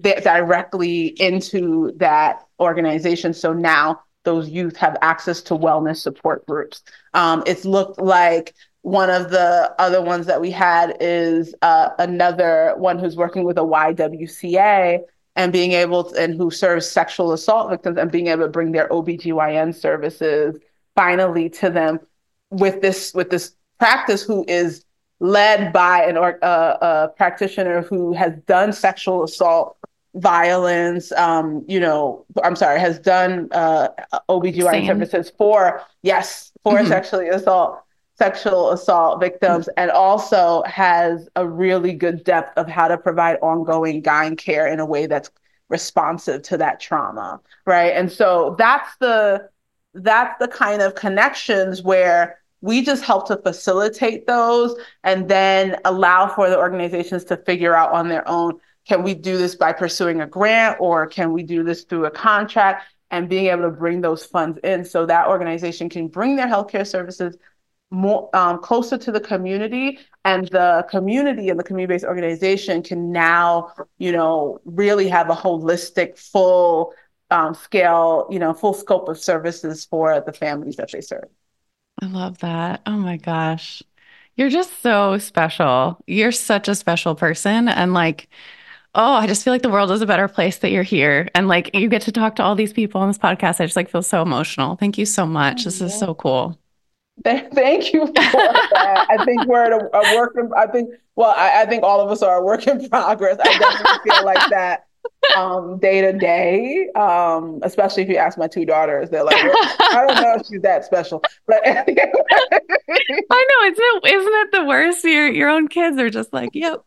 directly 0.00 1.06
into 1.20 1.92
that 1.96 2.42
organization. 2.58 3.32
So 3.32 3.52
now 3.52 4.00
those 4.24 4.48
youth 4.48 4.76
have 4.76 4.96
access 5.02 5.42
to 5.42 5.54
wellness 5.54 5.98
support 5.98 6.46
groups. 6.46 6.82
Um, 7.12 7.44
it's 7.46 7.64
looked 7.64 8.00
like 8.00 8.54
one 8.82 9.10
of 9.10 9.30
the 9.30 9.72
other 9.78 10.02
ones 10.02 10.26
that 10.26 10.40
we 10.40 10.50
had 10.50 10.96
is 11.00 11.54
uh, 11.62 11.90
another 11.98 12.74
one 12.76 12.98
who's 12.98 13.16
working 13.16 13.44
with 13.44 13.58
a 13.58 13.62
YWCA 13.62 15.00
and 15.36 15.52
being 15.52 15.72
able 15.72 16.04
to, 16.04 16.22
and 16.22 16.34
who 16.34 16.50
serves 16.50 16.88
sexual 16.88 17.32
assault 17.32 17.70
victims 17.70 17.98
and 17.98 18.10
being 18.10 18.28
able 18.28 18.44
to 18.44 18.48
bring 18.48 18.72
their 18.72 18.88
OBGYN 18.88 19.74
services 19.74 20.56
finally 20.94 21.48
to 21.50 21.70
them 21.70 21.98
with 22.50 22.80
this 22.80 23.12
with 23.14 23.30
this 23.30 23.56
practice 23.78 24.22
who 24.22 24.44
is 24.46 24.84
led 25.20 25.72
by 25.72 26.04
an 26.04 26.16
or 26.16 26.38
uh, 26.44 26.76
a 26.80 27.08
practitioner 27.16 27.82
who 27.82 28.12
has 28.12 28.34
done 28.46 28.72
sexual 28.72 29.24
assault 29.24 29.76
violence 30.14 31.10
um 31.12 31.64
you 31.66 31.80
know 31.80 32.24
i'm 32.44 32.54
sorry 32.54 32.78
has 32.78 33.00
done 33.00 33.48
uh 33.50 33.88
obgyn 34.28 34.70
Same. 34.70 34.86
services 34.86 35.32
for 35.36 35.82
yes 36.02 36.52
for 36.62 36.78
mm-hmm. 36.78 36.86
sexually 36.86 37.28
assault 37.28 37.83
sexual 38.16 38.70
assault 38.70 39.20
victims 39.20 39.68
and 39.76 39.90
also 39.90 40.62
has 40.66 41.28
a 41.36 41.46
really 41.46 41.92
good 41.92 42.22
depth 42.24 42.56
of 42.56 42.68
how 42.68 42.86
to 42.86 42.96
provide 42.96 43.36
ongoing 43.42 44.02
gyne 44.02 44.36
care 44.36 44.66
in 44.68 44.78
a 44.80 44.86
way 44.86 45.06
that's 45.06 45.30
responsive 45.68 46.42
to 46.42 46.56
that 46.56 46.78
trauma 46.78 47.40
right? 47.66 47.92
And 47.94 48.10
so 48.10 48.54
that's 48.58 48.96
the 49.00 49.48
that's 49.94 50.38
the 50.40 50.48
kind 50.48 50.82
of 50.82 50.94
connections 50.94 51.82
where 51.82 52.40
we 52.60 52.82
just 52.82 53.04
help 53.04 53.28
to 53.28 53.36
facilitate 53.36 54.26
those 54.26 54.74
and 55.04 55.28
then 55.28 55.76
allow 55.84 56.26
for 56.26 56.50
the 56.50 56.58
organizations 56.58 57.24
to 57.24 57.36
figure 57.36 57.74
out 57.74 57.92
on 57.92 58.08
their 58.08 58.26
own 58.28 58.58
can 58.86 59.02
we 59.02 59.14
do 59.14 59.38
this 59.38 59.54
by 59.54 59.72
pursuing 59.72 60.20
a 60.20 60.26
grant 60.26 60.76
or 60.78 61.06
can 61.06 61.32
we 61.32 61.42
do 61.42 61.62
this 61.62 61.84
through 61.84 62.04
a 62.04 62.10
contract 62.10 62.84
and 63.10 63.28
being 63.28 63.46
able 63.46 63.62
to 63.62 63.70
bring 63.70 64.00
those 64.00 64.26
funds 64.26 64.58
in 64.64 64.84
so 64.84 65.06
that 65.06 65.28
organization 65.28 65.88
can 65.88 66.08
bring 66.08 66.36
their 66.36 66.48
healthcare 66.48 66.86
services 66.86 67.36
more 67.90 68.34
um, 68.34 68.60
closer 68.60 68.98
to 68.98 69.12
the 69.12 69.20
community 69.20 69.98
and 70.24 70.48
the 70.48 70.84
community 70.90 71.48
and 71.48 71.58
the 71.58 71.64
community-based 71.64 72.04
organization 72.04 72.82
can 72.82 73.12
now 73.12 73.72
you 73.98 74.12
know 74.12 74.60
really 74.64 75.08
have 75.08 75.30
a 75.30 75.34
holistic 75.34 76.18
full 76.18 76.92
um, 77.30 77.54
scale 77.54 78.26
you 78.30 78.38
know 78.38 78.52
full 78.52 78.74
scope 78.74 79.08
of 79.08 79.18
services 79.18 79.84
for 79.84 80.20
the 80.20 80.32
families 80.32 80.76
that 80.76 80.90
they 80.92 81.00
serve. 81.00 81.28
I 82.02 82.06
love 82.06 82.38
that. 82.38 82.82
Oh 82.86 82.96
my 82.96 83.16
gosh. 83.16 83.82
You're 84.36 84.50
just 84.50 84.82
so 84.82 85.16
special. 85.18 86.02
You're 86.06 86.32
such 86.32 86.66
a 86.68 86.74
special 86.74 87.14
person 87.14 87.68
and 87.68 87.94
like 87.94 88.28
oh 88.96 89.14
i 89.14 89.26
just 89.26 89.42
feel 89.42 89.52
like 89.52 89.62
the 89.62 89.68
world 89.68 89.90
is 89.90 90.02
a 90.02 90.06
better 90.06 90.28
place 90.28 90.58
that 90.58 90.70
you're 90.72 90.82
here. 90.82 91.28
And 91.34 91.48
like 91.48 91.70
you 91.74 91.88
get 91.88 92.02
to 92.02 92.12
talk 92.12 92.36
to 92.36 92.42
all 92.42 92.56
these 92.56 92.72
people 92.72 93.00
on 93.00 93.08
this 93.08 93.18
podcast. 93.18 93.60
I 93.60 93.66
just 93.66 93.76
like 93.76 93.90
feel 93.90 94.02
so 94.02 94.22
emotional. 94.22 94.76
Thank 94.76 94.98
you 94.98 95.06
so 95.06 95.26
much. 95.26 95.62
Oh, 95.62 95.64
this 95.64 95.80
is 95.80 95.96
so 95.96 96.14
cool 96.14 96.58
Thank 97.22 97.92
you 97.92 98.06
for 98.06 98.12
that. 98.12 99.06
I 99.08 99.24
think 99.24 99.46
we're 99.46 99.64
at 99.64 99.72
a, 99.72 99.96
a 99.96 100.16
work. 100.16 100.34
In, 100.36 100.50
I 100.56 100.66
think. 100.66 100.90
Well, 101.16 101.30
I, 101.30 101.62
I, 101.62 101.66
think 101.66 101.84
all 101.84 102.00
of 102.00 102.10
us 102.10 102.22
are 102.22 102.38
a 102.38 102.42
work 102.42 102.66
in 102.66 102.88
progress. 102.90 103.38
I 103.40 103.58
definitely 103.58 104.10
feel 104.10 104.24
like 104.24 104.50
that 104.50 104.86
um, 105.36 105.78
day 105.78 106.00
to 106.00 106.12
day. 106.12 106.88
Um, 106.96 107.60
especially 107.62 108.02
if 108.02 108.08
you 108.08 108.16
ask 108.16 108.36
my 108.36 108.48
two 108.48 108.64
daughters, 108.64 109.10
they're 109.10 109.24
like, 109.24 109.36
"I 109.36 110.04
don't 110.06 110.20
know 110.20 110.34
if 110.34 110.46
she's 110.46 110.62
that 110.62 110.84
special." 110.84 111.22
But 111.46 111.62
I 111.66 111.84
know 111.86 111.94
it's 113.30 113.78
not, 113.78 114.12
isn't 114.12 114.34
it 114.34 114.52
the 114.52 114.64
worst? 114.64 115.04
Your 115.04 115.28
your 115.28 115.48
own 115.48 115.68
kids 115.68 115.98
are 115.98 116.10
just 116.10 116.32
like, 116.32 116.50
"Yep, 116.52 116.84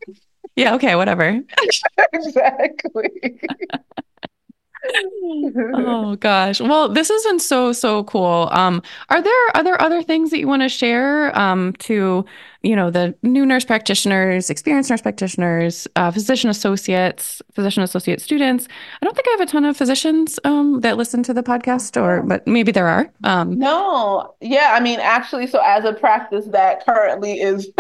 yeah, 0.56 0.76
okay, 0.76 0.96
whatever." 0.96 1.40
exactly 2.14 3.40
oh 5.74 6.16
gosh. 6.20 6.62
Well, 6.62 6.90
this 6.90 7.10
has 7.10 7.24
been 7.24 7.40
so 7.40 7.72
so 7.74 8.04
cool. 8.06 8.50
Um, 8.52 8.82
are 9.10 9.22
there 9.22 9.48
are 9.56 9.64
there 9.64 9.82
other 9.82 10.02
things 10.04 10.30
that 10.32 10.40
you 10.40 10.48
want 10.48 10.62
to 10.62 10.70
share 10.70 11.38
um, 11.38 11.74
to 11.80 12.26
you 12.64 12.76
know 12.76 12.90
the 12.90 13.16
new 13.24 13.46
nurse 13.46 13.66
practitioners, 13.66 14.50
experienced 14.50 14.90
nurse 14.90 15.02
practitioners, 15.02 15.88
uh, 15.96 16.12
physician 16.12 16.50
associates, 16.50 17.42
physician 17.54 17.84
associate 17.84 18.22
students? 18.22 18.68
I 19.02 19.06
don't 19.06 19.16
think 19.16 19.28
I 19.28 19.32
have 19.32 19.42
a 19.42 19.46
ton 19.46 19.66
of 19.66 19.78
physicians 19.78 20.40
um, 20.44 20.82
that 20.82 20.98
listen 20.98 21.24
to 21.24 21.34
the 21.34 21.44
podcast, 21.44 22.02
or 22.02 22.24
but 22.24 22.48
maybe 22.48 22.72
there 22.72 22.88
are. 22.88 23.12
Um, 23.24 23.58
no, 23.60 24.36
yeah, 24.42 24.72
I 24.74 24.80
mean, 24.80 25.00
actually, 25.00 25.48
so 25.48 25.62
as 25.64 25.86
a 25.86 25.94
practice 25.94 26.46
that 26.48 26.86
currently 26.86 27.40
is, 27.40 27.70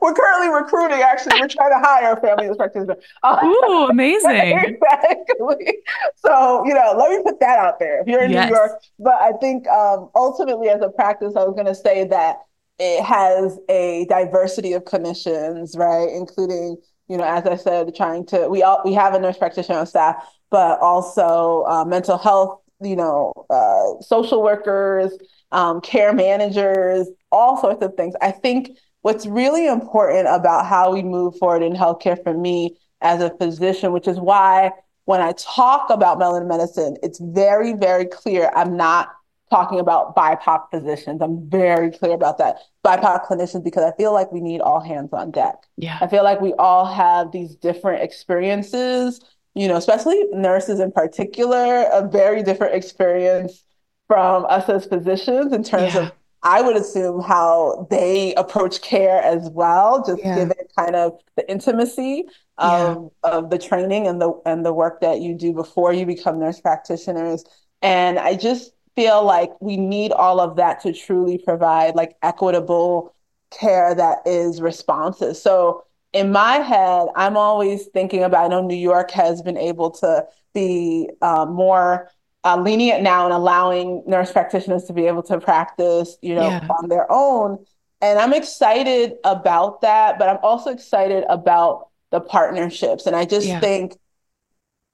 we're 0.00 0.14
currently 0.14 0.48
recruiting. 0.48 1.00
Actually, 1.00 1.40
we're 1.40 1.48
trying 1.48 1.70
to 1.70 1.78
hire 1.78 2.12
a 2.12 2.20
family 2.20 2.46
nurse 2.46 2.56
practitioner. 2.56 2.96
Uh, 3.24 3.38
Ooh, 3.44 3.86
amazing! 3.90 4.58
exactly. 4.58 5.78
So 6.16 6.64
you 6.66 6.74
know, 6.74 6.94
let 6.96 7.10
me 7.10 7.22
put 7.24 7.38
that 7.40 7.58
out 7.58 7.78
there. 7.78 8.00
If 8.00 8.08
you're 8.08 8.22
in 8.22 8.32
yes. 8.32 8.50
New 8.50 8.56
York, 8.56 8.82
but 8.98 9.14
I 9.14 9.32
think 9.40 9.66
um, 9.68 10.10
ultimately, 10.14 10.68
as 10.68 10.80
a 10.82 10.88
practice, 10.88 11.34
I 11.36 11.44
was 11.44 11.54
going 11.54 11.66
to 11.66 11.74
say 11.74 12.04
that 12.08 12.40
it 12.82 13.04
has 13.04 13.58
a 13.68 14.06
diversity 14.08 14.72
of 14.72 14.84
clinicians, 14.84 15.78
right? 15.78 16.08
Including, 16.08 16.76
you 17.06 17.16
know, 17.16 17.22
as 17.22 17.46
I 17.46 17.54
said, 17.54 17.94
trying 17.94 18.26
to 18.26 18.48
we 18.48 18.64
all 18.64 18.82
we 18.84 18.92
have 18.94 19.14
a 19.14 19.20
nurse 19.20 19.38
practitioner 19.38 19.78
on 19.78 19.86
staff, 19.86 20.16
but 20.50 20.80
also 20.80 21.64
uh, 21.68 21.84
mental 21.84 22.18
health, 22.18 22.60
you 22.80 22.96
know, 22.96 23.32
uh, 23.50 24.02
social 24.02 24.42
workers, 24.42 25.16
um, 25.52 25.80
care 25.80 26.12
managers, 26.12 27.08
all 27.30 27.56
sorts 27.60 27.84
of 27.84 27.94
things. 27.94 28.14
I 28.20 28.32
think 28.32 28.76
what's 29.02 29.26
really 29.26 29.68
important 29.68 30.26
about 30.26 30.66
how 30.66 30.92
we 30.92 31.04
move 31.04 31.36
forward 31.38 31.62
in 31.62 31.74
healthcare 31.74 32.20
for 32.20 32.34
me 32.34 32.76
as 33.00 33.22
a 33.22 33.30
physician, 33.36 33.92
which 33.92 34.08
is 34.08 34.18
why 34.18 34.72
when 35.04 35.20
I 35.20 35.32
talk 35.38 35.88
about 35.90 36.18
melanin 36.18 36.48
medicine, 36.48 36.96
it's 37.02 37.20
very, 37.20 37.74
very 37.74 38.06
clear 38.06 38.50
I'm 38.56 38.76
not 38.76 39.08
talking 39.52 39.78
about 39.78 40.16
BIPOC 40.16 40.70
physicians. 40.70 41.20
I'm 41.20 41.48
very 41.48 41.90
clear 41.90 42.12
about 42.12 42.38
that. 42.38 42.56
BIPOC 42.84 43.26
clinicians, 43.26 43.62
because 43.62 43.84
I 43.84 43.94
feel 43.96 44.12
like 44.12 44.32
we 44.32 44.40
need 44.40 44.60
all 44.60 44.80
hands 44.80 45.12
on 45.12 45.30
deck. 45.30 45.56
Yeah. 45.76 45.98
I 46.00 46.06
feel 46.06 46.24
like 46.24 46.40
we 46.40 46.54
all 46.54 46.86
have 46.86 47.30
these 47.32 47.54
different 47.54 48.02
experiences, 48.02 49.20
you 49.54 49.68
know, 49.68 49.76
especially 49.76 50.24
nurses 50.32 50.80
in 50.80 50.90
particular, 50.90 51.84
a 51.92 52.08
very 52.08 52.42
different 52.42 52.74
experience 52.74 53.62
from 54.08 54.46
us 54.46 54.68
as 54.68 54.86
physicians 54.86 55.52
in 55.52 55.62
terms 55.62 55.94
yeah. 55.94 56.06
of 56.06 56.12
I 56.44 56.60
would 56.60 56.76
assume 56.76 57.20
how 57.20 57.86
they 57.88 58.34
approach 58.34 58.82
care 58.82 59.22
as 59.22 59.48
well, 59.50 60.04
just 60.04 60.18
yeah. 60.18 60.34
given 60.34 60.56
kind 60.76 60.96
of 60.96 61.12
the 61.36 61.48
intimacy 61.48 62.24
of, 62.58 63.12
yeah. 63.24 63.30
of 63.30 63.50
the 63.50 63.58
training 63.58 64.08
and 64.08 64.20
the 64.20 64.32
and 64.44 64.66
the 64.66 64.72
work 64.72 65.00
that 65.02 65.20
you 65.20 65.36
do 65.36 65.52
before 65.52 65.92
you 65.92 66.04
become 66.04 66.40
nurse 66.40 66.60
practitioners. 66.60 67.44
And 67.80 68.18
I 68.18 68.34
just 68.34 68.72
feel 68.94 69.24
like 69.24 69.50
we 69.60 69.76
need 69.76 70.12
all 70.12 70.40
of 70.40 70.56
that 70.56 70.80
to 70.80 70.92
truly 70.92 71.38
provide 71.38 71.94
like 71.94 72.16
equitable 72.22 73.14
care 73.50 73.94
that 73.94 74.18
is 74.26 74.60
responsive. 74.60 75.36
So 75.36 75.84
in 76.12 76.30
my 76.30 76.56
head, 76.56 77.08
I'm 77.16 77.36
always 77.36 77.86
thinking 77.86 78.22
about, 78.22 78.44
I 78.44 78.48
know 78.48 78.60
New 78.60 78.74
York 78.74 79.10
has 79.12 79.40
been 79.42 79.56
able 79.56 79.90
to 79.92 80.26
be 80.52 81.08
um, 81.22 81.54
more 81.54 82.10
uh, 82.44 82.60
lenient 82.60 83.02
now 83.02 83.24
and 83.24 83.32
allowing 83.32 84.02
nurse 84.06 84.32
practitioners 84.32 84.84
to 84.84 84.92
be 84.92 85.06
able 85.06 85.22
to 85.22 85.40
practice, 85.40 86.18
you 86.20 86.34
know, 86.34 86.48
yeah. 86.48 86.68
on 86.78 86.88
their 86.88 87.10
own. 87.10 87.64
And 88.00 88.18
I'm 88.18 88.34
excited 88.34 89.14
about 89.24 89.80
that, 89.82 90.18
but 90.18 90.28
I'm 90.28 90.38
also 90.42 90.70
excited 90.70 91.24
about 91.28 91.88
the 92.10 92.20
partnerships. 92.20 93.06
And 93.06 93.16
I 93.16 93.24
just 93.24 93.46
yeah. 93.46 93.60
think 93.60 93.96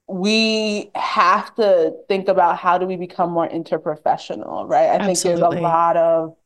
we 0.09 0.91
have 0.95 1.55
to 1.57 1.95
think 2.09 2.29
about 2.29 2.57
how 2.59 2.79
do 2.79 2.87
we 2.87 2.97
become 2.97 3.31
more 3.31 3.49
interprofessional, 3.49 4.69
right? 4.69 4.89
I 4.89 4.95
Absolutely. 4.95 5.15
think 5.15 5.23
there's 5.23 5.41
a 5.41 5.63
lot 5.63 5.97
of 5.97 6.37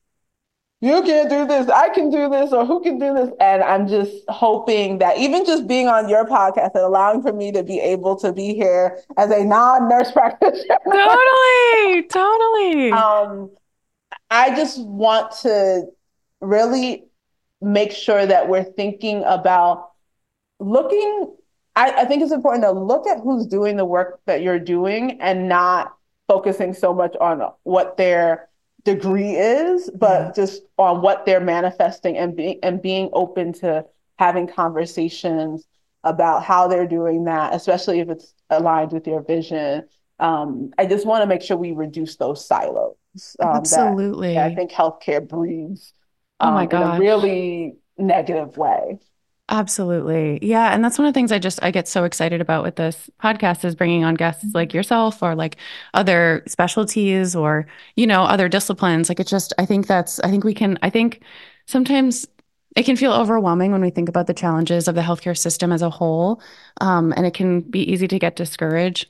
you 0.82 1.00
can't 1.02 1.30
do 1.30 1.46
this, 1.46 1.68
I 1.68 1.90
can 1.90 2.10
do 2.10 2.28
this, 2.28 2.52
or 2.52 2.66
who 2.66 2.82
can 2.82 2.98
do 2.98 3.14
this. 3.14 3.30
And 3.38 3.62
I'm 3.62 3.86
just 3.86 4.24
hoping 4.28 4.98
that 4.98 5.16
even 5.16 5.46
just 5.46 5.68
being 5.68 5.86
on 5.86 6.08
your 6.08 6.24
podcast 6.24 6.74
and 6.74 6.82
allowing 6.82 7.22
for 7.22 7.32
me 7.32 7.52
to 7.52 7.62
be 7.62 7.78
able 7.78 8.16
to 8.16 8.32
be 8.32 8.52
here 8.52 8.98
as 9.16 9.30
a 9.30 9.44
non-nurse 9.44 10.10
practitioner. 10.12 10.78
Totally, 10.84 12.02
totally. 12.08 12.90
Um, 12.90 13.52
I 14.28 14.56
just 14.56 14.82
want 14.82 15.30
to 15.42 15.86
really 16.40 17.04
make 17.60 17.92
sure 17.92 18.26
that 18.26 18.48
we're 18.48 18.64
thinking 18.64 19.22
about 19.24 19.92
looking. 20.58 21.36
I, 21.74 22.02
I 22.02 22.04
think 22.04 22.22
it's 22.22 22.32
important 22.32 22.64
to 22.64 22.72
look 22.72 23.06
at 23.06 23.20
who's 23.20 23.46
doing 23.46 23.76
the 23.76 23.84
work 23.84 24.20
that 24.26 24.42
you're 24.42 24.58
doing 24.58 25.20
and 25.20 25.48
not 25.48 25.94
focusing 26.28 26.74
so 26.74 26.92
much 26.94 27.14
on 27.20 27.42
what 27.62 27.96
they're 27.96 28.48
degree 28.84 29.36
is, 29.36 29.90
but 29.94 30.20
yeah. 30.20 30.32
just 30.34 30.62
on 30.78 31.02
what 31.02 31.24
they're 31.24 31.40
manifesting 31.40 32.16
and 32.16 32.36
being 32.36 32.58
and 32.62 32.82
being 32.82 33.10
open 33.12 33.52
to 33.52 33.84
having 34.18 34.46
conversations 34.46 35.66
about 36.04 36.42
how 36.42 36.66
they're 36.66 36.86
doing 36.86 37.24
that, 37.24 37.54
especially 37.54 38.00
if 38.00 38.08
it's 38.08 38.34
aligned 38.50 38.92
with 38.92 39.06
your 39.06 39.22
vision. 39.22 39.86
Um, 40.18 40.72
I 40.78 40.86
just 40.86 41.06
want 41.06 41.22
to 41.22 41.26
make 41.26 41.42
sure 41.42 41.56
we 41.56 41.72
reduce 41.72 42.16
those 42.16 42.46
silos. 42.46 42.96
Um, 43.40 43.56
Absolutely. 43.56 44.34
That, 44.34 44.50
I 44.50 44.54
think 44.54 44.70
healthcare 44.70 45.26
breeds 45.26 45.94
um, 46.40 46.50
oh 46.50 46.52
my 46.54 46.66
God, 46.66 46.82
um, 46.82 46.90
in 46.90 46.96
a 46.96 47.00
really 47.00 47.76
negative 47.98 48.56
way. 48.56 48.98
Absolutely. 49.48 50.38
Yeah. 50.40 50.72
And 50.72 50.82
that's 50.82 50.98
one 50.98 51.06
of 51.06 51.12
the 51.12 51.18
things 51.18 51.30
I 51.30 51.38
just, 51.38 51.62
I 51.62 51.70
get 51.70 51.86
so 51.86 52.04
excited 52.04 52.40
about 52.40 52.62
with 52.64 52.76
this 52.76 53.10
podcast 53.22 53.64
is 53.64 53.74
bringing 53.74 54.02
on 54.04 54.14
guests 54.14 54.54
like 54.54 54.70
mm-hmm. 54.70 54.78
yourself 54.78 55.22
or 55.22 55.34
like 55.34 55.56
other 55.92 56.42
specialties 56.46 57.36
or, 57.36 57.66
you 57.96 58.06
know, 58.06 58.22
other 58.22 58.48
disciplines. 58.48 59.08
Like 59.08 59.20
it's 59.20 59.30
just, 59.30 59.52
I 59.58 59.66
think 59.66 59.86
that's, 59.86 60.20
I 60.20 60.30
think 60.30 60.44
we 60.44 60.54
can, 60.54 60.78
I 60.80 60.88
think 60.88 61.22
sometimes 61.66 62.26
it 62.76 62.84
can 62.84 62.96
feel 62.96 63.12
overwhelming 63.12 63.72
when 63.72 63.82
we 63.82 63.90
think 63.90 64.08
about 64.08 64.26
the 64.26 64.32
challenges 64.34 64.88
of 64.88 64.94
the 64.94 65.02
healthcare 65.02 65.36
system 65.36 65.70
as 65.72 65.82
a 65.82 65.90
whole. 65.90 66.40
Um, 66.80 67.12
and 67.14 67.26
it 67.26 67.34
can 67.34 67.60
be 67.60 67.80
easy 67.92 68.08
to 68.08 68.18
get 68.18 68.36
discouraged. 68.36 69.08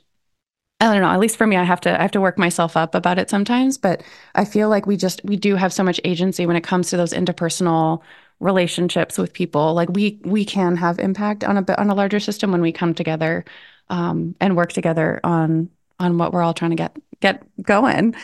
I 0.81 0.91
don't 0.91 1.01
know. 1.01 1.09
At 1.09 1.19
least 1.19 1.37
for 1.37 1.47
me, 1.47 1.55
I 1.55 1.63
have 1.63 1.79
to 1.81 1.97
I 1.97 2.01
have 2.01 2.11
to 2.11 2.19
work 2.19 2.37
myself 2.37 2.75
up 2.75 2.93
about 2.93 3.17
it 3.17 3.29
sometimes. 3.29 3.77
But 3.77 4.03
I 4.35 4.43
feel 4.43 4.67
like 4.67 4.85
we 4.85 4.97
just 4.97 5.21
we 5.23 5.37
do 5.37 5.55
have 5.55 5.71
so 5.71 5.83
much 5.83 6.01
agency 6.03 6.45
when 6.45 6.57
it 6.57 6.63
comes 6.63 6.89
to 6.89 6.97
those 6.97 7.13
interpersonal 7.13 8.01
relationships 8.43 9.17
with 9.17 9.33
people. 9.33 9.73
Like 9.73 9.89
we 9.89 10.19
we 10.23 10.45
can 10.45 10.75
have 10.75 10.99
impact 10.99 11.43
on 11.43 11.57
a 11.57 11.79
on 11.79 11.89
a 11.89 11.95
larger 11.95 12.19
system 12.19 12.51
when 12.51 12.61
we 12.61 12.71
come 12.71 12.93
together 12.93 13.45
um, 13.89 14.35
and 14.39 14.55
work 14.55 14.73
together 14.73 15.19
on 15.23 15.69
on 15.99 16.17
what 16.17 16.33
we're 16.33 16.43
all 16.43 16.53
trying 16.53 16.71
to 16.71 16.77
get 16.77 16.97
get 17.21 17.43
going. 17.63 18.15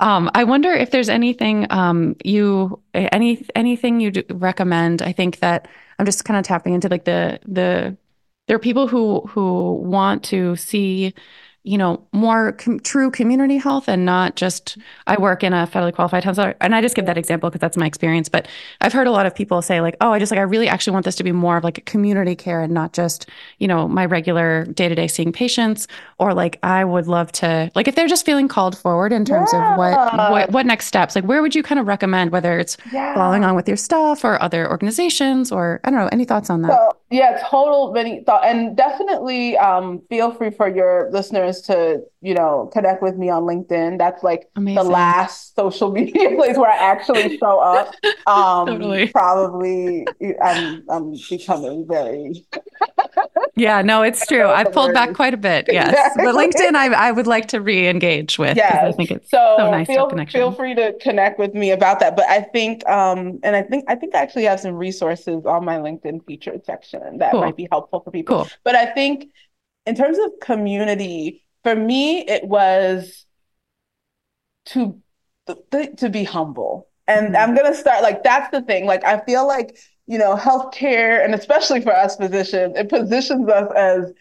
Um, 0.00 0.30
I 0.34 0.44
wonder 0.44 0.72
if 0.72 0.90
there's 0.90 1.08
anything 1.08 1.66
um, 1.70 2.16
you 2.24 2.80
any 2.94 3.46
anything 3.54 4.00
you 4.00 4.12
recommend. 4.30 5.02
I 5.02 5.12
think 5.12 5.40
that 5.40 5.68
I'm 5.98 6.06
just 6.06 6.24
kind 6.24 6.38
of 6.38 6.44
tapping 6.44 6.74
into 6.74 6.88
like 6.88 7.04
the 7.04 7.40
the 7.46 7.96
there 8.46 8.56
are 8.56 8.60
people 8.60 8.88
who 8.88 9.20
who 9.28 9.74
want 9.74 10.22
to 10.24 10.56
see 10.56 11.14
you 11.64 11.78
know, 11.78 12.06
more 12.12 12.52
com- 12.52 12.78
true 12.78 13.10
community 13.10 13.56
health 13.56 13.88
and 13.88 14.04
not 14.04 14.36
just 14.36 14.76
I 15.06 15.18
work 15.18 15.42
in 15.42 15.54
a 15.54 15.66
federally 15.66 15.94
qualified 15.94 16.22
health 16.22 16.36
center. 16.36 16.54
And 16.60 16.74
I 16.74 16.82
just 16.82 16.94
give 16.94 17.06
that 17.06 17.16
example 17.16 17.48
because 17.48 17.60
that's 17.60 17.78
my 17.78 17.86
experience. 17.86 18.28
But 18.28 18.46
I've 18.82 18.92
heard 18.92 19.06
a 19.06 19.10
lot 19.10 19.24
of 19.24 19.34
people 19.34 19.62
say 19.62 19.80
like, 19.80 19.96
oh, 20.02 20.12
I 20.12 20.18
just 20.18 20.30
like 20.30 20.38
I 20.38 20.42
really 20.42 20.68
actually 20.68 20.92
want 20.92 21.06
this 21.06 21.16
to 21.16 21.24
be 21.24 21.32
more 21.32 21.56
of 21.56 21.64
like 21.64 21.78
a 21.78 21.80
community 21.80 22.36
care 22.36 22.60
and 22.60 22.74
not 22.74 22.92
just 22.92 23.28
you 23.58 23.66
know 23.66 23.88
my 23.88 24.04
regular 24.04 24.66
day 24.66 24.90
to 24.90 24.94
day 24.94 25.08
seeing 25.08 25.32
patients. 25.32 25.88
Or 26.18 26.34
like 26.34 26.58
I 26.62 26.84
would 26.84 27.06
love 27.06 27.32
to 27.32 27.70
like 27.74 27.88
if 27.88 27.94
they're 27.94 28.08
just 28.08 28.26
feeling 28.26 28.46
called 28.46 28.76
forward 28.76 29.10
in 29.12 29.24
terms 29.24 29.48
yeah. 29.52 29.72
of 29.72 29.78
what, 29.78 30.30
what 30.30 30.50
what 30.50 30.66
next 30.66 30.86
steps. 30.86 31.16
Like 31.16 31.24
where 31.24 31.40
would 31.40 31.54
you 31.54 31.62
kind 31.62 31.80
of 31.80 31.86
recommend 31.86 32.30
whether 32.30 32.58
it's 32.58 32.76
yeah. 32.92 33.14
following 33.14 33.42
on 33.42 33.54
with 33.54 33.66
your 33.66 33.78
stuff 33.78 34.22
or 34.22 34.40
other 34.42 34.70
organizations 34.70 35.50
or 35.50 35.80
I 35.84 35.90
don't 35.90 35.98
know 35.98 36.10
any 36.12 36.26
thoughts 36.26 36.50
on 36.50 36.60
that. 36.62 36.72
So, 36.72 36.96
yeah, 37.14 37.40
total 37.48 37.92
many 37.92 38.24
thought 38.24 38.44
and 38.44 38.76
definitely 38.76 39.56
um, 39.56 40.02
feel 40.08 40.32
free 40.32 40.50
for 40.50 40.68
your 40.68 41.08
listeners 41.12 41.60
to, 41.62 42.02
you 42.22 42.34
know, 42.34 42.68
connect 42.72 43.04
with 43.04 43.16
me 43.16 43.30
on 43.30 43.44
LinkedIn. 43.44 43.98
That's 43.98 44.24
like 44.24 44.50
Amazing. 44.56 44.82
the 44.82 44.90
last 44.90 45.54
social 45.54 45.92
media 45.98 46.34
place 46.34 46.56
where 46.56 46.70
I 46.70 46.76
actually 46.76 47.38
show 47.38 47.60
up. 47.60 47.94
Um, 48.26 48.66
totally. 48.66 49.08
Probably, 49.08 50.06
I'm, 50.42 50.82
I'm 50.88 51.14
becoming 51.28 51.86
very. 51.86 52.46
Yeah, 53.56 53.82
no, 53.82 54.02
it's 54.02 54.26
true. 54.26 54.46
I've 54.46 54.72
pulled 54.72 54.92
back 54.92 55.14
quite 55.14 55.34
a 55.34 55.36
bit. 55.36 55.66
Yes, 55.68 55.88
exactly. 55.88 56.24
but 56.24 56.34
LinkedIn, 56.34 56.74
I, 56.74 56.92
I 56.92 57.12
would 57.12 57.26
like 57.26 57.48
to 57.48 57.60
re-engage 57.60 58.38
with. 58.38 58.56
Yeah, 58.56 58.86
I 58.88 58.92
think 58.92 59.10
it's 59.10 59.30
so, 59.30 59.54
so 59.58 59.70
nice 59.70 59.86
feel, 59.86 60.08
connection. 60.08 60.40
Feel 60.40 60.52
free 60.52 60.74
to 60.74 60.94
connect 61.00 61.38
with 61.38 61.54
me 61.54 61.70
about 61.70 62.00
that. 62.00 62.16
But 62.16 62.26
I 62.28 62.40
think, 62.40 62.86
um, 62.88 63.38
and 63.42 63.54
I 63.54 63.62
think, 63.62 63.84
I 63.88 63.94
think 63.94 64.14
I 64.14 64.18
actually 64.18 64.44
have 64.44 64.60
some 64.60 64.74
resources 64.74 65.46
on 65.46 65.64
my 65.64 65.76
LinkedIn 65.76 66.26
featured 66.26 66.64
section 66.64 67.18
that 67.18 67.32
cool. 67.32 67.40
might 67.40 67.56
be 67.56 67.68
helpful 67.70 68.00
for 68.00 68.10
people. 68.10 68.38
Cool. 68.38 68.48
But 68.64 68.74
I 68.74 68.86
think 68.86 69.26
in 69.86 69.94
terms 69.94 70.18
of 70.18 70.32
community, 70.40 71.44
for 71.62 71.74
me, 71.74 72.20
it 72.20 72.44
was 72.44 73.24
to 74.66 75.00
to 75.98 76.08
be 76.08 76.24
humble. 76.24 76.88
And 77.06 77.34
mm-hmm. 77.34 77.36
I'm 77.36 77.54
gonna 77.54 77.74
start 77.74 78.02
like 78.02 78.22
that's 78.22 78.50
the 78.50 78.62
thing. 78.62 78.86
Like 78.86 79.04
I 79.04 79.20
feel 79.24 79.46
like 79.46 79.76
you 80.06 80.18
know 80.18 80.36
healthcare, 80.36 81.24
and 81.24 81.34
especially 81.34 81.80
for 81.80 81.94
us 81.94 82.16
physicians, 82.16 82.76
it 82.76 82.88
positions 82.88 83.48
us 83.48 83.70
as 83.74 84.12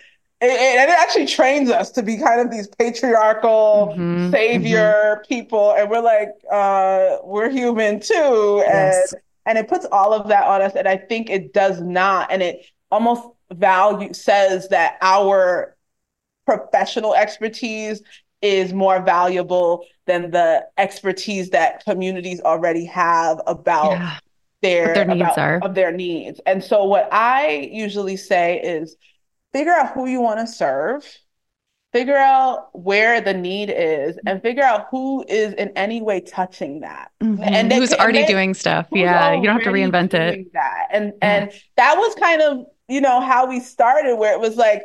it, 0.43 0.47
it, 0.47 0.79
and 0.79 0.89
it 0.91 0.97
actually 0.99 1.25
trains 1.25 1.69
us 1.69 1.89
to 1.91 2.03
be 2.03 2.17
kind 2.17 2.41
of 2.41 2.51
these 2.51 2.67
patriarchal 2.67 3.93
mm-hmm, 3.95 4.31
savior 4.31 4.93
mm-hmm. 4.93 5.27
people 5.27 5.73
and 5.73 5.89
we're 5.89 6.01
like 6.01 6.29
uh, 6.51 7.17
we're 7.23 7.49
human 7.49 7.99
too 7.99 8.61
yes. 8.65 9.13
and 9.13 9.21
and 9.45 9.57
it 9.57 9.69
puts 9.69 9.85
all 9.91 10.13
of 10.13 10.27
that 10.27 10.45
on 10.45 10.61
us 10.61 10.73
and 10.75 10.87
i 10.87 10.97
think 10.97 11.29
it 11.29 11.53
does 11.53 11.81
not 11.81 12.31
and 12.31 12.43
it 12.43 12.65
almost 12.91 13.23
value 13.53 14.13
says 14.13 14.67
that 14.69 14.97
our 15.01 15.75
professional 16.45 17.15
expertise 17.15 18.01
is 18.41 18.73
more 18.73 19.01
valuable 19.01 19.85
than 20.05 20.31
the 20.31 20.65
expertise 20.77 21.51
that 21.51 21.83
communities 21.85 22.41
already 22.41 22.83
have 22.83 23.41
about 23.47 23.91
yeah. 23.91 24.17
Their, 24.63 24.95
their 24.95 25.05
needs 25.05 25.21
about, 25.21 25.37
are 25.37 25.59
of 25.61 25.75
their 25.75 25.91
needs. 25.91 26.41
And 26.47 26.63
so 26.63 26.85
what 26.85 27.07
I 27.11 27.69
usually 27.71 28.17
say 28.17 28.59
is 28.59 28.95
figure 29.51 29.73
out 29.73 29.93
who 29.93 30.07
you 30.07 30.19
want 30.19 30.39
to 30.39 30.47
serve, 30.47 31.05
figure 31.91 32.17
out 32.17 32.69
where 32.73 33.21
the 33.21 33.35
need 33.35 33.69
is, 33.69 34.17
and 34.25 34.41
figure 34.41 34.63
out 34.63 34.87
who 34.89 35.23
is 35.27 35.53
in 35.53 35.69
any 35.75 36.01
way 36.01 36.21
touching 36.21 36.79
that. 36.79 37.11
Mm-hmm. 37.21 37.43
And 37.43 37.69
they, 37.69 37.77
who's 37.77 37.93
already 37.93 38.21
they, 38.21 38.27
doing 38.27 38.55
stuff. 38.55 38.87
Yeah, 38.91 39.35
you 39.35 39.43
don't 39.43 39.53
have 39.53 39.63
to 39.63 39.69
reinvent 39.69 40.15
it. 40.15 40.51
That. 40.53 40.87
And 40.91 41.13
yeah. 41.21 41.35
and 41.35 41.51
that 41.77 41.95
was 41.97 42.15
kind 42.15 42.41
of, 42.41 42.65
you 42.87 42.99
know, 42.99 43.21
how 43.21 43.47
we 43.47 43.59
started 43.59 44.15
where 44.15 44.33
it 44.33 44.39
was 44.39 44.55
like 44.55 44.81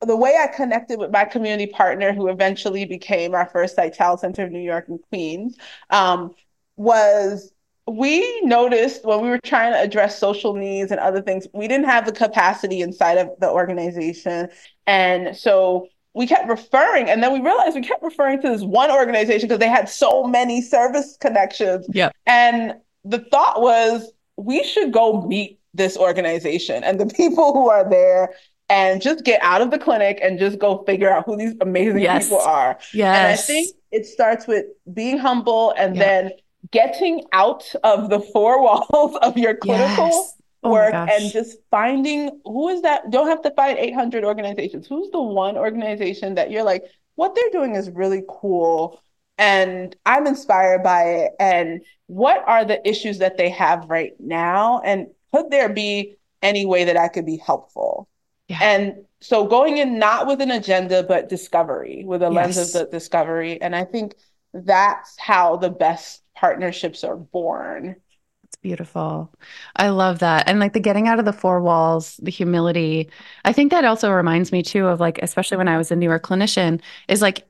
the 0.00 0.16
way 0.16 0.36
I 0.36 0.48
connected 0.48 0.98
with 0.98 1.12
my 1.12 1.24
community 1.24 1.70
partner, 1.70 2.12
who 2.12 2.26
eventually 2.26 2.84
became 2.84 3.36
our 3.36 3.46
first 3.46 3.76
site 3.76 3.94
child 3.94 4.18
center 4.18 4.42
of 4.42 4.50
New 4.50 4.58
York 4.58 4.86
and 4.88 4.98
Queens, 5.10 5.56
um, 5.90 6.34
was 6.76 7.52
we 7.86 8.40
noticed 8.42 9.04
when 9.04 9.20
we 9.20 9.28
were 9.28 9.40
trying 9.44 9.72
to 9.72 9.80
address 9.80 10.18
social 10.18 10.54
needs 10.54 10.90
and 10.90 11.00
other 11.00 11.20
things, 11.20 11.46
we 11.52 11.66
didn't 11.66 11.86
have 11.86 12.06
the 12.06 12.12
capacity 12.12 12.80
inside 12.80 13.18
of 13.18 13.30
the 13.40 13.50
organization. 13.50 14.48
And 14.86 15.36
so 15.36 15.88
we 16.14 16.26
kept 16.26 16.48
referring, 16.48 17.08
and 17.08 17.22
then 17.22 17.32
we 17.32 17.40
realized 17.40 17.74
we 17.74 17.82
kept 17.82 18.02
referring 18.02 18.40
to 18.42 18.48
this 18.50 18.62
one 18.62 18.90
organization 18.90 19.48
because 19.48 19.58
they 19.58 19.68
had 19.68 19.88
so 19.88 20.24
many 20.24 20.60
service 20.60 21.16
connections. 21.20 21.86
Yeah. 21.90 22.10
And 22.26 22.74
the 23.04 23.18
thought 23.18 23.60
was 23.60 24.12
we 24.36 24.62
should 24.62 24.92
go 24.92 25.22
meet 25.22 25.58
this 25.74 25.96
organization 25.96 26.84
and 26.84 27.00
the 27.00 27.06
people 27.16 27.52
who 27.52 27.68
are 27.68 27.88
there 27.88 28.34
and 28.68 29.02
just 29.02 29.24
get 29.24 29.42
out 29.42 29.60
of 29.60 29.70
the 29.70 29.78
clinic 29.78 30.18
and 30.22 30.38
just 30.38 30.58
go 30.58 30.84
figure 30.84 31.10
out 31.10 31.24
who 31.26 31.36
these 31.36 31.54
amazing 31.60 32.00
yes. 32.00 32.26
people 32.26 32.40
are. 32.40 32.78
Yes. 32.94 33.16
And 33.16 33.26
I 33.26 33.36
think 33.36 33.76
it 33.90 34.06
starts 34.06 34.46
with 34.46 34.66
being 34.92 35.18
humble 35.18 35.72
and 35.76 35.96
yeah. 35.96 36.02
then 36.02 36.30
getting 36.70 37.24
out 37.32 37.64
of 37.82 38.08
the 38.08 38.20
four 38.20 38.62
walls 38.62 39.16
of 39.22 39.36
your 39.36 39.56
clinical 39.56 40.06
yes. 40.06 40.34
oh 40.62 40.70
work 40.70 40.94
and 40.94 41.32
just 41.32 41.58
finding 41.70 42.40
who 42.44 42.68
is 42.68 42.82
that 42.82 43.10
don't 43.10 43.26
have 43.26 43.42
to 43.42 43.50
find 43.50 43.78
800 43.78 44.24
organizations 44.24 44.86
who's 44.86 45.10
the 45.10 45.20
one 45.20 45.56
organization 45.56 46.36
that 46.36 46.52
you're 46.52 46.62
like 46.62 46.84
what 47.16 47.34
they're 47.34 47.50
doing 47.50 47.74
is 47.74 47.90
really 47.90 48.22
cool 48.28 49.02
and 49.38 49.96
i'm 50.06 50.24
inspired 50.28 50.84
by 50.84 51.02
it 51.02 51.32
and 51.40 51.80
what 52.06 52.44
are 52.46 52.64
the 52.64 52.86
issues 52.88 53.18
that 53.18 53.36
they 53.36 53.50
have 53.50 53.90
right 53.90 54.12
now 54.20 54.80
and 54.84 55.08
could 55.32 55.50
there 55.50 55.68
be 55.68 56.14
any 56.42 56.64
way 56.64 56.84
that 56.84 56.96
i 56.96 57.08
could 57.08 57.26
be 57.26 57.38
helpful 57.38 58.08
yeah. 58.48 58.58
And 58.60 59.04
so 59.20 59.46
going 59.46 59.78
in 59.78 59.98
not 59.98 60.26
with 60.26 60.42
an 60.42 60.50
agenda, 60.50 61.02
but 61.02 61.28
discovery, 61.28 62.04
with 62.04 62.22
a 62.22 62.30
yes. 62.30 62.34
lens 62.34 62.58
of 62.58 62.72
the 62.72 62.90
discovery. 62.90 63.60
And 63.62 63.74
I 63.74 63.84
think 63.84 64.14
that's 64.52 65.18
how 65.18 65.56
the 65.56 65.70
best 65.70 66.21
partnerships 66.42 67.04
are 67.04 67.16
born. 67.16 67.94
It's 68.42 68.56
beautiful. 68.56 69.32
I 69.76 69.90
love 69.90 70.18
that. 70.18 70.48
And 70.48 70.58
like 70.58 70.72
the 70.72 70.80
getting 70.80 71.06
out 71.06 71.20
of 71.20 71.24
the 71.24 71.32
four 71.32 71.60
walls, 71.60 72.16
the 72.20 72.32
humility. 72.32 73.08
I 73.44 73.52
think 73.52 73.70
that 73.70 73.84
also 73.84 74.10
reminds 74.10 74.50
me 74.50 74.60
too 74.64 74.88
of 74.88 74.98
like, 74.98 75.20
especially 75.22 75.56
when 75.56 75.68
I 75.68 75.78
was 75.78 75.92
a 75.92 75.96
newer 75.96 76.18
clinician, 76.18 76.80
is 77.06 77.22
like 77.22 77.46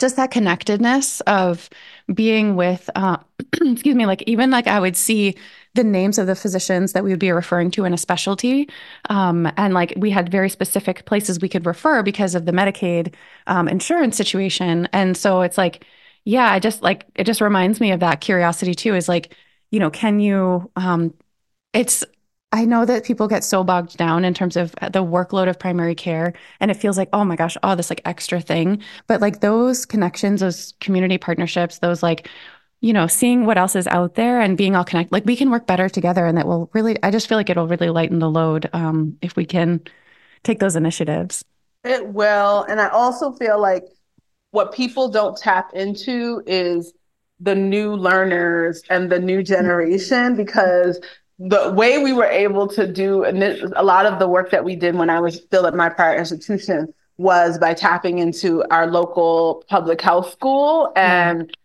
just 0.00 0.16
that 0.16 0.30
connectedness 0.30 1.20
of 1.26 1.68
being 2.14 2.56
with, 2.56 2.88
uh, 2.94 3.18
excuse 3.60 3.94
me, 3.94 4.06
like 4.06 4.22
even 4.22 4.50
like 4.50 4.66
I 4.66 4.80
would 4.80 4.96
see 4.96 5.36
the 5.74 5.84
names 5.84 6.16
of 6.16 6.26
the 6.26 6.34
physicians 6.34 6.94
that 6.94 7.04
we 7.04 7.10
would 7.10 7.20
be 7.20 7.30
referring 7.30 7.70
to 7.72 7.84
in 7.84 7.92
a 7.92 7.98
specialty. 7.98 8.70
Um, 9.10 9.52
and 9.58 9.74
like 9.74 9.92
we 9.98 10.10
had 10.10 10.32
very 10.32 10.48
specific 10.48 11.04
places 11.04 11.40
we 11.40 11.48
could 11.50 11.66
refer 11.66 12.02
because 12.02 12.34
of 12.34 12.46
the 12.46 12.52
Medicaid 12.52 13.14
um, 13.48 13.68
insurance 13.68 14.16
situation. 14.16 14.88
And 14.94 15.14
so 15.14 15.42
it's 15.42 15.58
like, 15.58 15.84
yeah, 16.24 16.50
I 16.50 16.58
just 16.58 16.82
like, 16.82 17.06
it 17.14 17.24
just 17.24 17.40
reminds 17.40 17.80
me 17.80 17.92
of 17.92 18.00
that 18.00 18.20
curiosity 18.20 18.74
too 18.74 18.94
is 18.94 19.08
like, 19.08 19.34
you 19.70 19.80
know, 19.80 19.90
can 19.90 20.20
you, 20.20 20.70
um, 20.76 21.14
it's, 21.72 22.04
I 22.52 22.66
know 22.66 22.84
that 22.84 23.04
people 23.04 23.28
get 23.28 23.44
so 23.44 23.64
bogged 23.64 23.96
down 23.96 24.24
in 24.24 24.34
terms 24.34 24.56
of 24.56 24.72
the 24.72 25.02
workload 25.02 25.48
of 25.48 25.58
primary 25.58 25.94
care 25.94 26.34
and 26.60 26.70
it 26.70 26.76
feels 26.76 26.98
like, 26.98 27.08
oh 27.12 27.24
my 27.24 27.34
gosh, 27.34 27.56
oh, 27.62 27.74
this 27.74 27.90
like 27.90 28.02
extra 28.04 28.40
thing. 28.40 28.82
But 29.06 29.20
like 29.22 29.40
those 29.40 29.86
connections, 29.86 30.40
those 30.40 30.74
community 30.80 31.18
partnerships, 31.18 31.78
those 31.78 32.02
like 32.02 32.28
you 32.82 32.92
know, 32.92 33.06
seeing 33.06 33.46
what 33.46 33.56
else 33.56 33.76
is 33.76 33.86
out 33.86 34.16
there 34.16 34.40
and 34.40 34.58
being 34.58 34.74
all 34.74 34.84
connected, 34.84 35.12
like 35.12 35.24
we 35.24 35.36
can 35.36 35.50
work 35.50 35.68
better 35.68 35.88
together. 35.88 36.26
And 36.26 36.36
that 36.36 36.48
will 36.48 36.68
really, 36.74 37.00
I 37.02 37.12
just 37.12 37.28
feel 37.28 37.38
like 37.38 37.48
it'll 37.48 37.68
really 37.68 37.90
lighten 37.90 38.18
the 38.18 38.28
load 38.28 38.68
um, 38.72 39.16
if 39.22 39.36
we 39.36 39.46
can 39.46 39.80
take 40.42 40.58
those 40.58 40.74
initiatives. 40.74 41.44
It 41.84 42.08
will. 42.08 42.64
And 42.64 42.80
I 42.80 42.88
also 42.88 43.32
feel 43.32 43.60
like 43.60 43.84
what 44.52 44.72
people 44.72 45.08
don't 45.08 45.36
tap 45.36 45.72
into 45.74 46.42
is 46.46 46.92
the 47.40 47.54
new 47.54 47.94
learners 47.96 48.82
and 48.88 49.10
the 49.10 49.18
new 49.18 49.42
generation 49.42 50.36
because 50.36 51.00
the 51.38 51.72
way 51.72 52.02
we 52.02 52.12
were 52.12 52.26
able 52.26 52.68
to 52.68 52.86
do 52.86 53.24
and 53.24 53.42
this, 53.42 53.68
a 53.74 53.82
lot 53.82 54.06
of 54.06 54.20
the 54.20 54.28
work 54.28 54.50
that 54.50 54.64
we 54.64 54.76
did 54.76 54.94
when 54.94 55.10
I 55.10 55.18
was 55.18 55.36
still 55.36 55.66
at 55.66 55.74
my 55.74 55.88
prior 55.88 56.16
institution 56.16 56.94
was 57.16 57.58
by 57.58 57.74
tapping 57.74 58.18
into 58.18 58.62
our 58.70 58.86
local 58.86 59.64
public 59.68 60.00
health 60.00 60.30
school 60.30 60.92
mm-hmm. 60.94 60.98
and 60.98 61.56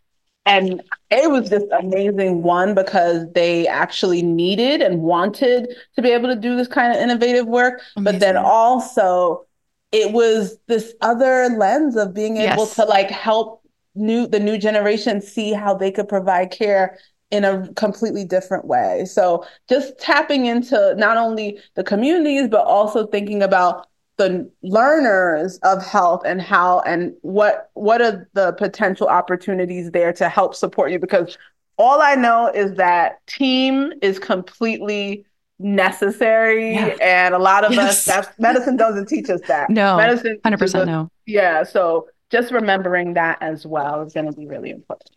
and 0.46 0.82
it 1.12 1.30
was 1.30 1.50
just 1.50 1.66
amazing 1.78 2.42
one 2.42 2.74
because 2.74 3.30
they 3.34 3.68
actually 3.68 4.22
needed 4.22 4.82
and 4.82 5.02
wanted 5.02 5.68
to 5.96 6.02
be 6.02 6.10
able 6.12 6.30
to 6.30 6.38
do 6.38 6.56
this 6.56 6.70
kind 6.70 6.96
of 6.96 7.02
innovative 7.02 7.46
work 7.46 7.82
amazing. 7.98 8.20
but 8.20 8.20
then 8.26 8.38
also 8.38 9.46
it 9.92 10.12
was 10.12 10.58
this 10.68 10.94
other 11.02 11.50
lens 11.50 11.96
of 11.96 12.14
being 12.14 12.38
able 12.38 12.64
yes. 12.64 12.76
to 12.76 12.86
like 12.86 13.10
help 13.10 13.62
new 13.96 14.28
the 14.28 14.40
new 14.40 14.58
generation 14.58 15.22
see 15.22 15.54
how 15.54 15.74
they 15.74 15.92
could 15.92 16.08
provide 16.08 16.52
care 16.52 16.98
in 17.32 17.44
a 17.44 17.68
completely 17.74 18.24
different 18.24 18.66
way 18.66 19.04
so 19.06 19.46
just 19.68 19.98
tapping 20.00 20.46
into 20.46 20.94
not 20.98 21.18
only 21.18 21.60
the 21.76 21.84
communities 21.84 22.48
but 22.48 22.66
also 22.66 23.08
thinking 23.08 23.42
about 23.42 23.88
the 24.18 24.50
learners 24.64 25.58
of 25.60 25.84
health 25.84 26.22
and 26.26 26.42
how 26.42 26.80
and 26.82 27.14
what 27.22 27.70
what 27.74 28.02
are 28.02 28.28
the 28.34 28.54
potential 28.54 29.08
opportunities 29.08 29.92
there 29.92 30.12
to 30.12 30.28
help 30.30 30.56
support 30.56 30.92
you 30.92 31.00
because 31.00 31.38
all 31.78 32.02
I 32.02 32.16
know 32.16 32.52
is 32.54 32.76
that 32.78 33.26
team 33.28 33.94
is 34.02 34.18
completely 34.18 35.26
necessary 35.60 36.76
yeah. 36.76 36.96
and 37.02 37.34
a 37.34 37.40
lot 37.40 37.64
of 37.64 37.74
yes. 37.74 37.90
us 37.90 38.06
that 38.06 38.40
medicine 38.40 38.78
doesn't 38.78 39.08
teach 39.08 39.30
us 39.30 39.42
that. 39.48 39.70
No. 39.70 39.98
Medicine 39.98 40.40
100% 40.46 40.86
no. 40.86 41.10
Yeah, 41.26 41.64
so 41.64 42.08
just 42.30 42.52
remembering 42.52 43.14
that 43.14 43.38
as 43.42 43.66
well 43.66 44.02
is 44.02 44.14
going 44.14 44.28
to 44.28 44.34
be 44.34 44.48
really 44.48 44.70
important. 44.70 45.12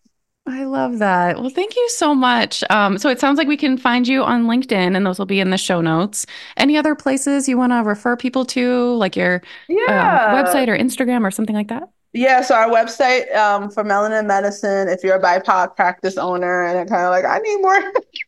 I 0.46 0.64
love 0.64 0.98
that. 0.98 1.38
Well, 1.38 1.50
thank 1.50 1.76
you 1.76 1.88
so 1.90 2.14
much. 2.14 2.64
Um, 2.70 2.98
so 2.98 3.08
it 3.08 3.20
sounds 3.20 3.38
like 3.38 3.46
we 3.46 3.56
can 3.56 3.76
find 3.76 4.08
you 4.08 4.24
on 4.24 4.46
LinkedIn, 4.46 4.96
and 4.96 5.06
those 5.06 5.18
will 5.18 5.26
be 5.26 5.38
in 5.38 5.50
the 5.50 5.58
show 5.58 5.80
notes. 5.80 6.26
Any 6.56 6.76
other 6.76 6.94
places 6.94 7.48
you 7.48 7.56
want 7.56 7.72
to 7.72 7.82
refer 7.82 8.16
people 8.16 8.44
to, 8.46 8.94
like 8.94 9.16
your 9.16 9.36
uh, 9.36 9.38
yeah. 9.68 10.32
uh, 10.32 10.42
website 10.42 10.68
or 10.68 10.76
Instagram 10.76 11.24
or 11.26 11.30
something 11.30 11.54
like 11.54 11.68
that? 11.68 11.88
Yeah, 12.12 12.40
so 12.40 12.56
our 12.56 12.68
website 12.68 13.32
um, 13.36 13.70
for 13.70 13.84
melanin 13.84 14.26
medicine, 14.26 14.88
if 14.88 15.04
you're 15.04 15.14
a 15.14 15.22
BIPOC 15.22 15.76
practice 15.76 16.18
owner 16.18 16.64
and 16.64 16.88
kind 16.88 17.04
of 17.04 17.10
like, 17.10 17.24
I 17.24 17.38
need 17.38 17.60
more 17.60 17.80